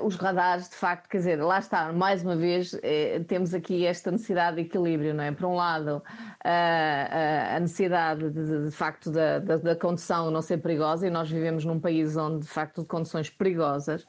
os 0.02 0.16
radares, 0.16 0.68
de 0.68 0.74
facto, 0.74 1.08
quer 1.08 1.18
dizer, 1.18 1.42
lá 1.42 1.58
está, 1.58 1.92
mais 1.92 2.22
uma 2.22 2.36
vez, 2.36 2.78
eh, 2.82 3.20
temos 3.26 3.54
aqui 3.54 3.84
esta 3.86 4.10
necessidade 4.10 4.56
de 4.56 4.62
equilíbrio, 4.62 5.14
não 5.14 5.24
é? 5.24 5.32
Por 5.32 5.46
um 5.46 5.54
lado, 5.54 6.02
a 6.44 7.58
necessidade, 7.60 8.30
de, 8.30 8.66
de 8.66 8.70
facto, 8.70 9.10
da, 9.10 9.38
da, 9.38 9.56
da, 9.56 9.76
condução 9.76 10.30
não 10.30 10.42
ser 10.42 10.58
perigosa, 10.58 11.06
e 11.06 11.10
nós 11.10 11.30
vivemos 11.30 11.64
num 11.64 11.78
país 11.78 12.16
onde, 12.16 12.40
de 12.40 12.48
facto, 12.48 12.82
de 12.82 12.86
condições 12.86 13.28
perigosas, 13.30 14.06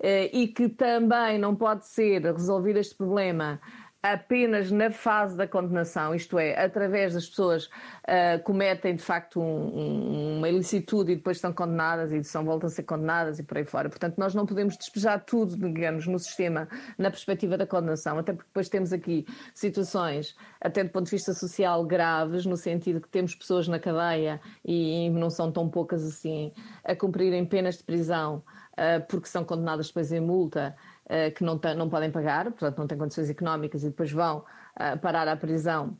eh, 0.00 0.30
e 0.32 0.48
que 0.48 0.68
também 0.68 1.38
não 1.38 1.54
pode 1.54 1.86
ser 1.86 2.22
resolvido 2.22 2.78
este 2.78 2.94
problema 2.94 3.60
apenas 4.02 4.72
na 4.72 4.90
fase 4.90 5.36
da 5.36 5.46
condenação, 5.46 6.12
isto 6.12 6.36
é, 6.36 6.60
através 6.60 7.14
das 7.14 7.28
pessoas 7.28 7.66
uh, 7.66 8.42
cometem 8.42 8.96
de 8.96 9.02
facto 9.02 9.40
um, 9.40 9.44
um, 9.44 10.38
uma 10.38 10.48
ilicitude 10.48 11.12
e 11.12 11.14
depois 11.14 11.38
são 11.38 11.52
condenadas 11.52 12.10
e 12.10 12.24
são, 12.24 12.44
voltam 12.44 12.66
a 12.66 12.70
ser 12.70 12.82
condenadas 12.82 13.38
e 13.38 13.44
por 13.44 13.58
aí 13.58 13.64
fora. 13.64 13.88
Portanto, 13.88 14.18
nós 14.18 14.34
não 14.34 14.44
podemos 14.44 14.76
despejar 14.76 15.24
tudo, 15.24 15.56
digamos, 15.56 16.08
no 16.08 16.18
sistema 16.18 16.68
na 16.98 17.12
perspectiva 17.12 17.56
da 17.56 17.64
condenação, 17.64 18.18
até 18.18 18.32
porque 18.32 18.48
depois 18.48 18.68
temos 18.68 18.92
aqui 18.92 19.24
situações, 19.54 20.34
até 20.60 20.82
do 20.82 20.90
ponto 20.90 21.04
de 21.04 21.12
vista 21.12 21.32
social, 21.32 21.84
graves, 21.84 22.44
no 22.44 22.56
sentido 22.56 23.00
que 23.00 23.08
temos 23.08 23.36
pessoas 23.36 23.68
na 23.68 23.78
cadeia 23.78 24.40
e, 24.64 25.06
e 25.06 25.10
não 25.10 25.30
são 25.30 25.52
tão 25.52 25.68
poucas 25.68 26.04
assim, 26.04 26.52
a 26.82 26.96
cumprirem 26.96 27.46
penas 27.46 27.78
de 27.78 27.84
prisão 27.84 28.42
uh, 28.72 29.04
porque 29.08 29.28
são 29.28 29.44
condenadas 29.44 29.88
depois 29.88 30.12
em 30.12 30.20
multa. 30.20 30.74
Eh, 31.08 31.30
que 31.32 31.42
não, 31.42 31.60
não 31.76 31.90
podem 31.90 32.10
pagar, 32.10 32.44
portanto 32.44 32.78
não 32.78 32.86
têm 32.86 32.96
condições 32.96 33.28
económicas 33.28 33.82
e 33.82 33.88
depois 33.88 34.12
vão 34.12 34.38
uh, 34.38 34.98
parar 35.00 35.26
à 35.26 35.36
prisão 35.36 35.98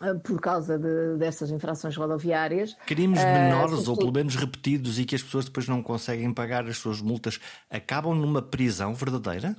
uh, 0.00 0.18
por 0.20 0.40
causa 0.40 0.78
de, 0.78 1.18
dessas 1.18 1.50
infrações 1.50 1.94
rodoviárias. 1.94 2.74
Crimes 2.86 3.22
menores 3.22 3.86
ou 3.86 3.96
pelo 3.96 4.10
menos 4.10 4.34
repetidos 4.34 4.98
e 4.98 5.04
que 5.04 5.14
as 5.14 5.22
pessoas 5.22 5.44
depois 5.44 5.68
não 5.68 5.82
conseguem 5.82 6.32
pagar 6.32 6.66
as 6.66 6.78
suas 6.78 7.02
multas 7.02 7.38
acabam 7.68 8.14
numa 8.14 8.40
prisão 8.40 8.94
verdadeira? 8.94 9.54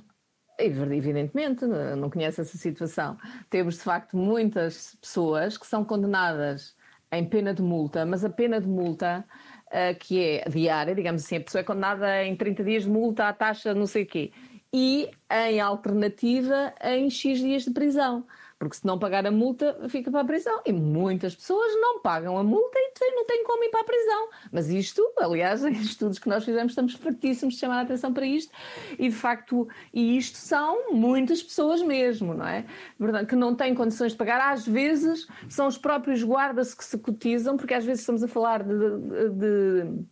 Evidentemente, 0.58 1.64
não 1.96 2.10
conhece 2.10 2.40
essa 2.40 2.56
situação. 2.56 3.16
Temos 3.50 3.74
de 3.76 3.80
facto 3.80 4.16
muitas 4.16 4.96
pessoas 5.00 5.56
que 5.56 5.66
são 5.66 5.84
condenadas 5.84 6.76
em 7.10 7.24
pena 7.24 7.52
de 7.52 7.62
multa, 7.62 8.04
mas 8.04 8.24
a 8.24 8.30
pena 8.30 8.60
de 8.60 8.66
multa 8.68 9.24
que 9.98 10.22
é 10.22 10.48
diária, 10.48 10.94
digamos 10.94 11.24
assim, 11.24 11.38
a 11.38 11.40
pessoa 11.40 11.60
é 11.60 11.64
condenada 11.64 12.22
em 12.22 12.36
30 12.36 12.62
dias 12.62 12.84
de 12.84 12.90
multa 12.90 13.28
à 13.28 13.32
taxa 13.32 13.74
não 13.74 13.86
sei 13.86 14.04
o 14.04 14.06
quê 14.06 14.30
e, 14.76 15.08
em 15.30 15.60
alternativa, 15.60 16.74
em 16.82 17.08
X 17.08 17.38
dias 17.38 17.62
de 17.62 17.70
prisão. 17.70 18.26
Porque 18.58 18.74
se 18.74 18.84
não 18.84 18.98
pagar 18.98 19.24
a 19.24 19.30
multa, 19.30 19.78
fica 19.88 20.10
para 20.10 20.22
a 20.22 20.24
prisão. 20.24 20.62
E 20.66 20.72
muitas 20.72 21.32
pessoas 21.36 21.72
não 21.80 22.00
pagam 22.00 22.36
a 22.36 22.42
multa 22.42 22.76
e 22.76 23.14
não 23.14 23.24
têm 23.24 23.44
como 23.44 23.62
ir 23.62 23.68
para 23.70 23.82
a 23.82 23.84
prisão. 23.84 24.28
Mas 24.50 24.68
isto, 24.70 25.00
aliás, 25.20 25.64
em 25.64 25.70
estudos 25.78 26.18
que 26.18 26.28
nós 26.28 26.44
fizemos, 26.44 26.72
estamos 26.72 26.94
fartíssimos 26.94 27.54
de 27.54 27.60
chamar 27.60 27.78
a 27.78 27.80
atenção 27.82 28.12
para 28.12 28.26
isto. 28.26 28.52
E, 28.98 29.08
de 29.08 29.14
facto, 29.14 29.68
e 29.92 30.16
isto 30.16 30.38
são 30.38 30.92
muitas 30.92 31.40
pessoas 31.40 31.80
mesmo, 31.80 32.34
não 32.34 32.46
é? 32.46 32.64
Que 33.28 33.36
não 33.36 33.54
têm 33.54 33.76
condições 33.76 34.10
de 34.10 34.18
pagar. 34.18 34.40
Às 34.52 34.66
vezes, 34.66 35.28
são 35.48 35.68
os 35.68 35.78
próprios 35.78 36.20
guardas 36.24 36.74
que 36.74 36.84
se 36.84 36.98
cotizam, 36.98 37.56
porque 37.56 37.74
às 37.74 37.84
vezes 37.84 38.00
estamos 38.00 38.24
a 38.24 38.28
falar 38.28 38.64
de, 38.64 38.76
de, 38.76 39.30
de 39.30 40.04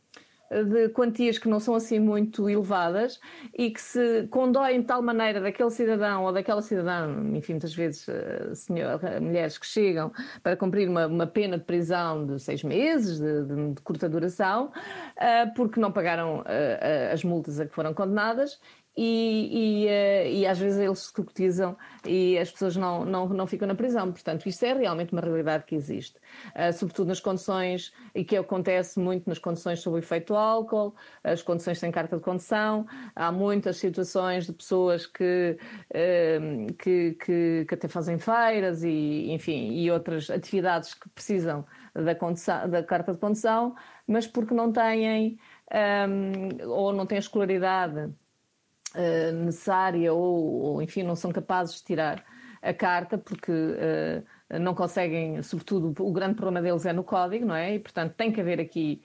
de 0.65 0.89
quantias 0.91 1.39
que 1.39 1.49
não 1.49 1.59
são 1.59 1.75
assim 1.75 1.99
muito 1.99 2.49
elevadas 2.49 3.21
e 3.57 3.71
que 3.71 3.81
se 3.81 4.27
condoem 4.31 4.81
de 4.81 4.87
tal 4.87 5.03
maneira 5.03 5.41
daquele 5.41 5.71
cidadão 5.71 6.25
ou 6.25 6.33
daquela 6.33 6.63
cidadã, 6.63 7.09
enfim, 7.35 7.55
muitas 7.55 7.75
vezes 7.75 8.09
eh, 8.09 8.55
senhor, 8.55 9.01
mulheres 9.21 9.59
que 9.59 9.67
chegam 9.67 10.13
para 10.43 10.57
cumprir 10.57 10.89
uma, 10.89 11.07
uma 11.07 11.27
pena 11.27 11.59
de 11.59 11.65
prisão 11.65 12.27
de 12.27 12.39
seis 12.41 12.63
meses, 12.63 13.19
de, 13.19 13.45
de, 13.45 13.75
de 13.75 13.83
curta 13.83 14.09
duração, 14.09 14.67
uh, 14.67 15.55
porque 15.55 15.81
não 15.81 15.93
pagaram 15.93 16.45
as 17.13 17.25
multas 17.25 17.61
a 17.61 17.67
que 17.67 17.75
foram 17.75 17.95
condenadas 17.95 18.61
e, 18.97 19.85
e, 19.85 19.87
uh, 19.87 20.29
e, 20.29 20.47
às 20.47 20.59
vezes 20.59 20.79
eles 20.79 20.99
se 20.99 21.13
cotizam 21.13 21.77
e 22.07 22.39
as 22.39 22.51
pessoas 22.51 22.77
não, 22.77 23.05
não, 23.05 23.29
não 23.29 23.47
ficam 23.47 23.67
na 23.67 23.75
prisão. 23.75 24.13
Portanto, 24.13 24.47
isto 24.47 24.63
é 24.65 24.75
realmente 24.75 25.13
uma 25.13 25.23
realidade 25.23 25.65
que 25.65 25.75
existe. 25.75 26.19
Uh, 26.49 26.73
sobretudo 26.73 27.09
nas 27.09 27.21
condições, 27.21 27.93
e 28.15 28.25
que 28.25 28.37
acontece 28.37 29.01
muito 29.01 29.29
nas 29.29 29.39
condições 29.39 29.81
sob 29.81 29.97
o 29.97 29.99
efeito 29.99 30.35
do 30.35 30.37
álcool, 30.37 30.95
as 31.25 31.41
condições 31.41 31.79
sem 31.79 31.91
carta 31.91 32.17
de 32.17 32.23
condução. 32.23 32.87
Há 33.17 33.33
muitas 33.33 33.79
situações 33.79 34.47
de 34.47 34.53
pessoas 34.53 35.07
que, 35.07 35.57
uh, 35.91 36.73
que, 36.75 37.13
que, 37.13 37.65
que, 37.67 37.75
até 37.75 37.89
fazem 37.89 38.19
feiras 38.19 38.83
e, 38.83 39.31
enfim, 39.33 39.73
e 39.73 39.91
outras 39.91 40.29
atividades 40.29 40.93
que 40.93 41.09
precisam 41.09 41.65
da, 41.95 42.15
condução, 42.15 42.69
da 42.69 42.83
carta 42.83 43.13
de 43.13 43.19
condução, 43.19 43.75
mas 44.07 44.27
porque 44.27 44.53
não 44.53 44.71
têm 44.71 45.39
um, 45.73 46.69
ou 46.69 46.93
não 46.93 47.07
têm 47.07 47.19
escolaridade 47.19 48.13
uh, 48.95 49.33
necessária 49.45 50.13
ou, 50.13 50.63
ou, 50.63 50.83
enfim, 50.83 51.03
não 51.03 51.17
são 51.17 51.31
capazes 51.31 51.77
de 51.77 51.85
tirar 51.85 52.25
a 52.61 52.73
carta 52.73 53.19
porque 53.19 53.51
uh, 53.51 54.59
não 54.61 54.75
conseguem, 54.75 55.43
sobretudo, 55.43 55.95
o 56.03 56.13
grande 56.13 56.35
problema 56.35 56.63
deles 56.63 56.87
é 56.87 56.93
no 56.93 57.03
código, 57.03 57.45
não 57.47 57.55
é? 57.55 57.75
E, 57.75 57.79
portanto, 57.79 58.15
tem 58.15 58.31
que 58.31 58.41
haver 58.41 58.61
aqui 58.61 59.03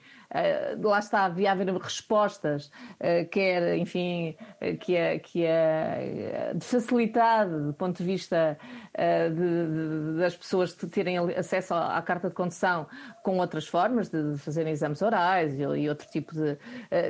lá 0.82 1.00
está, 1.00 1.26
havia 1.26 1.52
haver 1.52 1.68
respostas, 1.76 2.68
uh, 2.68 3.28
quer, 3.32 3.78
enfim, 3.78 4.36
uh, 4.62 4.78
que, 4.78 4.96
é, 4.96 5.20
que 5.20 5.44
é 5.46 6.52
de 6.54 6.66
facilidade 6.66 7.52
do 7.52 7.74
ponto 7.74 7.98
de 7.98 8.04
vista 8.04 8.58
de, 8.98 10.14
de, 10.14 10.20
das 10.20 10.36
pessoas 10.36 10.74
terem 10.74 11.18
acesso 11.18 11.74
à, 11.74 11.98
à, 11.98 12.02
carta 12.02 12.30
de 12.30 12.36
condução 12.36 12.88
com 13.24 13.38
outras 13.38 13.68
formas, 13.68 14.10
de, 14.10 14.34
de 14.34 14.38
fazerem 14.40 14.74
exames 14.74 15.02
orais 15.02 15.54
e, 15.54 15.62
e, 15.62 15.90
outro 15.90 16.08
tipo 16.08 16.34
de. 16.34 16.58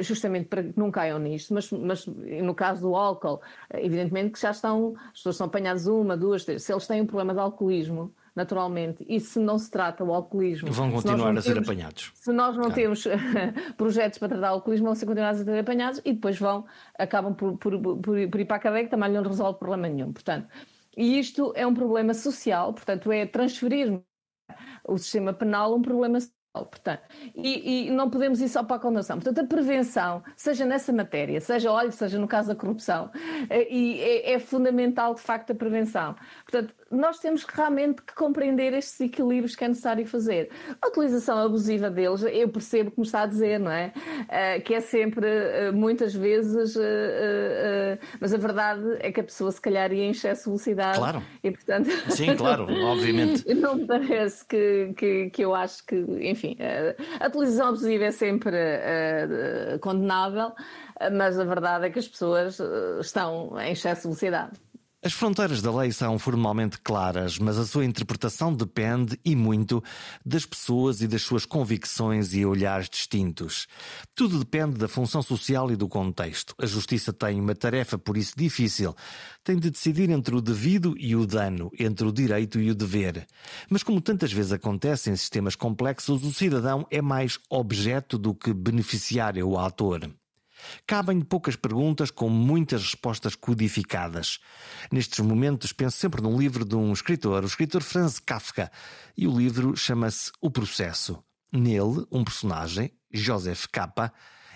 justamente 0.02 0.48
para 0.48 0.64
que 0.64 0.78
não 0.78 0.92
caiam 0.92 1.18
nisto, 1.18 1.54
mas, 1.54 1.72
mas 1.72 2.06
no 2.06 2.54
caso 2.54 2.82
do 2.82 2.96
álcool, 2.96 3.42
evidentemente 3.74 4.32
que 4.32 4.40
já 4.40 4.52
estão, 4.52 4.96
as 5.08 5.20
pessoas 5.20 5.38
são 5.38 5.48
apanhadas 5.48 5.88
uma, 5.88 6.18
duas, 6.18 6.44
três, 6.44 6.64
se 6.64 6.74
eles 6.74 6.86
têm 6.86 7.02
um 7.02 7.06
problema 7.06 7.34
de 7.34 7.40
alcoolismo 7.40 8.14
naturalmente. 8.38 9.04
E 9.10 9.20
se 9.20 9.40
não 9.40 9.58
se 9.58 9.72
trata 9.72 10.04
o 10.04 10.14
alcoolismo. 10.14 10.72
Vão 10.72 10.92
continuar 10.92 11.36
a 11.36 11.42
ser 11.42 11.54
temos, 11.56 11.68
apanhados. 11.68 12.12
Se 12.14 12.32
nós 12.32 12.56
não 12.56 12.66
claro. 12.66 12.76
temos 12.76 13.04
projetos 13.76 14.20
para 14.20 14.30
tratar 14.30 14.52
o 14.52 14.54
alcoolismo, 14.56 14.86
vão 14.86 14.96
ser 14.96 15.08
continuados 15.08 15.42
a 15.42 15.44
ser 15.44 15.58
apanhados 15.58 16.00
e 16.06 16.14
depois 16.14 16.38
vão, 16.38 16.64
acabam 17.00 17.34
por, 17.34 17.58
por, 17.58 17.80
por, 17.82 18.00
por 18.00 18.40
ir 18.40 18.46
para 18.46 18.58
a 18.58 18.60
cadeia, 18.60 18.84
que 18.84 18.92
também 18.92 19.12
não 19.12 19.24
resolve 19.24 19.58
problema 19.58 19.90
nenhum. 19.90 20.14
Portanto, 20.14 20.48
e 20.96 21.18
isto 21.18 21.52
é 21.56 21.66
um 21.66 21.74
problema 21.74 22.14
social, 22.14 22.74
portanto, 22.74 23.12
é 23.12 23.26
transferir 23.26 24.00
o 24.88 24.98
sistema 25.00 25.34
penal 25.34 25.76
um 25.76 25.82
problema 25.82 26.20
social 26.20 26.38
Portanto, 26.66 27.02
e, 27.36 27.88
e, 27.88 27.92
não 27.92 28.10
podemos 28.10 28.42
ir 28.42 28.50
só 28.50 28.64
para 28.64 28.78
a 28.78 28.80
condenação. 28.80 29.18
Portanto, 29.18 29.40
a 29.40 29.48
prevenção, 29.48 30.24
seja 30.36 30.66
nessa 30.66 30.92
matéria, 30.92 31.40
seja, 31.42 31.72
olha, 31.72 31.92
seja 31.92 32.18
no 32.18 32.28
caso 32.28 32.50
da 32.50 32.56
corrupção, 32.56 33.12
é, 33.50 33.62
é, 33.62 34.34
é 34.34 34.40
fundamental, 34.40 35.14
de 35.14 35.22
facto, 35.22 35.52
a 35.52 35.56
prevenção. 35.56 36.16
Portanto, 36.50 36.74
nós 36.92 37.20
temos 37.20 37.44
realmente 37.44 38.02
que 38.02 38.14
compreender 38.14 38.74
estes 38.74 39.00
equilíbrios 39.02 39.56
que 39.56 39.64
é 39.64 39.68
necessário 39.68 40.06
fazer. 40.06 40.50
A 40.82 40.88
utilização 40.88 41.38
abusiva 41.38 41.90
deles, 41.90 42.24
eu 42.24 42.50
percebo 42.50 42.92
como 42.92 43.06
está 43.06 43.24
a 43.24 43.26
dizer, 43.26 43.60
não 43.60 43.72
é? 43.72 43.92
Uh, 43.98 44.62
que 44.64 44.74
é 44.74 44.82
sempre, 44.82 45.26
uh, 45.26 45.74
muitas 45.74 46.14
vezes, 46.14 46.76
uh, 46.76 48.00
mas 48.20 48.34
a 48.34 48.38
verdade 48.38 48.84
é 49.00 49.12
que 49.12 49.20
a 49.20 49.24
pessoa 49.24 49.52
se 49.52 49.62
calhar 49.62 49.92
ia 49.92 50.04
em 50.04 50.12
excesso 50.12 50.44
de 50.44 50.50
velocidade. 50.50 50.98
Claro. 50.98 51.24
E, 51.44 51.52
portanto... 51.52 51.90
Sim, 52.10 52.36
claro, 52.36 52.64
obviamente. 52.64 53.44
não 53.54 53.76
me 53.76 53.86
parece 53.86 54.46
que, 54.46 54.94
que, 54.96 55.30
que 55.30 55.42
eu 55.42 55.54
acho 55.54 55.86
que, 55.86 55.96
enfim, 55.96 56.58
a 57.20 57.28
utilização 57.28 57.70
abusiva 57.70 58.06
é 58.06 58.12
sempre 58.12 58.58
condenável, 59.82 60.52
mas 61.12 61.40
a 61.40 61.44
verdade 61.44 61.86
é 61.86 61.90
que 61.90 62.00
as 62.00 62.08
pessoas 62.08 62.60
estão 63.00 63.60
em 63.60 63.72
excesso 63.72 64.02
de 64.02 64.08
velocidade. 64.08 64.52
As 65.08 65.14
fronteiras 65.14 65.62
da 65.62 65.74
lei 65.74 65.90
são 65.90 66.20
formalmente 66.20 66.80
claras, 66.80 67.40
mas 67.40 67.58
a 67.58 67.66
sua 67.66 67.86
interpretação 67.86 68.54
depende 68.54 69.18
e 69.24 69.38
muito 69.38 69.82
das 70.26 70.46
pessoas 70.46 71.00
e 71.00 71.08
das 71.08 71.22
suas 71.22 71.46
convicções 71.46 72.34
e 72.34 72.46
olhares 72.46 72.90
distintos. 72.90 73.68
Tudo 74.14 74.38
depende 74.40 74.78
da 74.78 74.90
função 74.90 75.22
social 75.22 75.72
e 75.72 75.78
do 75.78 75.88
contexto. 75.88 76.54
A 76.62 76.66
justiça 76.66 77.14
tem 77.14 77.40
uma 77.40 77.56
tarefa, 77.56 77.98
por 77.98 78.18
isso, 78.18 78.34
difícil. 78.36 78.94
Tem 79.46 79.58
de 79.58 79.70
decidir 79.70 80.10
entre 80.10 80.36
o 80.36 80.42
devido 80.42 80.94
e 80.98 81.16
o 81.16 81.26
dano, 81.26 81.72
entre 81.80 82.06
o 82.06 82.12
direito 82.12 82.60
e 82.60 82.70
o 82.70 82.76
dever. 82.76 83.26
Mas, 83.70 83.84
como 83.84 84.02
tantas 84.02 84.34
vezes 84.34 84.52
acontece 84.52 85.10
em 85.10 85.16
sistemas 85.16 85.56
complexos, 85.56 86.22
o 86.22 86.34
cidadão 86.34 86.86
é 86.92 87.02
mais 87.02 87.40
objeto 87.50 88.18
do 88.18 88.36
que 88.36 88.54
beneficiário 88.54 89.48
ou 89.48 89.58
ator. 89.58 90.02
Cabem 90.86 91.22
poucas 91.22 91.56
perguntas 91.56 92.12
com 92.12 92.30
muitas 92.30 92.82
respostas 92.84 93.36
codificadas. 93.36 94.40
Nestes 94.92 95.20
momentos 95.20 95.74
penso 95.74 95.98
sempre 95.98 96.22
num 96.22 96.38
livro 96.40 96.66
de 96.66 96.76
um 96.76 96.92
escritor, 96.94 97.44
o 97.44 97.48
escritor 97.48 97.82
Franz 97.82 98.20
Kafka, 98.20 98.72
e 99.18 99.28
o 99.28 99.38
livro 99.38 99.76
chama-se 99.76 100.32
O 100.42 100.50
Processo. 100.50 101.24
Nele, 101.52 102.06
um 102.12 102.24
personagem, 102.24 102.92
Joseph 103.12 103.66
K., 103.72 104.12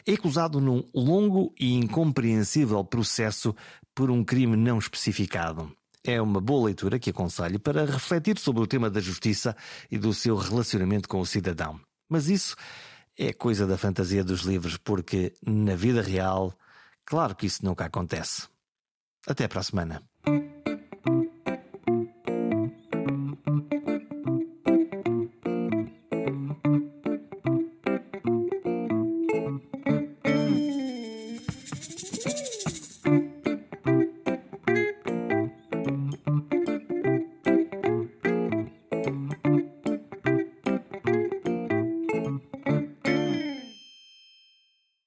é 0.05 0.13
acusado 0.13 0.59
num 0.59 0.83
longo 0.93 1.53
e 1.59 1.73
incompreensível 1.73 2.83
processo 2.83 3.55
por 3.93 4.09
um 4.09 4.23
crime 4.23 4.57
não 4.57 4.79
especificado. 4.79 5.71
É 6.03 6.19
uma 6.19 6.41
boa 6.41 6.65
leitura 6.65 6.97
que 6.97 7.11
aconselho 7.11 7.59
para 7.59 7.85
refletir 7.85 8.39
sobre 8.39 8.63
o 8.63 8.67
tema 8.67 8.89
da 8.89 8.99
justiça 8.99 9.55
e 9.89 9.97
do 9.97 10.13
seu 10.13 10.35
relacionamento 10.35 11.07
com 11.07 11.19
o 11.19 11.25
cidadão. 11.25 11.79
Mas 12.09 12.27
isso 12.27 12.55
é 13.27 13.33
coisa 13.33 13.67
da 13.67 13.77
fantasia 13.77 14.23
dos 14.23 14.41
livros, 14.41 14.77
porque 14.77 15.33
na 15.45 15.75
vida 15.75 16.01
real, 16.01 16.53
claro 17.05 17.35
que 17.35 17.45
isso 17.45 17.63
nunca 17.63 17.85
acontece. 17.85 18.47
Até 19.27 19.47
para 19.47 19.59
a 19.59 19.63
semana. 19.63 20.03